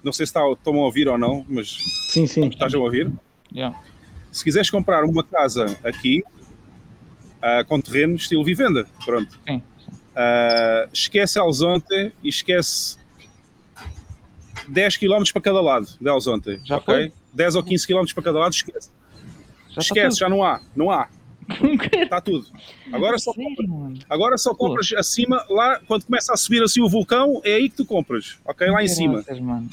[0.03, 1.77] Não sei se está, estão a ouvir ou não, mas.
[2.09, 2.49] Sim, sim.
[2.49, 3.11] Estás a ouvir?
[3.55, 3.79] Yeah.
[4.33, 6.25] Se quiseres comprar uma casa aqui,
[7.43, 9.39] uh, com terreno, estilo vivenda, pronto.
[9.47, 9.63] Sim.
[9.89, 12.99] Uh, esquece Alzonte e esquece
[14.69, 16.61] 10 km para cada lado de Alzonte.
[16.65, 16.95] Já okay?
[16.95, 17.13] foi?
[17.33, 18.91] 10 ou 15 km para cada lado, esquece.
[19.71, 21.09] Já esquece, já não há, não há.
[21.93, 22.47] Está tudo.
[22.93, 23.69] Agora só, compras,
[24.09, 24.99] agora só compras Pô.
[24.99, 28.69] acima, lá, quando começa a subir assim o vulcão, é aí que tu compras, ok?
[28.69, 29.25] Lá em cima.
[29.41, 29.69] Mano.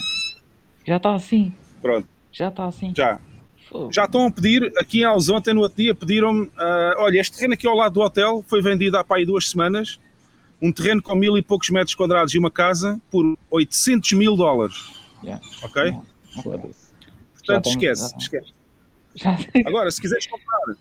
[0.85, 1.53] Já está assim.
[1.81, 2.07] Pronto.
[2.31, 2.93] Já está assim.
[2.95, 3.19] Já.
[3.91, 6.51] Já estão a pedir, aqui em Alzonte, no outro dia, pediram-me: uh,
[6.97, 9.99] olha, este terreno aqui ao lado do hotel foi vendido há aí duas semanas.
[10.61, 14.91] Um terreno com mil e poucos metros quadrados e uma casa por 800 mil dólares.
[15.23, 15.41] Yeah.
[15.61, 15.83] Ok?
[15.83, 16.03] Yeah.
[17.35, 18.53] Portanto, esquece, esquece.
[19.65, 20.75] Agora, se quiseres comprar,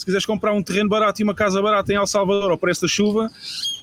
[0.00, 2.80] se quiseres comprar um terreno barato e uma casa barata em El Salvador ao preço
[2.80, 3.30] da chuva,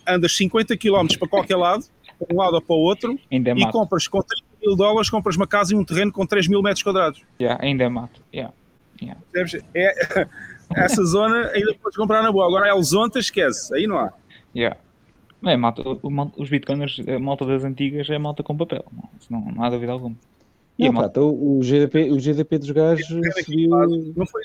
[0.08, 1.86] andas 50 km para qualquer lado,
[2.18, 5.46] para um lado ou para o outro, e compras com 30 mil dólares, compras uma
[5.46, 7.22] casa e um terreno com 3 mil metros quadrados.
[7.40, 8.20] Yeah, ainda é mato.
[8.34, 8.52] Yeah.
[9.00, 9.22] Yeah.
[9.76, 10.28] É,
[10.76, 12.48] essa zona ainda podes comprar na boa.
[12.48, 14.12] Agora é Zonta, esquece, aí não há.
[14.56, 14.76] Yeah.
[15.46, 15.84] É, malta,
[16.36, 18.84] os bitcoiners, a malta das antigas é malta com papel,
[19.30, 20.16] não, não há dúvida alguma.
[20.78, 23.70] Não, pá, então, o, GDP, o GDP dos gajos subiu...
[24.16, 24.44] Não, foi,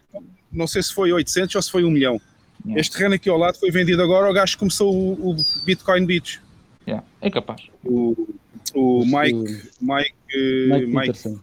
[0.51, 2.21] não sei se foi 800 ou se foi 1 milhão.
[2.65, 2.81] Yeah.
[2.81, 5.37] Este terreno aqui ao lado foi vendido agora, o gajo começou o, o
[5.67, 6.41] Bitcoin Beach.
[6.87, 7.05] Yeah.
[7.21, 7.63] É capaz.
[7.85, 8.29] O,
[8.75, 11.41] o Mike, Mike, Mike, Mike, Peterson.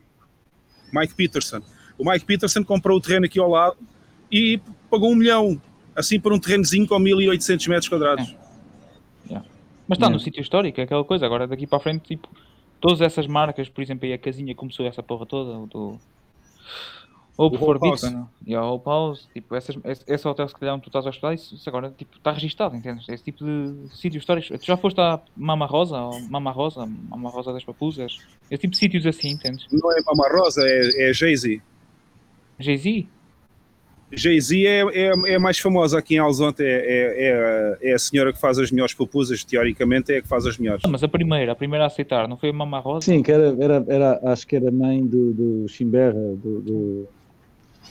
[0.94, 1.61] Mike Peterson.
[1.98, 3.78] O Mike Peterson comprou o terreno aqui ao lado
[4.32, 4.60] e
[4.90, 5.61] pagou um milhão.
[5.95, 8.36] assim por um terrenozinho com 1800 metros quadrados.
[9.26, 9.30] É.
[9.30, 9.48] Yeah.
[9.88, 11.26] Mas está no sítio histórico, é aquela coisa.
[11.26, 12.30] Agora daqui para a frente, tipo,
[12.80, 16.00] todas essas marcas, por exemplo, aí a casinha começou essa porra toda, do
[17.40, 17.80] ou por
[18.12, 18.30] não?
[18.46, 21.56] E ao pause, tipo, essas, esse hotel se calhar onde tu estás a estudar, isso,
[21.56, 23.08] isso agora tipo, está registado, entendes?
[23.08, 24.60] Esse tipo de sítios históricos.
[24.60, 28.20] Tu já foste a Mama Rosa, ou Mama Rosa, Mama Rosa das Papusas?
[28.52, 29.66] Esse tipo de sítios assim, entendes?
[29.72, 31.62] Não é Mama Rosa, é, é Jay-Z.
[32.60, 33.08] Jay-Z?
[34.11, 38.34] Jay-Z é, é, é, mais famosa aqui em Alzonte, é, é, é, é, a senhora
[38.34, 40.81] que faz as melhores pupusas, teoricamente é a que faz as melhores.
[40.90, 43.06] mas a primeira, a primeira a aceitar, não foi a Mama Rosa?
[43.06, 47.07] Sim, que era, era, era acho que era mãe do, do Chimberra, do, do...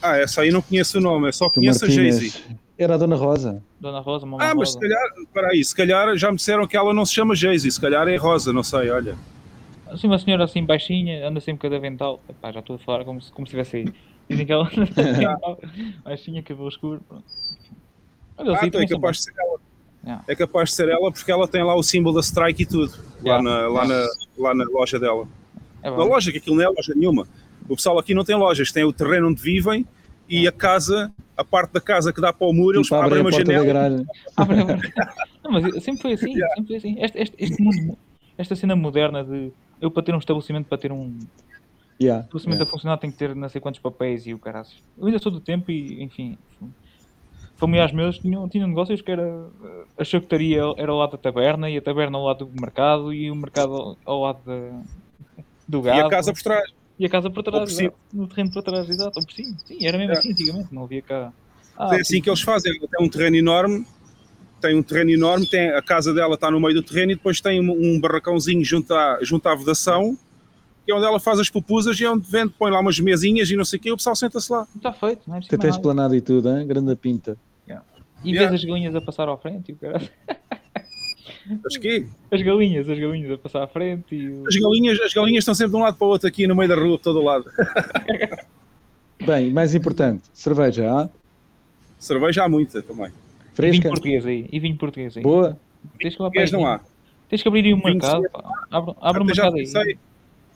[0.03, 2.33] Ah, essa aí não conheço o nome, eu só conheço a Jay-Z.
[2.77, 3.63] Era a Dona Rosa.
[3.81, 4.73] Dona Rosa, Mama Ah, mas Rosa.
[4.73, 7.81] se calhar, peraí, se calhar já me disseram que ela não se chama Jay-Z, se
[7.81, 9.17] calhar é Rosa, não sei, olha.
[9.87, 12.21] Assim, uma senhora assim baixinha, anda sempre cada avental.
[12.29, 13.85] Epá, já estou a falar como se, como se tivesse aí.
[14.29, 14.71] Dizem que ela
[16.05, 17.01] baixinha, cabelo escuro.
[17.09, 17.25] Pronto.
[18.37, 19.59] Olha, Ah, então é capaz de ser ela.
[20.05, 20.25] Yeah.
[20.29, 22.93] É capaz de ser ela porque ela tem lá o símbolo da Strike e tudo,
[23.23, 23.43] lá, Yeah.
[23.43, 24.07] na, lá, na,
[24.39, 25.27] lá na loja dela.
[25.83, 27.27] É Na loja, que aquilo não é loja nenhuma.
[27.69, 29.85] O pessoal aqui não tem lojas, tem o terreno onde vivem
[30.29, 33.19] e a casa, a parte da casa que dá para o muro, eles Tipo, abre
[33.19, 33.73] abrem a uma porta da janela.
[33.73, 34.07] garagem.
[34.37, 34.93] Abre, abre.
[35.45, 36.97] Não, mas sempre foi assim, sempre foi assim.
[37.03, 37.99] Este, este, este mundo,
[38.37, 41.19] esta cena moderna de eu para ter um estabelecimento, para ter um
[42.01, 42.69] Yeah, estabelecimento yeah.
[42.69, 44.77] a funcionar tem que ter não sei quantos papéis e o caraças.
[44.97, 46.39] Eu ainda sou do tempo e, enfim,
[47.57, 51.69] familiares meus tinham, tinham negócios que era eh, a chocotaria era ao lado da taberna
[51.69, 54.81] e a taberna ao lado do mercado e o mercado ao- ao lado da,
[55.67, 56.07] do E gado.
[56.07, 56.71] a casa por trás.
[56.99, 57.97] E a casa por trás, exato.
[58.13, 59.57] no terreno por trás, exato, ou por cima.
[59.67, 60.19] Sim, era mesmo É.
[60.19, 61.33] assim antigamente, não havia cá.
[61.77, 62.73] Ah, é assim que eles fazem.
[62.79, 63.87] Tem um terreno enorme,
[64.61, 67.41] tem um terreno enorme, tem, a casa dela está no meio do terreno e depois
[67.41, 70.19] tem um, um barracãozinho junto à, junto à vedação,
[70.89, 73.51] que é onde ela faz as pupusas e é onde vende, põe lá umas mesinhas
[73.51, 74.67] e não sei o quê, o pessoal senta-se lá.
[74.75, 75.77] Está feito, não é Até preciso tem mais nada.
[75.77, 76.67] esplanada e tudo, hein?
[76.67, 77.37] grande pinta.
[78.25, 78.49] E Yeah.
[78.51, 80.09] vês as galinhas a passar à frente e o caralho.
[81.67, 84.45] Acho que As galinhas, as galinhas a passar à frente e o...
[84.49, 86.69] as galinhas, as galinhas estão sempre de um lado para o outro aqui no meio
[86.71, 87.45] da rua, por todo o lado.
[89.25, 91.09] Bem, mais importante, cerveja, ah?
[91.99, 93.07] Cerveja há muita também.
[93.07, 93.89] e vinho Fresca?
[93.89, 94.49] português aí.
[94.51, 95.23] E vinho português aí.
[95.23, 95.59] Boa?
[95.99, 96.81] Tens que, lá para não há.
[97.29, 98.25] Tens que abrir aí um mercado.
[98.71, 99.99] Abre, abre um Até já, mercado aí.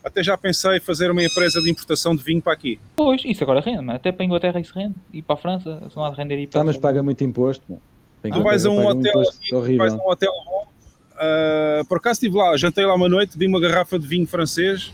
[0.04, 2.78] Até já pensei em fazer uma empresa de importação de vinho para aqui.
[2.96, 3.92] Pois, isso agora rende, mano.
[3.92, 4.94] até para a Inglaterra isso rende.
[5.12, 7.22] E para a França, se não há de render aí para Tá, mas paga muito
[7.22, 7.80] imposto.
[8.22, 9.22] Tu vais a um hotel,
[9.76, 10.66] vais a um hotel bom.
[11.16, 14.92] ah, por acaso estive lá, jantei lá uma noite, vi uma garrafa de vinho francês,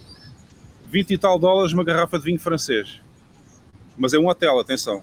[0.90, 3.01] 20 e tal dólares uma garrafa de vinho francês.
[3.97, 5.02] Mas é um hotel, atenção.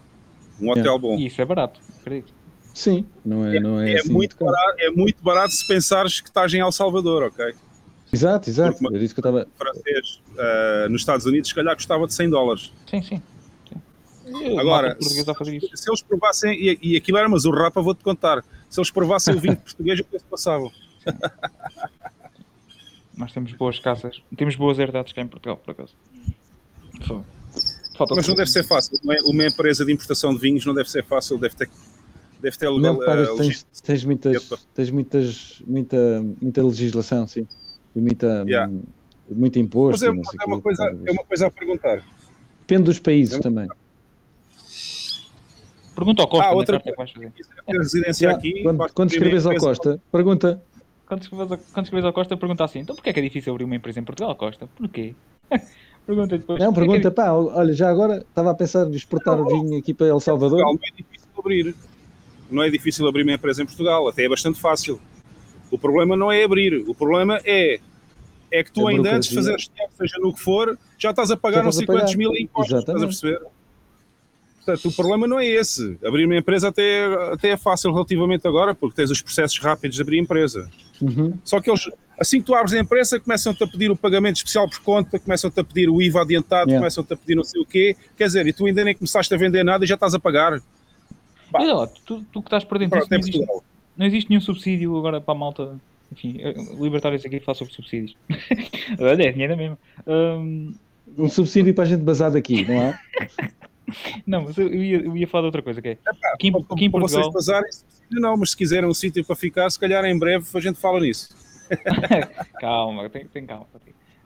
[0.60, 0.98] Um hotel Yeah.
[0.98, 1.16] bom.
[1.18, 2.34] E isso é barato, acredito.
[2.74, 6.28] Sim, não é, não é, É, assim muito barato, é muito barato se pensares que
[6.28, 7.54] estás em El Salvador, ok?
[8.16, 8.78] Exato, exato.
[8.78, 9.48] Porque- Era isso que eu.
[9.58, 12.72] Francês ah, nos Estados Unidos, se calhar custava de 100 dólares.
[12.90, 13.22] Sim, sim.
[13.70, 13.82] sim.
[14.26, 15.70] Eu, Agora, isso.
[15.76, 19.36] Se eles provassem, e, e aquilo era, mas o rapa vou-te contar, se eles provassem
[19.36, 20.72] o vinho português, o preço passava.
[23.18, 25.94] Nós temos boas casas, temos boas herdades cá em Portugal, por acaso.
[27.98, 29.00] Falta Mas não deve ser fácil.
[29.10, 29.22] É?
[29.24, 31.70] Uma empresa de importação de vinhos não deve ser fácil, deve ter,
[32.42, 37.48] deve ter Não, pagas, eh, tens, tens, muitas, tens muitas, muita, muita legislação, sim.
[37.96, 38.72] E muita, Yeah.
[39.30, 39.92] muito imposto.
[39.92, 42.04] Mas é, não é uma coisa, é uma coisa a perguntar.
[42.62, 43.68] Depende dos países É também.
[45.96, 46.94] Pergunta ao Costa, Ah, na outra ter
[47.78, 50.62] residência aqui, quando, quando escreves ao Costa, pergunta.
[51.08, 53.54] Quando escreves, ao, quando escreves ao Costa, pergunta assim: então porquê é que é difícil
[53.54, 54.68] abrir uma empresa em Portugal, Costa?
[54.76, 55.16] Porquê?
[56.06, 56.60] pergunta depois.
[56.60, 59.48] Não, "Porquê que é pergunta, pá, olha, já agora estava a pensar em exportar o
[59.48, 60.60] vinho aqui para El Salvador.
[60.62, 61.76] Portugal não é difícil abrir.
[62.52, 65.00] Não é difícil abrir uma empresa em Portugal, até é bastante fácil.
[65.76, 67.80] O problema não é abrir, o problema é
[68.52, 71.30] é que tu A ainda antes de fazeres tempo, seja no que for, já estás
[71.30, 71.86] a pagar pagar.
[71.86, 73.42] quantos mil em impostos, estás a perceber?
[74.66, 75.98] Portanto, o problema não é esse.
[76.04, 80.02] Abrir uma empresa até, até é fácil relativamente agora, porque tens os processos rápidos de
[80.02, 80.70] abrir empresa.
[81.02, 81.38] Uhum.
[81.44, 81.88] Só que eles,
[82.20, 85.60] assim que tu abres a empresa, começam-te a pedir o pagamento especial por conta, começam-te
[85.60, 86.80] a pedir o IVA adiantado, Yeah.
[86.80, 87.96] começam-te a pedir não sei o quê.
[88.18, 90.60] Quer dizer, e tu ainda nem começaste a vender nada e já estás a pagar.
[91.52, 91.60] Pá.
[91.62, 95.20] Olha lá, tu, tu que estás por dentro disso, é não, existe, nenhum subsídio agora
[95.22, 95.80] para a malta.
[96.12, 98.16] Enfim, eh, libertários aqui falar sobre subsídios.
[99.00, 99.78] Olha, é dinheiro mesmo.
[100.08, 100.74] Hum,
[101.18, 103.00] Um subsídio para a gente basar aqui, não é?
[104.26, 105.98] não, mas eu ia, eu ia falar de outra coisa, que é
[106.34, 107.32] aqui, em- Para, aqui em para vocês Portugal.
[107.34, 110.60] bazarem, subsídio não, mas se quiserem um sítio para ficar, se calhar em breve a
[110.60, 111.36] gente fala nisso.
[112.60, 113.68] calma, tem, tem calma.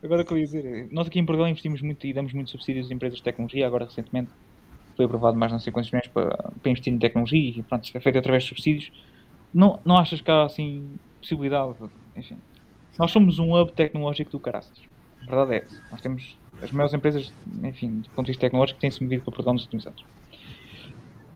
[0.04, 2.52] Agora o que eu ia dizer, nós aqui em Portugal investimos muito e damos muitos
[2.52, 3.68] subsídios a empresas de tecnologia.
[3.68, 4.30] Agora, recentemente,
[4.96, 7.98] foi aprovado mais não sei quantos milhões para, para investir em tecnologia e pronto, isso
[7.98, 8.92] é feito através de subsídios.
[9.54, 11.76] Não, não achas que há assim possibilidade?
[12.16, 12.38] Enfim,
[12.98, 14.78] nós somos um hub tecnológico do caraças.
[15.24, 15.84] A verdade é essa.
[15.92, 19.54] Nós temos as maiores empresas, enfim, do ponto de vista tecnológico, têm-se movido para Portugal
[19.54, 20.04] nos últimos anos.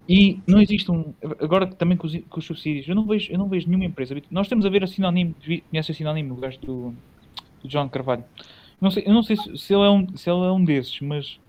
[0.08, 1.14] E não existe um.
[1.40, 4.16] Agora também com os, com os, subsídios, eu não, vejo, eu não vejo nenhuma empresa.
[4.30, 5.34] Nós temos a ver a sinónimo,
[5.70, 6.94] conhece a sinónimo, o gajo do,
[7.62, 8.24] do John Carvalho.
[8.82, 11.00] Não sei, eu não sei se, se, ele é um, se ele é um desses,
[11.00, 11.40] mas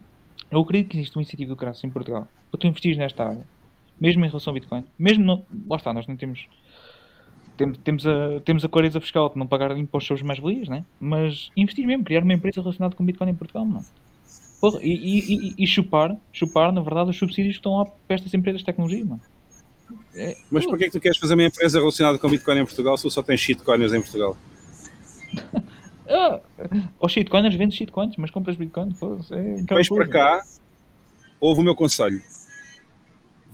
[0.53, 3.45] eu acredito que existe um incentivo do Crasso em Portugal para tu investir nesta área,
[4.01, 4.85] mesmo em relação ao Bitcoin.
[4.99, 6.47] Mesmo, não, lá está, nós não temos.
[7.85, 10.85] Temos, a, temos a clareza fiscal de não pagar impostos sobre os mais-valias, né?
[10.99, 13.85] mas investir mesmo, criar uma empresa relacionada com Bitcoin em Portugal, não.
[14.61, 18.35] Porra, e, e, e, chupar, chupar, na verdade, os subsídios que estão lá para estas
[18.35, 19.21] empresas de tecnologia, mano.
[20.15, 22.97] É, Mas porquê é que tu queres fazer uma empresa relacionada com Bitcoin em Portugal
[22.97, 24.37] se tu só tens shitcoins em Portugal?
[26.09, 26.41] ah,
[27.01, 28.95] os shitcoins vendes shitcoins, mas compras Bitcoin.
[29.31, 30.43] É Vens para cá,
[31.41, 32.23] ouve o meu conselho.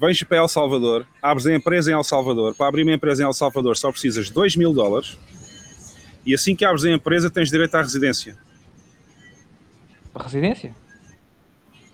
[0.01, 2.55] Vens para El Salvador, abres a empresa em El Salvador.
[2.55, 5.19] Para abrir uma empresa em El Salvador só precisas de 2 mil dólares
[6.25, 8.39] e assim que abres a empresa tens direito à residência.
[10.15, 10.75] A residência?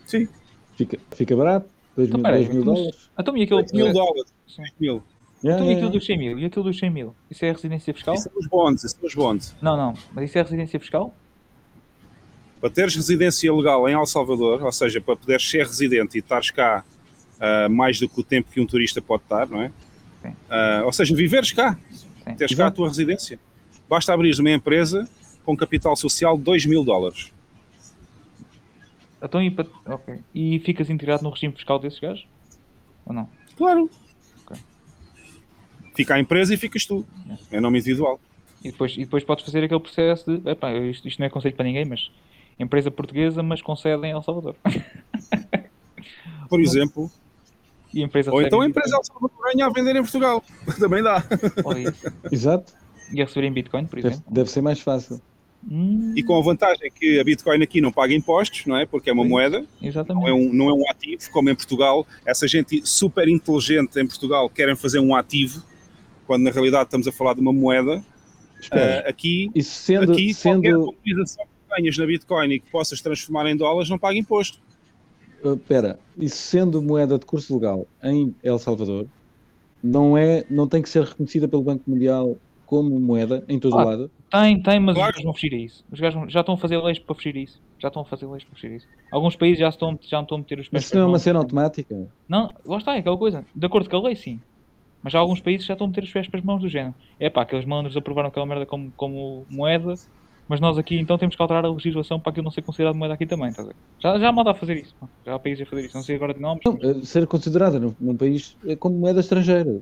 [0.06, 0.28] Sim.
[0.76, 1.68] Fica, fica barato.
[1.96, 3.10] 2 mil, então, mil dólares.
[3.18, 3.62] Então, e aquele...
[3.62, 4.32] 2 mil dólares.
[4.56, 5.02] 2 mil.
[5.42, 6.38] Yeah, então, e aquilo dos 100 mil?
[6.38, 7.16] E aquilo dos 100 mil?
[7.28, 8.14] Isso é a residência fiscal?
[8.14, 9.56] Isso são os bonds, isso são os bonds.
[9.60, 9.94] Não, não.
[10.12, 11.12] Mas isso é a residência fiscal?
[12.60, 16.52] Para teres residência legal em El Salvador, ou seja, para poderes ser residente e estares
[16.52, 16.84] cá
[17.36, 19.72] uh, mais do que o tempo que um turista pode estar, não é?
[20.24, 22.34] Uh, ou seja, viveres cá, Sim.
[22.34, 23.38] teres cá a tua residência.
[23.88, 25.08] Basta abrir uma empresa
[25.44, 27.32] com capital social de 2 mil dólares.
[29.22, 29.54] Então, e,
[29.86, 30.18] okay.
[30.34, 32.26] e ficas integrado no regime fiscal desses gajos?
[33.04, 33.28] Ou não?
[33.56, 33.88] Claro.
[34.44, 34.62] Okay.
[35.94, 37.06] Fica a empresa e ficas tu.
[37.50, 38.20] É, é nome individual.
[38.62, 40.50] E depois, e depois podes fazer aquele processo de.
[40.50, 42.10] Epá, isto, isto não é conselho para ninguém, mas
[42.58, 44.56] empresa portuguesa, mas com sede em El Salvador.
[46.48, 47.10] Por exemplo.
[47.96, 49.30] E empresa Ou então a empresa Salvador
[49.62, 50.44] a vender em Portugal.
[50.78, 51.24] Também dá.
[52.30, 52.74] Exato.
[53.10, 54.18] E a receber em Bitcoin, por exemplo.
[54.18, 55.18] Deve, deve ser mais fácil.
[56.14, 58.84] E com a vantagem que a Bitcoin aqui não paga impostos, não é?
[58.84, 60.22] Porque é uma Sim, moeda, exatamente.
[60.22, 62.06] Não, é um, não é um ativo, como em Portugal.
[62.24, 65.64] Essa gente super inteligente em Portugal querem fazer um ativo,
[66.26, 68.04] quando na realidade estamos a falar de uma moeda.
[68.66, 70.62] Uh, aqui, sendo, aqui sendo...
[70.62, 74.60] qualquer utilização que tenhas na Bitcoin e que possas transformar em dólares não paga imposto.
[75.54, 79.06] Espera, uh, isso sendo moeda de curso legal em El Salvador,
[79.82, 82.36] não, é, não tem que ser reconhecida pelo Banco Mundial
[82.66, 84.10] como moeda em todo ah, o lado?
[84.30, 85.10] Tem, tem, mas claro.
[85.10, 85.84] os gajos vão fugir a isso.
[85.90, 87.62] Os gajos já estão a fazer leis para fugir a isso.
[87.78, 88.86] Já estão a fazer leis para fugir a isso.
[89.12, 90.72] Alguns países já estão, já estão a meter os pés.
[90.72, 92.08] Mas isso não é uma cena automática?
[92.28, 93.44] Não, lá está, é aquela coisa.
[93.54, 94.40] De acordo com a lei, sim.
[95.02, 96.94] Mas já alguns países já estão a meter os pés para as mãos do género.
[97.20, 99.94] É pá, aqueles malandros aprovaram aquela merda como, como moeda,
[100.48, 103.14] mas nós aqui então temos que alterar a legislação para aquilo não ser considerado moeda
[103.14, 103.76] aqui também, estás a ver?
[103.98, 104.94] Já, já há moda a fazer isso.
[105.24, 105.96] Já há países a fazer isso.
[105.96, 106.62] Não sei agora de nomes.
[106.64, 109.80] Não, eh, ser considerada num, num país é como moeda estrangeira.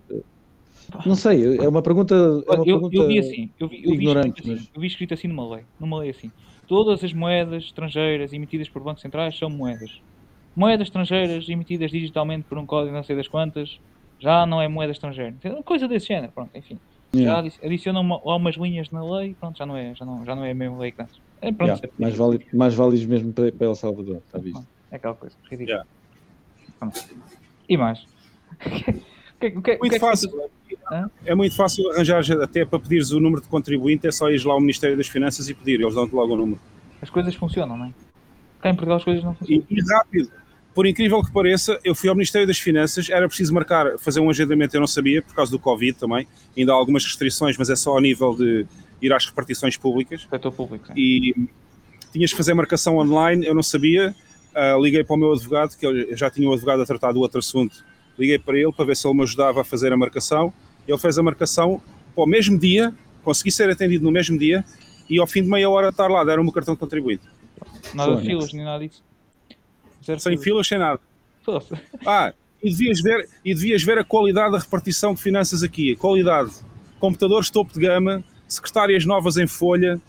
[1.04, 2.14] Não sei, é uma pergunta.
[2.14, 4.80] É uma eu, pergunta eu, vi assim, eu vi, eu vi ignorante, escrito assim, eu
[4.80, 6.30] vi escrito assim numa lei, numa lei assim.
[6.66, 10.00] Todas as moedas estrangeiras emitidas por bancos centrais são moedas.
[10.56, 13.78] Moedas estrangeiras emitidas digitalmente por um código não sei das quantas
[14.18, 15.34] já não é moeda estrangeira.
[15.64, 16.78] Coisa desse género, pronto, enfim.
[17.14, 17.48] Yeah.
[17.48, 20.44] Já adicionam uma, umas linhas na lei, pronto, já não é, já não, já não
[20.44, 21.20] é a mesma lei que antes.
[21.40, 21.86] É, pronto, yeah.
[21.86, 24.66] é mais, vale, mais válidos mesmo para, para El Salvador, está visto?
[24.90, 25.68] É aquela coisa, ridículo.
[25.68, 25.86] Yeah.
[27.68, 28.06] E mais?
[29.40, 30.50] que, que, muito que, fácil.
[31.24, 34.54] É muito fácil arranjar até para pedires o número de contribuinte, é só ir lá
[34.54, 36.60] ao Ministério das Finanças e pedir, eles dão-te logo o número.
[37.00, 37.92] As coisas funcionam, não é?
[38.60, 39.64] Cá em Portugal as coisas não funcionam.
[39.68, 40.30] E, e, rápido.
[40.74, 44.28] Por incrível que pareça, eu fui ao Ministério das Finanças, era preciso marcar, fazer um
[44.28, 46.26] agendamento, eu não sabia, por causa do Covid também.
[46.56, 48.66] Ainda há algumas restrições, mas é só ao nível de
[49.00, 50.26] ir às repartições públicas.
[50.28, 50.86] Setor público.
[50.96, 51.34] E
[52.12, 54.14] tinhas que fazer marcação online, eu não sabia.
[54.52, 57.12] Uh, liguei para o meu advogado, que eu já tinha o um advogado a tratar
[57.12, 57.84] do outro assunto
[58.18, 60.52] liguei para ele para ver se ele me ajudava a fazer a marcação.
[60.86, 61.80] Ele fez a marcação
[62.14, 64.64] para o mesmo dia, consegui ser atendido no mesmo dia
[65.08, 67.24] e ao fim de meia hora de estar lá, deram-me o cartão de contribuinte.
[67.92, 69.02] Nada de filas, nem nada disso.
[70.18, 71.00] Sem filas, sem nada.
[72.06, 72.32] Ah,
[72.62, 75.94] e devias, ver, e devias ver a qualidade da repartição de finanças aqui.
[75.96, 76.52] Qualidade.
[76.98, 80.00] Computadores topo de gama, secretárias novas em folha,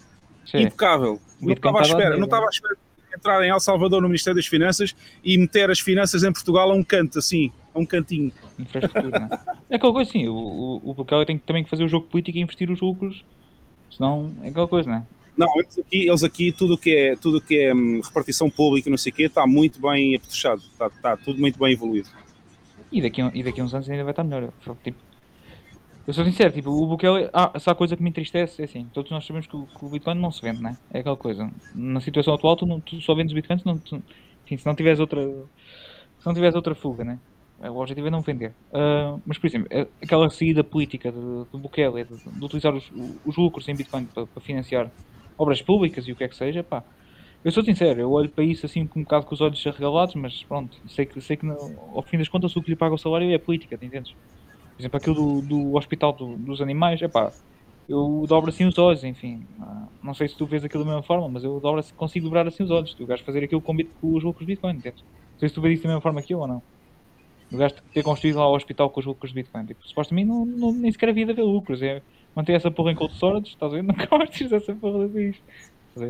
[0.45, 0.59] Sim.
[0.59, 1.19] impecável.
[1.41, 4.35] Não estava, à espera, não estava à espera de entrar em El Salvador no Ministério
[4.35, 8.31] das Finanças e meter as finanças em Portugal a um canto assim a um cantinho.
[8.57, 9.51] Infraestrutura, é?
[9.73, 12.41] é aquela coisa assim, o, o, o tem também que fazer o jogo político e
[12.41, 13.23] investir os lucros,
[13.91, 15.03] senão é aquela coisa, não é?
[15.38, 18.98] Não, eles aqui, eles aqui tudo que é, tudo que é hum, repartição pública, não
[18.98, 22.10] sei o quê, está muito bem apetrechado, está, está tudo muito bem evoluído.
[22.91, 24.53] E daqui, e daqui a uns anos ainda vai estar melhor.
[24.84, 24.98] Tipo,
[26.07, 29.10] eu sou sincero, tipo, o Bukele, ah, essa coisa que me entristece é assim, todos
[29.12, 30.78] nós sabemos que o, que o Bitcoin não se vende, né?
[30.94, 31.52] É aquela coisa.
[31.74, 34.02] Na situação atual, tu, não, tu só vendes Bitcoin se não, tu,
[34.45, 35.22] enfim, se não tiveres outra,
[36.20, 37.20] se não tiveres outra fuga, né?
[37.60, 38.53] O objetivo é não vender.
[38.72, 42.91] Uh, mas, por exemplo, é aquela saída política do Bukele de, de, utilizar os,
[43.26, 44.91] os, lucros em Bitcoin para, para, financiar
[45.38, 46.84] obras públicas e o que é que seja, pá,
[47.44, 50.44] Eu sou sincero, eu olho para isso assim um bocado com os olhos arregalados, mas
[50.44, 51.56] pronto, sei que, sei que não,
[51.94, 54.12] ao fim das contas o que lhe paga o salário é política, te entendes?
[54.12, 57.32] Por exemplo, aquilo do, do hospital do, dos animais, é pá,
[57.88, 59.45] eu dobro assim os olhos, enfim.
[59.60, 62.48] Ah, não sei se tu vês aquilo da mesma forma, mas eu dobro, consigo dobrar
[62.48, 62.94] assim os olhos.
[62.94, 65.03] Tu gajo fazer aquilo com, com os lucros de Bitcoin, entendes?
[65.03, 66.64] Não sei se tu vês isso da mesma forma que eu ou não.
[67.52, 69.66] O gajo ter construído lá o hospital com os lucros de Bitcoin.
[69.66, 71.82] Tipo, supostamente não, não, nem sequer havia de haver lucros.
[71.82, 72.02] É
[72.36, 73.84] manter essa porra em cold storage, estás a ver?
[73.84, 75.44] Nunca mais tires essa porra de isto.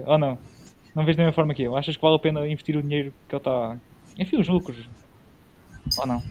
[0.05, 0.37] Ou não?
[0.95, 1.75] Não vês da mesma forma que eu?
[1.75, 3.77] Achas que vale a pena investir o dinheiro que ele está.
[4.17, 4.89] Enfim, os lucros.
[5.99, 6.23] Ou não?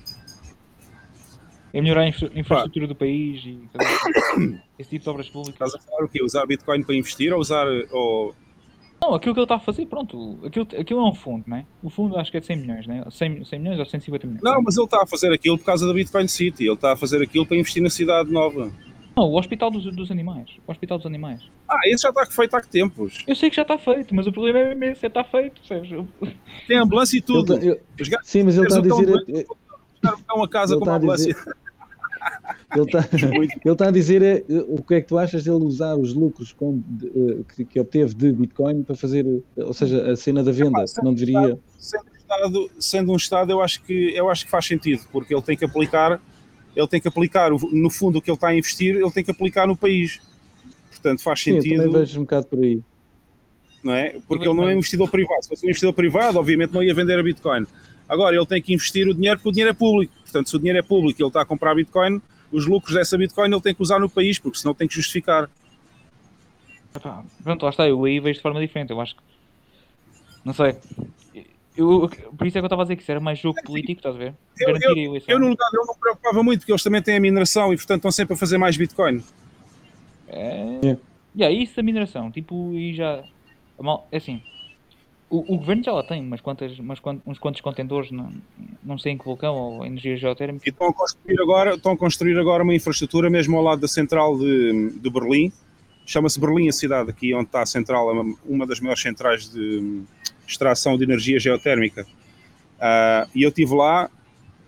[1.73, 3.69] É melhorar a infra infraestrutura do país e
[4.79, 5.69] esse tipo de obras públicas.
[5.69, 6.23] Estás a falar o quê?
[6.23, 7.66] Usar Bitcoin para investir ou usar.
[7.91, 8.35] Ou...
[9.03, 11.66] Não, aquilo que ele está a fazer, pronto, aquilo, aquilo é um fundo, não é?
[11.83, 13.11] O fundo acho que é de 100 milhões, não é?
[13.11, 14.43] 100, 100 milhões ou 150 milhões?
[14.43, 16.97] Não, mas ele está a fazer aquilo por causa da Bitcoin City, ele está a
[16.97, 18.73] fazer aquilo para investir na cidade nova.
[19.16, 20.51] Não, o Hospital dos, dos Animais.
[20.66, 21.41] O Hospital dos Animais.
[21.69, 23.24] Ah, esse já está feito há que tempos.
[23.27, 25.65] Eu sei que já está feito, mas o problema é mesmo esse, é está feito,
[25.66, 26.09] Sérgio.
[26.66, 27.55] Tem ambulância e tudo.
[27.55, 29.47] Eu, eu, sim, mas ele está a dizer...
[30.28, 31.35] É uma casa com uma ambulância.
[32.74, 35.95] Ele está, ele está a dizer eh, o que é que tu achas dele usar
[35.95, 39.24] os lucros com, de, eh, que, que, obteve de Bitcoin para fazer,
[39.57, 41.59] ou seja, a cena da venda, é, não deveria.
[41.78, 45.32] Sendo um, Estado, sendo um Estado, eu acho, que, eu acho que faz sentido, porque
[45.32, 46.20] ele tem que aplicar,
[46.74, 49.30] ele tem que aplicar, no fundo, o que ele está a investir, ele tem que
[49.30, 50.20] aplicar no país.
[50.90, 51.62] Portanto, faz sentido.
[51.62, 52.82] Sim, eu também vejo um bocado por aí.
[53.82, 54.16] Não é?
[54.26, 55.42] Porque ele não é investidor privado.
[55.42, 57.66] Se fosse um investidor privado, obviamente não ia vender a Bitcoin.
[58.09, 60.14] Agora, ele tem que investir o dinheiro porque o dinheiro é público.
[60.22, 62.20] Portanto, se o dinheiro é público e ele está a comprar Bitcoin,
[62.51, 65.51] os lucros dessa Bitcoin ele tem que usar no país, porque senão tem que justificar.
[67.42, 68.90] Pronto, lá está, eu aí vejo de forma diferente.
[68.90, 69.22] Eu acho que.
[70.44, 70.76] Não sei.
[71.76, 73.98] Eu, por isso é que eu estava a dizer que isso era mais jogo político,
[73.98, 74.34] estás a ver?
[74.59, 77.20] Eu, eu, eu, no lugar dele não me preocupava muito, porque eles também têm a
[77.20, 79.22] mineração e, portanto, estão sempre a fazer mais Bitcoin.
[80.28, 80.78] É.
[80.82, 81.01] Yeah.
[81.36, 83.24] Yeah, isso da mineração, tipo, e já.
[84.12, 84.40] É assim,
[85.28, 88.32] o, o, governo já lá tem umas quantas, umas, uns quantos contentores, não,
[88.84, 90.64] não sei em que vulcão ou energia geotérmica.
[90.64, 93.88] E estão a construir agora, estão a construir agora uma infraestrutura mesmo ao lado da
[93.88, 95.51] central de, de Berlim.
[96.06, 98.10] Chama-se Berlim a cidade, aqui onde está a central,
[98.44, 100.02] uma das maiores centrais de
[100.47, 102.06] extração de energia geotérmica.
[102.76, 104.10] Uh, e eu estive lá,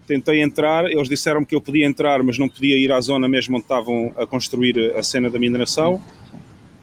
[0.07, 3.57] tentei entrar, eles disseram que eu podia entrar, mas não podia ir à zona mesmo
[3.57, 6.03] onde estavam a construir a cena da mineração.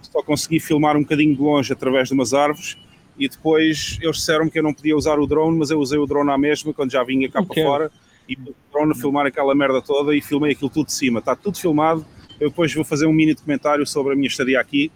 [0.01, 2.77] Só consegui filmar um bocadinho de longe através de umas árvores
[3.17, 6.05] e depois eles disseram que eu não podia usar o drone, mas eu usei o
[6.05, 7.63] drone à mesma quando já vinha cá okay.
[7.63, 7.91] para fora
[8.27, 11.19] e o drone filmar aquela merda toda e filmei aquilo tudo de cima.
[11.19, 12.05] Está tudo filmado.
[12.43, 14.91] Eu depois vou fazer um mini documentário sobre a minha estadia aqui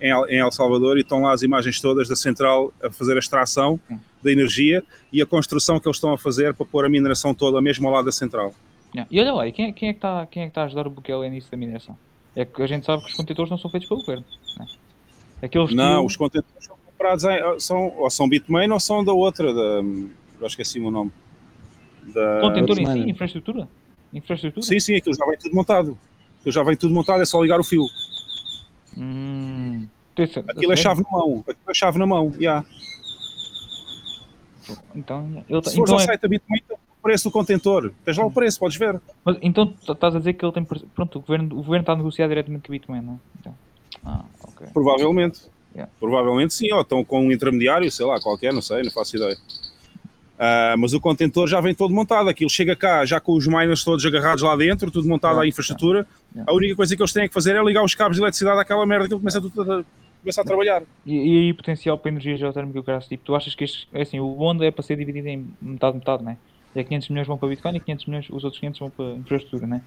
[0.00, 3.78] em El Salvador e estão lá as imagens todas da central a fazer a extração
[4.22, 7.60] da energia e a construção que eles estão a fazer para pôr a mineração toda
[7.60, 8.54] mesmo ao lado da central.
[8.94, 9.08] Yeah.
[9.10, 10.64] E olha lá, e quem, é, quem, é que está, quem é que está a
[10.66, 11.98] ajudar o Bukele nisso da mineração?
[12.36, 14.24] É que a gente sabe que os contentores não são feitos pelo governo.
[14.58, 14.66] Né?
[15.42, 16.06] Aqueles não, que...
[16.06, 19.60] os contentores são comprados em, são, ou são Bitmain ou são da outra, da,
[20.40, 21.10] eu esqueci o nome.
[22.14, 22.40] Da...
[22.42, 23.68] Contentor em si, infraestrutura?
[24.12, 24.64] Infraestrutura?
[24.64, 25.98] Sim, sim, aquilo já vem tudo montado.
[26.42, 27.86] Aquilo já vem tudo montado, é só ligar o fio.
[28.98, 29.86] Hum,
[30.48, 32.38] aquilo é chave na mão, aquilo é chave na mão, já.
[32.40, 32.66] Yeah.
[34.94, 36.04] Então, eu, Se fores então ao é...
[36.04, 37.92] site Bitmain, o preço do contentor.
[38.04, 39.00] Tens lá o preço, podes ver.
[39.24, 40.64] Mas, então estás a dizer que ele tem.
[40.64, 43.16] Pronto, o governo, o governo está a negociar diretamente com a Bitcoin, não é?
[43.40, 43.54] Então,
[44.04, 44.66] ah, ok.
[44.72, 45.42] Provavelmente.
[45.74, 45.90] Yeah.
[45.98, 49.38] Provavelmente sim, ou estão com um intermediário, sei lá, qualquer, não sei, não faço ideia.
[50.42, 53.84] Uh, mas o contentor já vem todo montado, aquilo chega cá já com os miners
[53.84, 56.04] todos agarrados lá dentro, tudo montado à infraestrutura.
[56.44, 58.84] A única coisa que eles têm que fazer é ligar os cabos de eletricidade àquela
[58.84, 59.86] merda que ele começa a, tudo
[60.20, 60.82] começa a trabalhar.
[61.06, 64.02] E, e aí potencial para energia geotérmica o caso, tipo, tu achas que este, é
[64.02, 66.36] assim, o bonde é para ser dividido em metade, metade, né?
[66.74, 69.66] É 500 milhões vão para Bitcoin e 500 milhões, os outros 500 vão para infraestrutura,
[69.66, 69.82] né?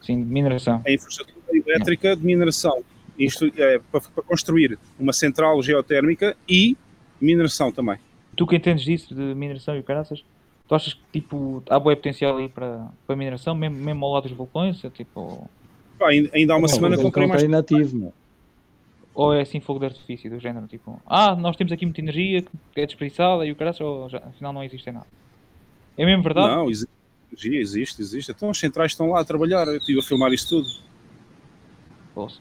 [0.00, 0.82] Sim, mineração.
[0.86, 2.82] A infraestrutura elétrica de mineração
[3.18, 6.74] isto é para, para construir uma central geotérmica e
[7.20, 7.98] mineração também.
[8.40, 10.24] Tu que entendes disso, de mineração e caraças,
[10.66, 14.22] tu achas que tipo, há boa potencial aí para, para mineração, mesmo, mesmo ao lado
[14.28, 14.82] dos vulcões?
[14.82, 15.46] É, tipo...
[15.98, 17.42] Pá, ainda há uma não, semana comprei mais.
[17.42, 18.14] Inativo,
[19.12, 22.40] Ou é assim fogo de artifício, do género, tipo, ah, nós temos aqui muita energia
[22.40, 25.06] que é desperdiçada e o caraças, ou já, afinal não existe nada.
[25.98, 26.48] É mesmo verdade?
[26.48, 26.88] Não, existe,
[27.36, 28.32] existe, existe.
[28.32, 30.68] Então as centrais estão lá a trabalhar, eu estive a filmar isso tudo.
[32.14, 32.40] Posso.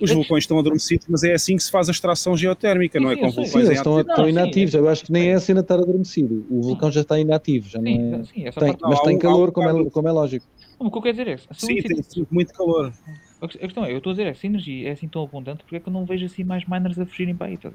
[0.00, 3.16] Os vulcões estão adormecidos, mas é assim que se faz a extração geotérmica, não é?
[3.16, 4.74] Com vulcões sim, eles estão, estão inativos.
[4.74, 6.44] Eu acho que nem é a cena estar adormecido.
[6.50, 8.24] O vulcão já está inativo, já não é.
[8.24, 10.46] Sim, tem, mas tem calor, como, é, como é lógico.
[10.78, 11.54] O que eu quero dizer é.
[11.54, 12.92] Sim, tem muito calor.
[13.40, 15.64] A questão é, eu estou a dizer, é, se a energia é assim tão abundante,
[15.64, 17.56] porque é que eu não vejo assim mais miners a fugirem para aí?
[17.56, 17.70] Tá?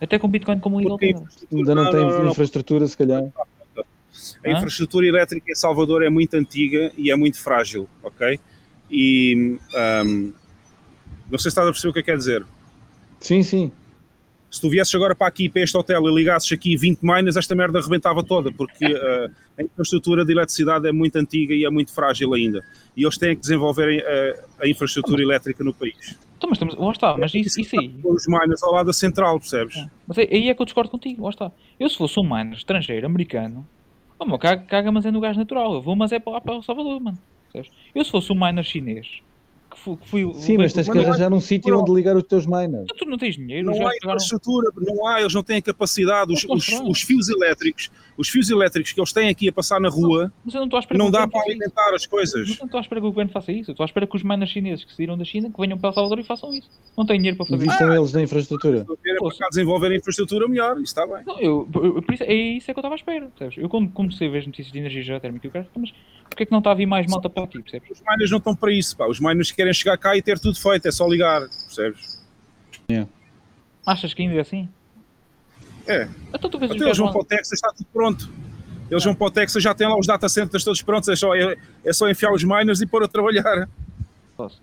[0.00, 3.24] Até com Bitcoin como um Ainda não, tem infraestrutura, se calhar.
[4.44, 8.40] A infraestrutura elétrica em Salvador é muito antiga e é muito frágil, ok?
[8.90, 9.58] E
[10.04, 10.32] um,
[11.30, 12.44] não sei se estás a perceber o que é quer dizer.
[13.20, 13.72] Sim, sim.
[14.50, 17.54] se tu viesses agora para aqui, para este hotel e ligasses aqui 20 miners, esta
[17.54, 21.92] merda arrebentava toda, porque uh, a infraestrutura de eletricidade é muito antiga e é muito
[21.94, 22.64] frágil ainda.
[22.96, 26.18] E eles têm que desenvolver a, a infraestrutura elétrica no país.
[26.36, 27.94] Então, mas estamos, lá está, mas isso, isso aí.
[28.02, 29.76] Os miners ao lado da central, percebes?
[29.76, 29.86] É.
[30.06, 31.52] Mas aí é que eu discordo contigo, lá está.
[31.78, 33.66] Eu, se fosse um miner estrangeiro, americano,
[34.18, 35.74] oh, meu, caga, caga mas é no gás natural.
[35.74, 37.18] Eu vou, mas é para lá para o Salvador, mano.
[37.52, 37.70] Percebes?
[37.94, 39.20] Eu, se fosse um miner chinês,
[39.70, 42.86] que fui, Sim, mas tens que arranjar um sítio onde ligar os teus miners.
[42.96, 46.68] Tu não tens dinheiro, não há infraestrutura, não há, eles não têm capacidade, os, os,
[46.82, 50.68] os, fios elétricos, os fios elétricos que eles têm aqui a passar na rua, não,
[50.98, 52.58] não dá para alimentar as coisas.
[52.58, 54.50] Não estou à espera que o governo faça isso, estou à espera que os miners
[54.50, 56.68] chineses que saíram da China, que venham para El Salvador e façam isso.
[56.96, 57.66] Não têm dinheiro para fazer isso.
[57.66, 58.84] Investam eles na infraestrutura.
[58.84, 61.24] Para desenvolver a infraestrutura melhor, isso está bem.
[61.24, 63.56] Não, eu, eu, por isso, é isso é que eu estava à espera, sabes?
[63.56, 65.92] Eu quando comecei a ver as notícias de energia geotérmica, eu quero, mas
[66.30, 67.90] Porquê é que não está a vir mais malta para aqui, percebes?
[67.90, 69.06] Os miners não estão para isso, pá.
[69.08, 72.18] Os miners querem chegar cá e ter tudo feito, é só ligar, percebes?
[72.90, 73.08] Yeah.
[73.86, 74.68] Achas que ainda é assim?
[75.86, 76.08] É.
[76.34, 78.30] Então tu vês Até eles vão para o Texas, está tudo pronto.
[78.90, 81.34] Eles vão para o Texas, já têm lá os data centers todos prontos, é só,
[81.34, 83.68] é, é só enfiar os miners e pôr a trabalhar.
[84.36, 84.62] Posso.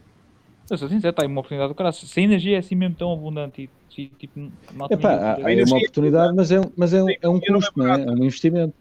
[0.69, 1.91] Eu sou sincero, está aí uma oportunidade do cara.
[1.91, 4.51] Se a energia é assim mesmo tão abundante e tipo,
[4.91, 8.03] Epá, há, é uma oportunidade, mas é, mas é, é um custo, não é?
[8.03, 8.73] É um investimento.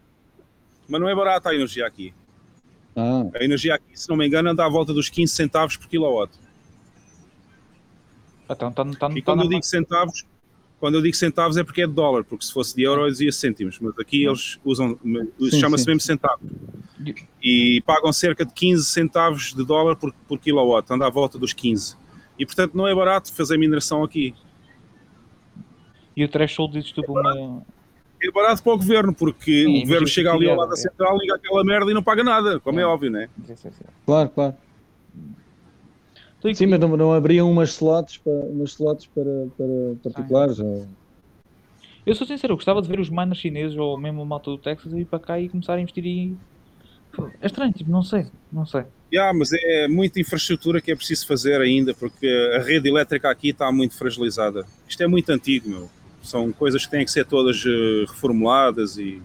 [0.88, 2.12] Mas não é barato a energia aqui.
[2.97, 3.24] Ah.
[3.35, 6.32] A energia aqui, se não me engano, anda à volta dos 15 centavos por quilowatt.
[8.48, 10.24] Então, tá, tá, e quando tá eu digo centavos,
[10.78, 13.10] quando eu digo centavos é porque é de dólar, porque se fosse de euro eu
[13.10, 14.98] dizia cêntimos, mas aqui eles usam,
[15.60, 16.40] chama-se mesmo centavo.
[17.43, 21.52] E pagam cerca de 15 centavos de dólar por, por kilowatt, anda à volta dos
[21.52, 21.97] 15.
[22.39, 24.35] E portanto não é barato fazer mineração aqui.
[26.16, 27.62] E o threshold diz tudo é uma,
[28.28, 31.18] é barato para o governo, porque sim, o governo chega ali ao lado da central,
[31.18, 33.28] liga aquela merda e não paga nada, como é, é óbvio, não é?
[34.04, 34.54] Claro, claro.
[36.54, 40.60] Sim, mas não, não abriam umas slots para, umas slots para, para particulares?
[40.60, 40.86] Ou...
[42.04, 44.58] Eu sou sincero, eu gostava de ver os miners chineses ou mesmo o malta do
[44.58, 46.38] Texas ir para cá e começar a investir em.
[47.40, 48.84] É estranho, tipo, não sei, não sei.
[49.12, 53.48] Yeah, mas é muita infraestrutura que é preciso fazer ainda, porque a rede elétrica aqui
[53.48, 54.66] está muito fragilizada.
[54.86, 55.90] Isto é muito antigo, meu.
[56.26, 59.22] São coisas que têm que ser todas uh, reformuladas e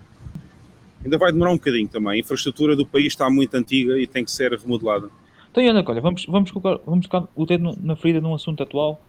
[1.03, 2.13] ainda vai demorar um bocadinho também.
[2.13, 5.09] A infraestrutura do país está muito antiga e tem que ser remodelada.
[5.49, 9.01] Então, Ana, olha, vamos, vamos, colocar, vamos tocar o dedo na ferida num assunto atual.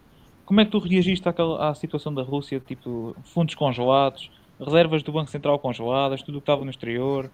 [0.45, 4.29] Como é que tu reagiste àquela, à situação da Rússia, tipo fundos congelados,
[4.59, 7.29] reservas do Banco Central congeladas, tudo o que estava no exterior,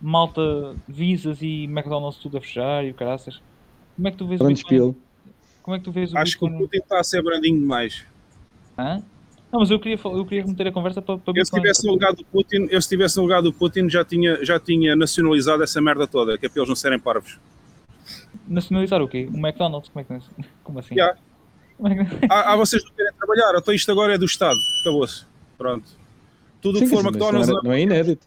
[0.00, 3.40] malta, visas e McDonald's tudo a fechar e o caraças?
[3.94, 4.96] Como é que tu vês o Bitcoin?
[5.62, 6.50] Como é que tu vês o Acho Bitcoin?
[6.50, 8.04] que o Putin está a ser brandinho demais.
[8.76, 9.02] Hã?
[9.52, 11.92] Não, mas eu queria, eu queria remeter a conversa para, para eu, se estivesse no
[11.92, 15.62] lugar do Putin, eu se estivesse no lugar do Putin já tinha, já tinha nacionalizado
[15.62, 17.38] essa merda toda, que é para eles não serem parvos.
[18.46, 19.28] Nacionalizar o quê?
[19.32, 19.90] O McDonald's?
[19.90, 20.24] Como, é que,
[20.62, 20.94] como assim?
[20.94, 21.18] Yeah.
[21.78, 22.26] Como é que...
[22.28, 25.24] ah, ah, vocês não querem trabalhar, então isto agora é do Estado, acabou-se.
[25.56, 25.88] Pronto.
[26.60, 27.48] Tudo o que for McDonald's.
[27.62, 28.26] Não é inédito.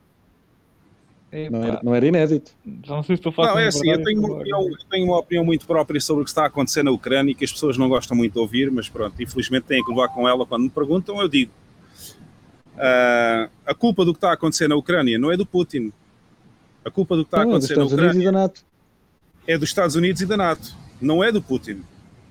[1.49, 2.51] Não era, não era, inédito.
[2.65, 5.45] Não sei se estou Não, é assim, eu tenho, uma opinião, eu tenho uma opinião
[5.45, 7.87] muito própria sobre o que está a acontecer na Ucrânia e que as pessoas não
[7.87, 11.21] gostam muito de ouvir, mas pronto, infelizmente têm que levar com ela quando me perguntam,
[11.21, 11.51] eu digo.
[12.73, 15.93] Uh, a culpa do que está a acontecer na Ucrânia não é do Putin.
[16.83, 18.51] A culpa do que está não, a acontecer na Ucrânia
[19.47, 20.75] é dos Estados Unidos e da NATO.
[20.99, 21.81] Não é do Putin.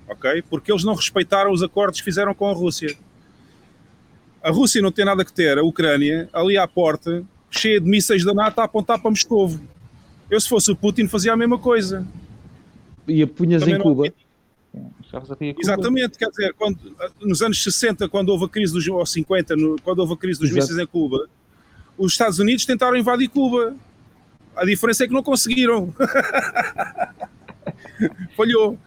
[0.07, 0.43] Ok?
[0.47, 2.95] Porque eles não respeitaram os acordos que fizeram com a Rússia.
[4.43, 8.23] A Rússia não tem nada que ter a Ucrânia ali à porta cheia de mísseis
[8.23, 9.59] da NATO a apontar para Moscou.
[10.29, 12.07] Eu, se fosse o Putin, fazia a mesma coisa.
[13.07, 14.11] E a punhas em Cuba.
[15.59, 16.79] Exatamente, quer dizer, quando,
[17.21, 20.39] nos anos 60, quando houve a crise dos, ou 50, no, quando houve a crise
[20.39, 21.27] dos mísseis em Cuba,
[21.97, 23.75] os Estados Unidos tentaram invadir Cuba.
[24.55, 25.93] A diferença é que não conseguiram.
[28.37, 28.79] Falhou.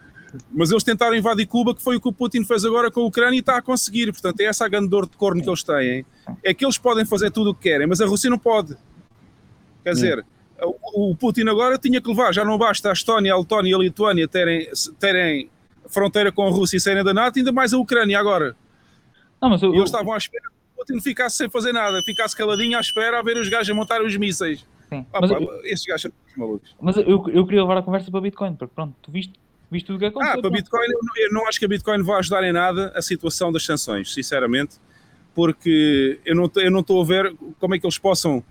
[0.51, 3.05] Mas eles tentaram invadir Cuba, que foi o que o Putin fez agora com a
[3.05, 4.11] Ucrânia e está a conseguir.
[4.11, 6.05] Portanto, é essa a grande dor de corno que eles têm.
[6.43, 8.75] É que eles podem fazer tudo o que querem, mas a Rússia não pode.
[9.83, 10.25] Quer dizer,
[10.61, 13.77] o, Putin agora tinha que levar, já não basta a Estónia, a Letónia e a
[13.77, 14.67] Lituânia terem,
[14.99, 15.49] terem
[15.87, 18.55] fronteira com a Rússia e serem da NATO, ainda mais a Ucrânia agora.
[19.41, 22.77] Não, mas eles estavam à espera que o Putin ficasse sem fazer nada, ficasse caladinho
[22.77, 24.65] à espera a ver os gajos a montar os mísseis.
[24.89, 26.75] Sim, ah, mas pá, eu, esses gajos são malucos.
[26.79, 29.33] Mas eu, eu queria levar a conversa para Bitcoin, porque pronto, tu viste
[29.69, 30.39] Visto tudo o que aconteceu.
[30.39, 32.91] Ah, para Bitcoin, eu não, eu não acho que a Bitcoin vai ajudar em nada
[32.95, 34.75] a situação das sanções, sinceramente,
[35.33, 38.43] porque eu não, eu não estou a ver como é que eles possam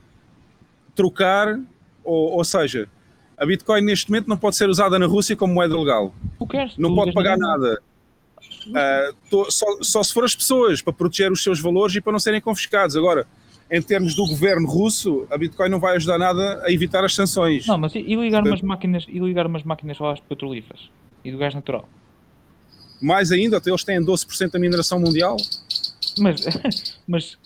[0.95, 1.59] trocar,
[2.03, 2.89] ou, ou seja,
[3.37, 6.15] a Bitcoin neste momento não pode ser usada na Rússia como moeda legal.
[6.79, 7.81] Não pode pagar nada.
[8.67, 12.13] Uh, tô, só, só se for as pessoas para proteger os seus valores e para
[12.13, 12.97] não serem confiscados.
[12.97, 13.27] Agora,
[13.71, 17.67] em termos do governo russo, a Bitcoin não vai ajudar nada a evitar as sanções.
[17.67, 20.91] Não, mas e ligar umas máquinas, e ligar umas máquinas às petrolíferas?
[21.25, 21.89] E do gás natural.
[23.01, 25.37] Mais ainda, até eles têm 12% da mineração mundial.
[26.19, 26.45] Mas,
[27.07, 27.39] mas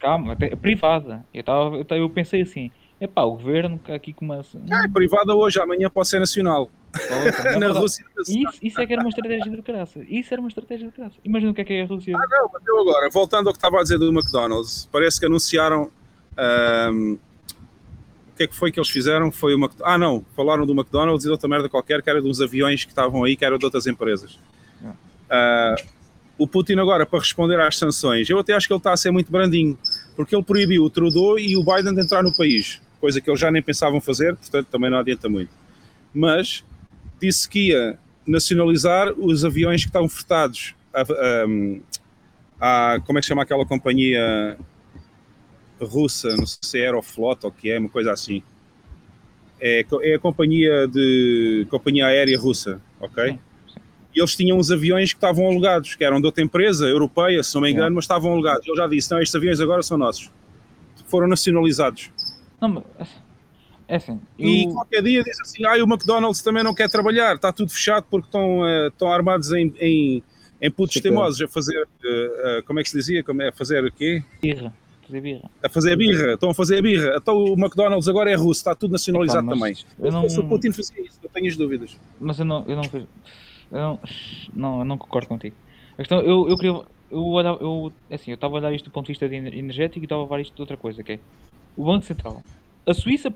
[0.00, 1.24] calma, até, privada.
[1.32, 2.70] Eu, tava, eu, pensei assim,
[3.00, 4.58] é pá, o governo aqui começa.
[4.70, 6.70] É, privada hoje, amanhã pode ser nacional.
[7.58, 8.04] Na Rússia.
[8.20, 10.00] Isso, isso é que era uma estratégia de graça.
[10.08, 11.16] Isso era uma estratégia de graça.
[11.24, 12.16] Imagina o que é que é a Rússia.
[12.16, 15.26] Ah, não, mas eu agora, voltando ao que estava a dizer do McDonald's, parece que
[15.26, 15.90] anunciaram.
[16.92, 17.18] Um,
[18.34, 19.30] o que é que foi que eles fizeram?
[19.30, 19.70] Foi uma.
[19.82, 22.84] Ah, não, falaram do McDonald's e de outra merda qualquer, que era de uns aviões
[22.84, 24.38] que estavam aí, que eram de outras empresas.
[24.82, 25.88] Uh,
[26.36, 29.12] o Putin agora, para responder às sanções, eu até acho que ele está a ser
[29.12, 29.78] muito brandinho,
[30.16, 33.40] porque ele proibiu o Trudeau e o Biden de entrar no país, coisa que eles
[33.40, 35.50] já nem pensavam fazer, portanto também não adianta muito.
[36.12, 36.64] Mas
[37.20, 37.96] disse que ia
[38.26, 41.02] nacionalizar os aviões que estavam fretados a,
[42.60, 44.58] a, a como é que chama aquela companhia
[45.80, 48.42] russa, não sei se é Aeroflot ou que é, uma coisa assim.
[49.60, 53.38] É, é a companhia de companhia aérea russa, ok?
[54.14, 57.54] E eles tinham uns aviões que estavam alugados, que eram de outra empresa europeia, se
[57.54, 58.66] não me engano, mas estavam alugados.
[58.66, 60.30] Eu já disse, não, estes aviões agora são nossos.
[61.06, 62.10] Foram nacionalizados.
[62.60, 63.08] Não, mas
[63.88, 64.20] é assim.
[64.38, 64.48] Eu...
[64.48, 68.06] E qualquer dia diz assim: ah, o McDonald's também não quer trabalhar, está tudo fechado
[68.10, 70.22] porque estão, uh, estão armados em, em,
[70.60, 73.22] em putos teimosos a fazer, uh, uh, como é que se dizia?
[73.22, 74.22] Como é, a fazer o quê?
[74.40, 74.72] Birra.
[75.14, 75.50] Fazer birra.
[75.62, 77.14] A fazer birra, estão a fazer birra.
[77.16, 79.74] Então o McDonald's agora é russo, está tudo nacionalizado também.
[79.98, 80.28] Eu não...
[80.28, 81.96] Se o Putin fazia isso, não tenho as dúvidas.
[82.20, 83.06] Mas eu não, eu não, eu
[83.70, 84.00] não,
[84.54, 85.54] não, eu não concordo contigo.
[85.92, 86.72] A questão, eu, eu queria,
[87.10, 90.06] eu, eu, assim, eu estava a olhar isto do ponto de vista de energético e
[90.06, 91.18] estava a ver isto de outra coisa, que é
[91.76, 92.42] o Banco Central.
[92.84, 93.32] A Suíça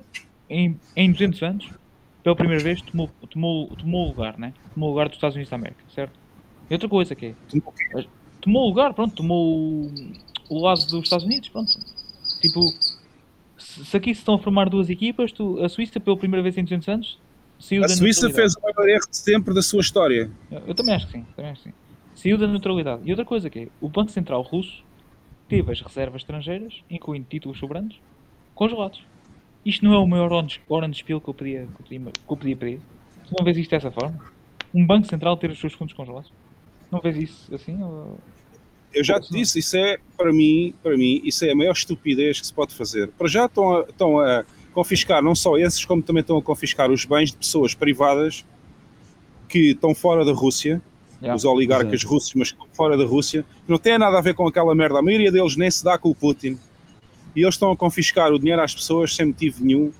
[0.49, 1.69] em, em 200 anos,
[2.23, 4.53] pela primeira vez, tomou, tomou, tomou lugar, né?
[4.73, 6.19] Tomou lugar dos Estados Unidos da América, certo?
[6.69, 8.05] E outra coisa que é,
[8.41, 9.89] tomou lugar, pronto, tomou
[10.49, 11.79] o lado dos Estados Unidos, pronto.
[12.41, 12.61] Tipo,
[13.57, 16.63] se aqui se estão a formar duas equipas, tu, a Suíça, pela primeira vez em
[16.63, 17.19] 200 anos,
[17.59, 20.31] saiu a da Suíça fez o maior erro de sempre da sua história.
[20.51, 21.75] Eu, eu, também acho que sim, também acho que sim.
[22.15, 23.01] Saiu da neutralidade.
[23.05, 24.83] E outra coisa que é, o Banco Central russo
[25.47, 27.99] teve as reservas estrangeiras, incluindo títulos sobrantes,
[28.53, 29.03] congelados.
[29.65, 30.31] Isto não é o maior
[30.67, 32.81] orange pill que eu podia, que eu podia, que eu podia pedir.
[33.27, 34.19] Tu não vês isto dessa forma?
[34.73, 36.31] Um banco central ter os seus fundos congelados?
[36.91, 37.81] Não vês isso assim?
[37.81, 38.17] Ou...
[38.93, 42.39] Eu já te disse, isso é, para mim, para mim, isso é a maior estupidez
[42.39, 43.07] que se pode fazer.
[43.09, 44.43] Para já estão a, estão a
[44.73, 48.45] confiscar não só esses, como também estão a confiscar os bens de pessoas privadas
[49.47, 50.81] que estão fora da Rússia,
[51.21, 54.73] yeah, os oligarcas russos, mas fora da Rússia, não têm nada a ver com aquela
[54.73, 54.99] merda.
[54.99, 56.57] A maioria deles nem se dá com o Putin
[57.35, 59.91] e eles estão a confiscar o dinheiro às pessoas sem motivo nenhum,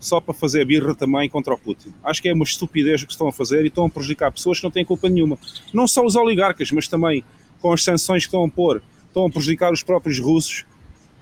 [0.00, 1.92] só para fazer birra também contra o Putin.
[2.02, 4.58] Acho que é uma estupidez o que estão a fazer e estão a prejudicar pessoas
[4.58, 5.38] que não têm culpa nenhuma.
[5.72, 7.24] Não só os oligarcas, mas também
[7.60, 10.64] com as sanções que estão a pôr, estão a prejudicar os próprios russos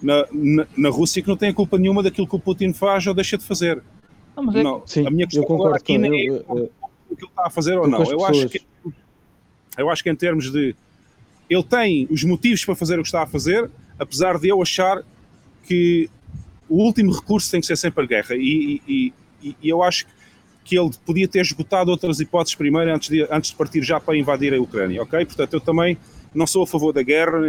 [0.02, 3.14] na, na, na Rússia que não têm culpa nenhuma daquilo que o Putin faz ou
[3.14, 3.82] deixa de fazer.
[4.36, 7.50] Não, é não, sim, a minha questão aqui nem é o que ele está a
[7.50, 8.02] fazer ou não.
[8.04, 8.60] Eu acho, que,
[9.78, 10.74] eu acho que em termos de
[11.48, 15.02] ele tem os motivos para fazer o que está a fazer, apesar de eu achar
[15.62, 16.10] que
[16.68, 18.34] o último recurso tem que ser sempre a guerra.
[18.34, 20.06] E, e, e, e eu acho
[20.64, 24.18] que ele podia ter esgotado outras hipóteses primeiro antes de, antes de partir já para
[24.18, 25.24] invadir a Ucrânia, ok?
[25.24, 25.96] Portanto, eu também
[26.36, 27.40] não sou a favor da guerra,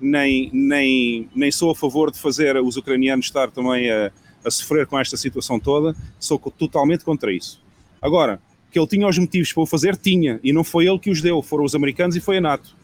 [0.00, 4.10] nem, nem, nem sou a favor de fazer os ucranianos estar também a,
[4.44, 7.62] a sofrer com esta situação toda, sou totalmente contra isso.
[8.00, 8.40] Agora,
[8.70, 11.20] que ele tinha os motivos para o fazer, tinha, e não foi ele que os
[11.20, 12.74] deu, foram os americanos e foi a NATO.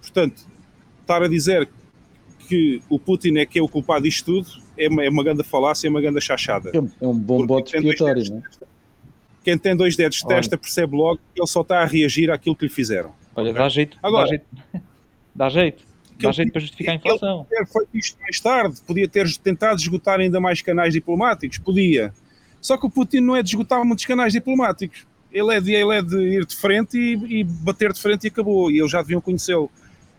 [0.00, 0.46] Portanto,
[1.00, 1.68] estar a dizer
[2.48, 5.42] que o Putin é que é o culpado disto tudo é uma, é uma grande
[5.42, 6.70] falácia, é uma grande chachada.
[6.74, 8.42] É um bom bote expiatório, não é?
[9.44, 12.54] Quem tem dois dedos de testa percebe logo que ele só está a reagir àquilo
[12.54, 13.12] que lhe fizeram.
[13.34, 13.98] Olha, dá jeito.
[14.02, 14.46] Agora, dá jeito.
[15.34, 15.84] Dá jeito.
[16.18, 17.46] Dá jeito para justificar a inflação.
[17.50, 22.12] Ele ter feito isto mais tarde, podia ter tentado esgotar ainda mais canais diplomáticos, podia.
[22.60, 25.06] Só que o Putin não é de esgotar muitos canais diplomáticos.
[25.32, 28.28] Ele é de, ele é de ir de frente e, e bater de frente e
[28.28, 28.70] acabou.
[28.70, 29.70] E eles já deviam conhecê-lo.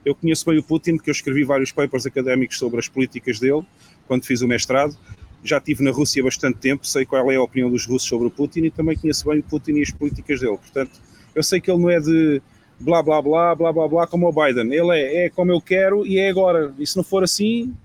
[0.04, 3.64] Eu conheço bem o Putin, porque eu escrevi vários papers académicos sobre as políticas dele,
[4.08, 4.98] quando fiz o mestrado.
[5.44, 8.32] Já estive na Rússia bastante tempo, sei qual é a opinião dos russos sobre o
[8.32, 10.58] Putin e também conheço bem o Putin e as políticas dele.
[10.58, 10.92] Portanto,
[11.36, 12.42] eu sei que ele não é de
[12.82, 14.74] blá blá blá, blá blá blá, como o Biden.
[14.74, 16.74] Ele é, é como eu quero e é agora.
[16.78, 17.76] E se não for assim,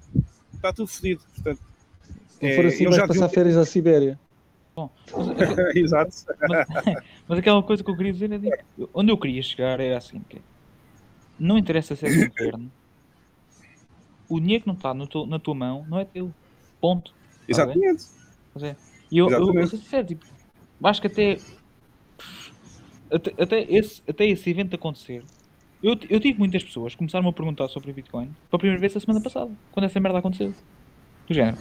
[0.54, 1.22] está tudo fodido.
[1.34, 1.60] Portanto,
[2.28, 4.18] se não for assim, vai passar férias à Sibéria.
[4.74, 6.12] Bom, mas, Exato.
[6.48, 6.66] Mas,
[7.26, 8.50] mas, aquela coisa que eu queria dizer é de,
[8.92, 10.40] onde eu queria chegar era assim, que
[11.38, 12.70] não interessa ser do governo,
[14.28, 16.32] o dinheiro que não está no na tua mão não é teu.
[16.80, 17.14] Ponto.
[17.48, 18.04] Exatamente.
[18.60, 18.76] É.
[19.10, 19.56] E eu, Exatamente.
[19.56, 20.26] eu, eu, sincero, tipo,
[20.84, 21.38] acho que até,
[23.10, 25.22] até, até, esse, até esse evento acontecer,
[25.82, 28.96] eu, eu tive muitas pessoas que começaram a perguntar sobre o Bitcoin pela primeira vez
[28.96, 30.54] a semana passada, quando essa merda aconteceu.
[31.28, 31.58] Do género.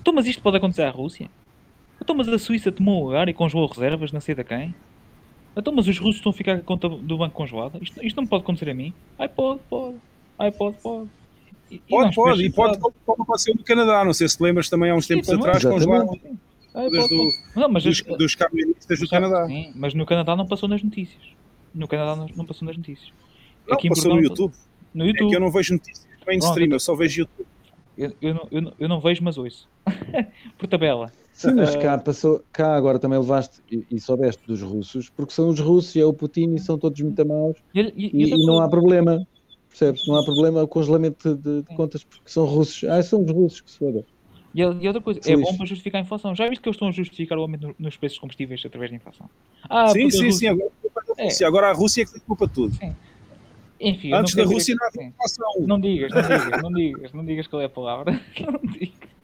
[0.00, 1.28] Então, mas isto pode acontecer à Rússia?
[2.00, 4.74] Então, mas a Suíça tomou o lugar e congelou reservas, não sei da quem?
[5.56, 7.78] Então, mas os russos estão a ficar com a conta do banco congelada?
[7.80, 8.92] Isto, isto não pode acontecer a mim?
[9.18, 9.96] Ai, pode, pode.
[10.38, 11.08] Ai, pode, pode.
[11.70, 14.90] E, pode, pode, e pode, como aconteceu no Canadá, não sei se te lembras também
[14.90, 16.16] há uns tempos sim, atrás, congelaram
[16.76, 19.46] ah, dos, do, não, mas dos, dos camionistas do Canadá.
[19.46, 21.22] Sim, mas no Canadá não passou nas notícias.
[21.74, 23.12] No Canadá não, passou nas notícias.
[23.66, 24.54] Não, Aqui passou no YouTube.
[24.94, 25.26] no YouTube.
[25.26, 27.46] É que eu não vejo notícias mainstream, eu só vejo YouTube.
[27.96, 29.68] Eu, eu, não, eu, não, eu não vejo, mas ouço.
[30.58, 31.10] Por tabela.
[31.32, 31.78] Sim, mas uh...
[31.78, 35.94] cá, passou, cá agora também levaste e, e, soubeste dos russos, porque são os russos
[35.94, 39.26] e é o Putin e são todos muito maus e, e, e não há problema,
[39.68, 40.06] percebes?
[40.06, 42.84] Não há problema o congelamento de, de contas porque são russos.
[42.84, 44.04] Ah, são os russos que se.
[44.56, 46.34] E, e outra coisa, é bom para justificar a inflação.
[46.34, 49.28] Já viste que eles estão a justificar o aumento nos preços combustíveis através da inflação?
[49.68, 50.48] Ah, sim, sim, sim.
[50.48, 50.70] Agora,
[51.18, 51.44] é.
[51.44, 52.74] agora a Rússia é que culpa de tudo.
[52.74, 52.96] Sim.
[53.78, 55.46] Enfim, Antes da Rússia não havia inflação.
[55.58, 58.18] Não digas, não digas, não digas, não digas qual é a palavra.
[58.40, 59.16] Não digas.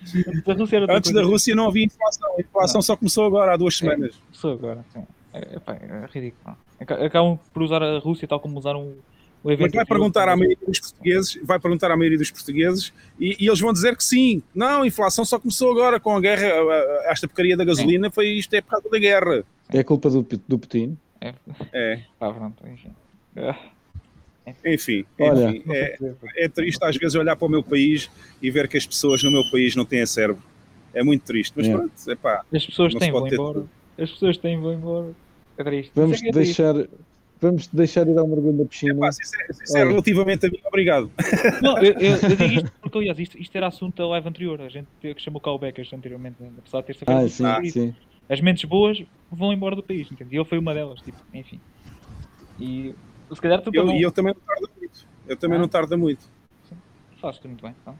[0.00, 2.36] Antes da Rússia, Antes da Rússia não havia inflação.
[2.36, 2.82] A inflação não.
[2.82, 4.14] só começou agora, há duas é, semanas.
[4.14, 5.04] É, começou agora, sim.
[5.32, 6.56] É, é, é ridículo.
[6.80, 8.94] Acabam por usar a Rússia tal como usaram.
[9.42, 13.46] Mas vai perguntar à maioria dos portugueses, vai perguntar à maioria dos portugueses e, e,
[13.46, 14.42] eles vão dizer que sim.
[14.54, 16.48] Não, a inflação só começou agora com a guerra.
[17.06, 19.44] Esta porcaria da gasolina foi isto, é por causa da guerra.
[19.72, 20.96] É culpa do, do Putin?
[21.20, 21.34] É.
[21.72, 22.02] é.
[22.20, 22.90] Ah, pronto, enfim.
[24.64, 25.98] Enfim, Olha, enfim é,
[26.36, 28.10] é, triste às vezes olhar para o meu país
[28.40, 30.42] e ver que as pessoas no meu país não têm cérebro.
[30.94, 31.72] É muito triste, mas é.
[31.72, 32.44] pronto, é pá.
[32.52, 33.54] As pessoas têm, vão embora.
[33.54, 33.70] Tudo.
[33.98, 35.14] As pessoas têm, vão embora.
[35.58, 35.92] É triste.
[35.94, 36.74] Vamos é deixar.
[37.40, 38.94] Vamos deixar ir dar um mergulho na piscina.
[38.94, 41.10] Epá, isso é, isso é relativamente a mim, obrigado.
[41.62, 44.60] Não, eu, eu, eu, digo isto porque, aliás, isto, isto era assunto da live anterior.
[44.60, 47.24] A gente que chamou Beckers anteriormente, apesar de ter sabido.
[47.24, 47.94] Ah, sim, ah, sim.
[48.28, 50.34] As mentes boas vão embora do país, entende?
[50.34, 51.60] E ele foi uma delas, tipo, enfim.
[52.60, 52.94] E
[53.32, 55.06] se calhar tu eu, E eu também não tarda muito.
[55.26, 55.60] Eu também ah.
[55.60, 56.30] não tarda muito.
[57.20, 57.74] Faz-te muito bem.
[57.82, 57.96] Então.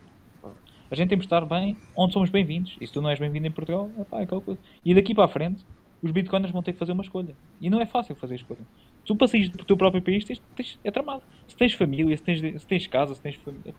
[0.90, 2.76] A gente tem que estar bem onde somos bem-vindos.
[2.80, 4.60] E se tu não és bem-vindo em Portugal, epá, é aquela coisa.
[4.84, 5.64] E daqui para a frente,
[6.02, 7.34] os bitcoiners vão ter que fazer uma escolha.
[7.60, 8.60] E não é fácil fazer a escolha.
[9.08, 11.22] Se tu passas do teu próprio país, tens, tens, é tramado.
[11.46, 13.74] Se tens família, se tens, se tens casa, se tens família.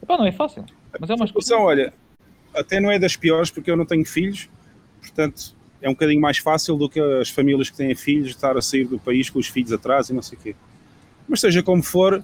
[0.00, 0.64] Epá, não é fácil.
[1.00, 1.58] Mas é uma escolha.
[1.58, 1.92] olha,
[2.54, 4.48] até não é das piores porque eu não tenho filhos,
[5.00, 8.62] portanto é um bocadinho mais fácil do que as famílias que têm filhos estar a
[8.62, 10.54] sair do país com os filhos atrás e não sei o quê.
[11.28, 12.22] Mas seja como for,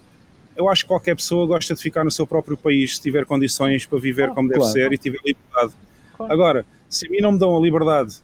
[0.57, 3.85] eu acho que qualquer pessoa gosta de ficar no seu próprio país se tiver condições
[3.85, 5.73] para viver ah, como deve ser e tiver liberdade.
[6.17, 6.33] Claro.
[6.33, 8.19] Agora, se a mim não me dão a liberdade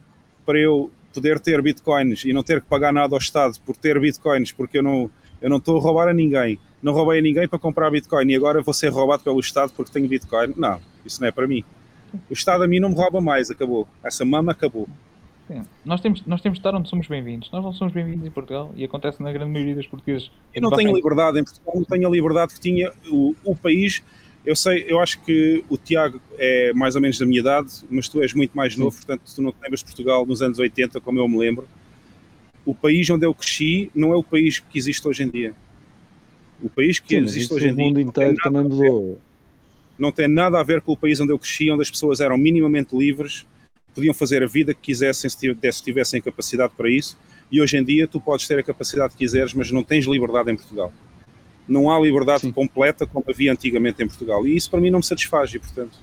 [0.45, 3.99] para eu poder ter bitcoins e não ter que pagar nada ao Estado por ter
[3.99, 5.09] bitcoins, porque eu não,
[5.41, 8.35] eu não estou a roubar a ninguém, não roubei a ninguém para comprar bitcoin e
[8.35, 10.53] agora vou ser roubado pelo Estado porque tenho bitcoin.
[10.57, 11.63] Não, isso não é para mim.
[12.29, 13.87] O Estado a mim não me rouba mais, acabou.
[14.03, 14.87] Essa mama acabou.
[15.47, 15.63] Sim.
[15.83, 17.49] Nós temos, nós temos de estar onde somos bem-vindos.
[17.51, 20.31] Nós não somos bem-vindos em Portugal e acontece na grande maioria dos portugueses.
[20.53, 24.01] Eu não tenho liberdade em Portugal, não tenho a liberdade que tinha o, o país.
[24.45, 28.09] Eu sei, eu acho que o Tiago é mais ou menos da minha idade, mas
[28.09, 29.05] tu és muito mais novo, Sim.
[29.05, 31.67] portanto tu não te lembras de Portugal nos anos 80, como eu me lembro.
[32.65, 35.53] O país onde eu cresci não é o país que existe hoje em dia.
[36.61, 37.83] O país que Sim, existe hoje em dia.
[37.83, 39.19] O mundo inteiro também mudou.
[39.97, 42.37] Não tem nada a ver com o país onde eu cresci, onde as pessoas eram
[42.37, 43.45] minimamente livres
[43.93, 47.17] podiam fazer a vida que quisessem se tivessem capacidade para isso.
[47.51, 50.51] E hoje em dia tu podes ter a capacidade que quiseres, mas não tens liberdade
[50.51, 50.93] em Portugal.
[51.67, 52.51] Não há liberdade Sim.
[52.51, 54.45] completa como havia antigamente em Portugal.
[54.45, 55.97] E isso para mim não me satisfaz, e portanto.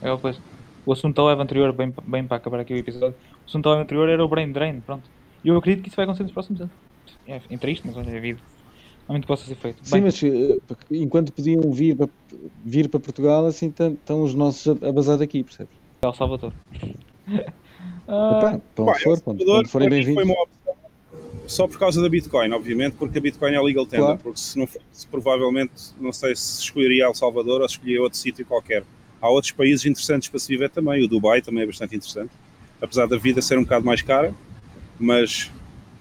[0.00, 0.40] É, pois,
[0.84, 3.70] o assunto da live anterior, bem, bem para acabar aqui o episódio, o assunto da
[3.70, 5.08] live anterior era o brain drain, pronto.
[5.44, 6.72] E eu acredito que isso vai acontecer nos próximos anos.
[7.26, 8.40] É, é triste, mas olha, é vida.
[9.08, 9.78] Há muito que possa ser feito.
[9.82, 10.58] Sim, bem, mas eh,
[10.90, 12.08] enquanto podiam vir para,
[12.64, 15.74] vir para Portugal, assim estão os nossos a basar daqui, percebes?
[16.02, 16.52] El Salvador.
[18.08, 20.24] Ah, Epá, for, quando, quando forem bem-vindos.
[21.52, 24.20] Só por causa da Bitcoin, obviamente, porque a Bitcoin é legal tender, claro.
[24.22, 28.44] porque se não fosse, provavelmente, não sei se escolheria El Salvador ou escolheria outro sítio
[28.46, 28.84] qualquer.
[29.20, 32.30] Há outros países interessantes para se viver também, o Dubai também é bastante interessante,
[32.80, 34.34] apesar da vida ser um bocado mais cara,
[34.98, 35.50] mas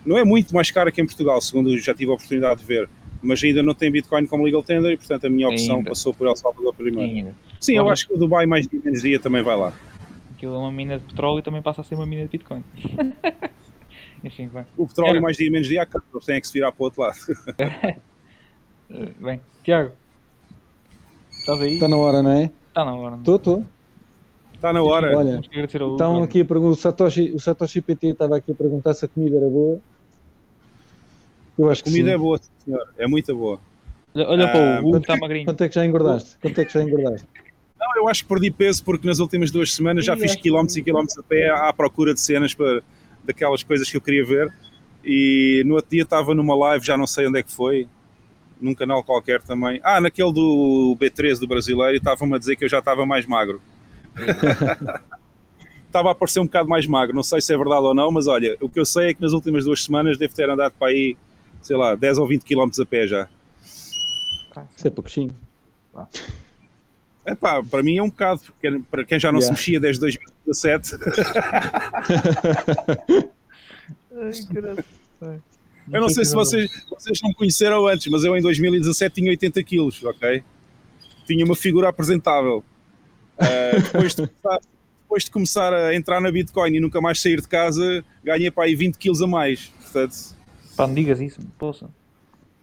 [0.06, 2.90] não é muito mais cara que em Portugal, segundo já tive a oportunidade de ver,
[3.22, 5.90] mas ainda não tem Bitcoin como legal tender e, portanto, a minha opção ainda.
[5.90, 7.14] passou por El Salvador primeiro.
[7.14, 7.36] Ainda.
[7.60, 9.74] Sim, eu acho que o Dubai mais menos dia também vai lá
[10.42, 12.64] aquilo é uma mina de petróleo e também passa a ser uma mina de Bitcoin.
[14.24, 14.66] Enfim, bem.
[14.78, 15.22] O petróleo Era.
[15.22, 17.18] mais dia menos dia acaba, eles têm que se virar para o outro lado.
[19.20, 19.94] bem, Tiago,
[21.32, 21.74] estás aí?
[21.74, 22.52] Está na hora, não é?
[22.68, 23.16] Está na hora.
[23.16, 23.66] Estou, estou.
[24.54, 25.18] Está na hora.
[25.18, 25.42] Olha,
[25.94, 29.08] então aqui a pergunta, o Satoshi, o Satoshi PT estava aqui a perguntar se a
[29.08, 29.80] comida era boa.
[31.58, 32.94] Eu acho a comida que é boa, senhor.
[32.98, 33.60] É muito boa.
[34.14, 35.46] Olha, olha ah, para o Hugo, está magrinho.
[35.46, 36.38] Quanto é que já engordaste?
[36.40, 37.28] Quanto é que já engordaste?
[37.80, 40.84] Não, eu acho que perdi peso porque nas últimas duas semanas já fiz quilómetros e
[40.84, 42.84] quilómetros a pé à procura de cenas para,
[43.24, 44.54] daquelas coisas que eu queria ver.
[45.04, 47.88] E no outro dia estava numa live, já não sei onde é que foi,
[48.60, 49.80] num canal qualquer também.
[49.84, 53.26] Ah, naquele do B13 do brasileiro, e estavam-me a dizer que eu já estava mais
[53.26, 53.62] magro.
[55.88, 58.26] estava a parecer um bocado mais magro, não sei se é verdade ou não, mas
[58.26, 60.88] olha, o que eu sei é que nas últimas duas semanas devo ter andado para
[60.88, 61.18] aí,
[61.62, 63.28] sei lá, 10 ou 20 quilómetros a pé já.
[64.76, 65.36] Isso é pouquinho.
[67.40, 69.56] Pá, para mim é um bocado, porque para quem já não yeah.
[69.56, 70.96] se mexia desde 2017.
[75.22, 75.40] Ai,
[75.92, 79.64] eu não sei se vocês, vocês não conheceram antes, mas eu em 2017 tinha 80
[79.64, 80.44] quilos, ok?
[81.26, 82.64] Tinha uma figura apresentável.
[83.38, 84.60] Uh, depois, de começar,
[85.02, 88.66] depois, de começar, a entrar na Bitcoin e nunca mais sair de casa, ganhei para
[88.66, 89.72] aí 20 quilos a mais.
[89.82, 90.16] Portanto,
[90.76, 91.90] Pá, não digas isso, poça.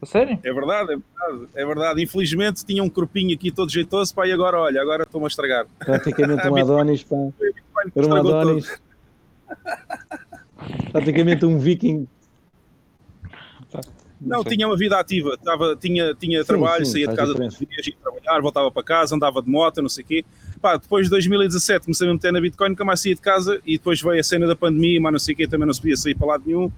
[0.00, 0.38] A sério?
[0.42, 2.02] É verdade, é verdade, é verdade.
[2.02, 5.66] Infelizmente tinha um corpinho aqui todo jeitoso, pá, e agora, olha, agora estou-me a estragar.
[5.78, 7.16] Praticamente um Adonis, pá.
[7.96, 8.80] Era um Adonis.
[10.92, 12.06] Praticamente um viking
[14.20, 17.54] não, tinha uma vida ativa, Tava, tinha, tinha sim, trabalho, sim, saía de casa todos
[17.54, 20.24] os dias, ia trabalhar, voltava para casa, andava de moto, não sei o quê.
[20.60, 23.78] Pá, depois de 2017 comecei a meter na Bitcoin, nunca mais saía de casa e
[23.78, 25.96] depois veio a cena da pandemia, mas não sei o quê, também não se podia
[25.96, 26.70] sair para lado nenhum.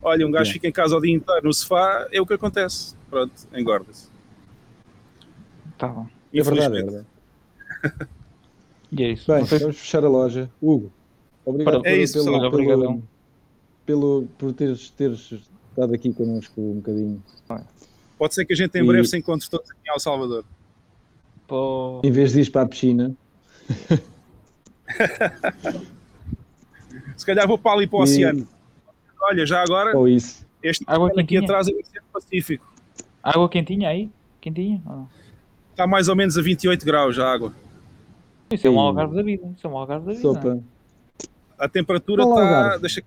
[0.00, 0.52] Olha, um gajo é.
[0.52, 2.94] fica em casa o dia inteiro no sofá, é o que acontece.
[3.10, 4.08] Pronto, engorda-se.
[5.76, 6.06] Tá bom.
[6.32, 7.06] É verdade, é verdade.
[8.92, 9.32] e é isso.
[9.32, 10.50] Bem, vamos fechar a loja.
[10.60, 10.92] Hugo,
[11.44, 13.02] obrigado é isso, pelo, pelo,
[13.84, 15.32] pelo, por teres, teres
[15.70, 17.22] estado aqui connosco um bocadinho.
[18.18, 19.08] Pode ser que a gente em breve e...
[19.08, 20.44] se encontre todos aqui ao Salvador.
[21.46, 22.00] Pô.
[22.04, 23.14] Em vez de ir para a piscina.
[27.16, 28.02] se calhar vou para ali para o e...
[28.02, 28.48] oceano.
[29.20, 30.46] Olha, já agora, Ou isso.
[30.62, 32.72] este água aqui atrás é o Oceano Pacífico.
[33.22, 34.10] Água quentinha aí?
[34.40, 34.80] Quentinha?
[34.86, 35.04] Oh.
[35.70, 37.52] Está mais ou menos a 28 graus a água.
[38.50, 39.52] Isso é um algarve da vida.
[39.56, 40.22] Isso é um algarve da vida.
[40.22, 40.62] Sopa.
[41.58, 42.76] A temperatura está.
[42.78, 43.02] Deixa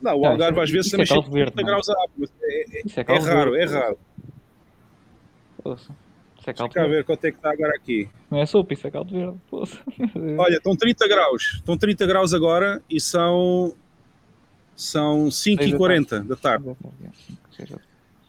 [0.00, 2.28] não, o Algarve às vezes também chega a 30 graus a água.
[2.42, 3.98] É, é, é, é raro, é raro.
[5.62, 5.92] Poxa.
[6.38, 8.08] Isso é Deixa cá ver quanto é que está agora aqui.
[8.30, 9.38] Não é sopa, isso é caldo verde.
[9.50, 9.78] Poxa.
[10.38, 11.54] Olha, estão 30 graus.
[11.54, 13.74] Estão 30 graus agora e são,
[14.76, 16.76] são 5h40 da tarde.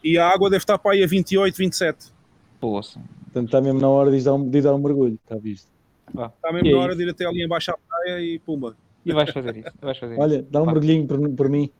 [0.02, 2.12] E a água deve estar para aí a 28, 27.
[2.58, 3.00] Poxa.
[3.24, 5.68] Portanto, está mesmo na hora de dar um, de dar um mergulho, está visto?
[6.16, 8.76] Ah, está mesmo na hora de ir até ali embaixo à praia e pumba.
[9.04, 9.70] E vais fazer isso.
[9.80, 10.46] Vais fazer olha, isso.
[10.50, 11.70] dá um mergulhinho por, por mim.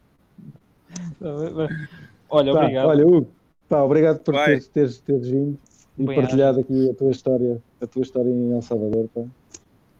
[2.30, 2.86] Olha, pá, obrigado.
[2.86, 3.28] Olha, Hugo,
[3.68, 5.58] pá, obrigado por teres, teres, teres vindo
[5.98, 9.08] e Bem partilhado aqui a tua história, a tua história em El Salvador.
[9.14, 9.22] Pá.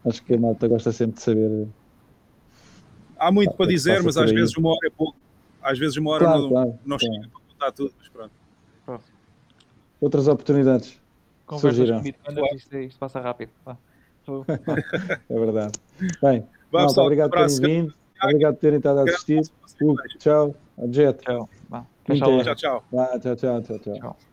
[0.05, 1.67] Acho que a malta gosta sempre de saber.
[3.17, 5.17] Há muito pá, para dizer, mas às vezes uma hora é pouco.
[5.61, 7.29] Às vezes uma hora claro, não, claro, não chega claro.
[7.29, 8.31] para contar tudo, mas pronto.
[8.85, 9.03] pronto.
[9.99, 10.99] Outras oportunidades.
[11.45, 11.99] Conversas surgirão.
[11.99, 13.51] comigo, isto, isto passa rápido.
[15.29, 15.79] é verdade.
[16.21, 17.93] Bem, Vamos, Malta, obrigado por terem vindo.
[18.23, 19.41] Obrigado por terem estado a assistir.
[20.19, 20.55] tchau.
[20.89, 21.21] Jet.
[21.21, 21.49] Tchau.
[22.05, 22.83] Tchau, tchau.
[23.19, 24.30] tchau, tchau, tchau, tchau.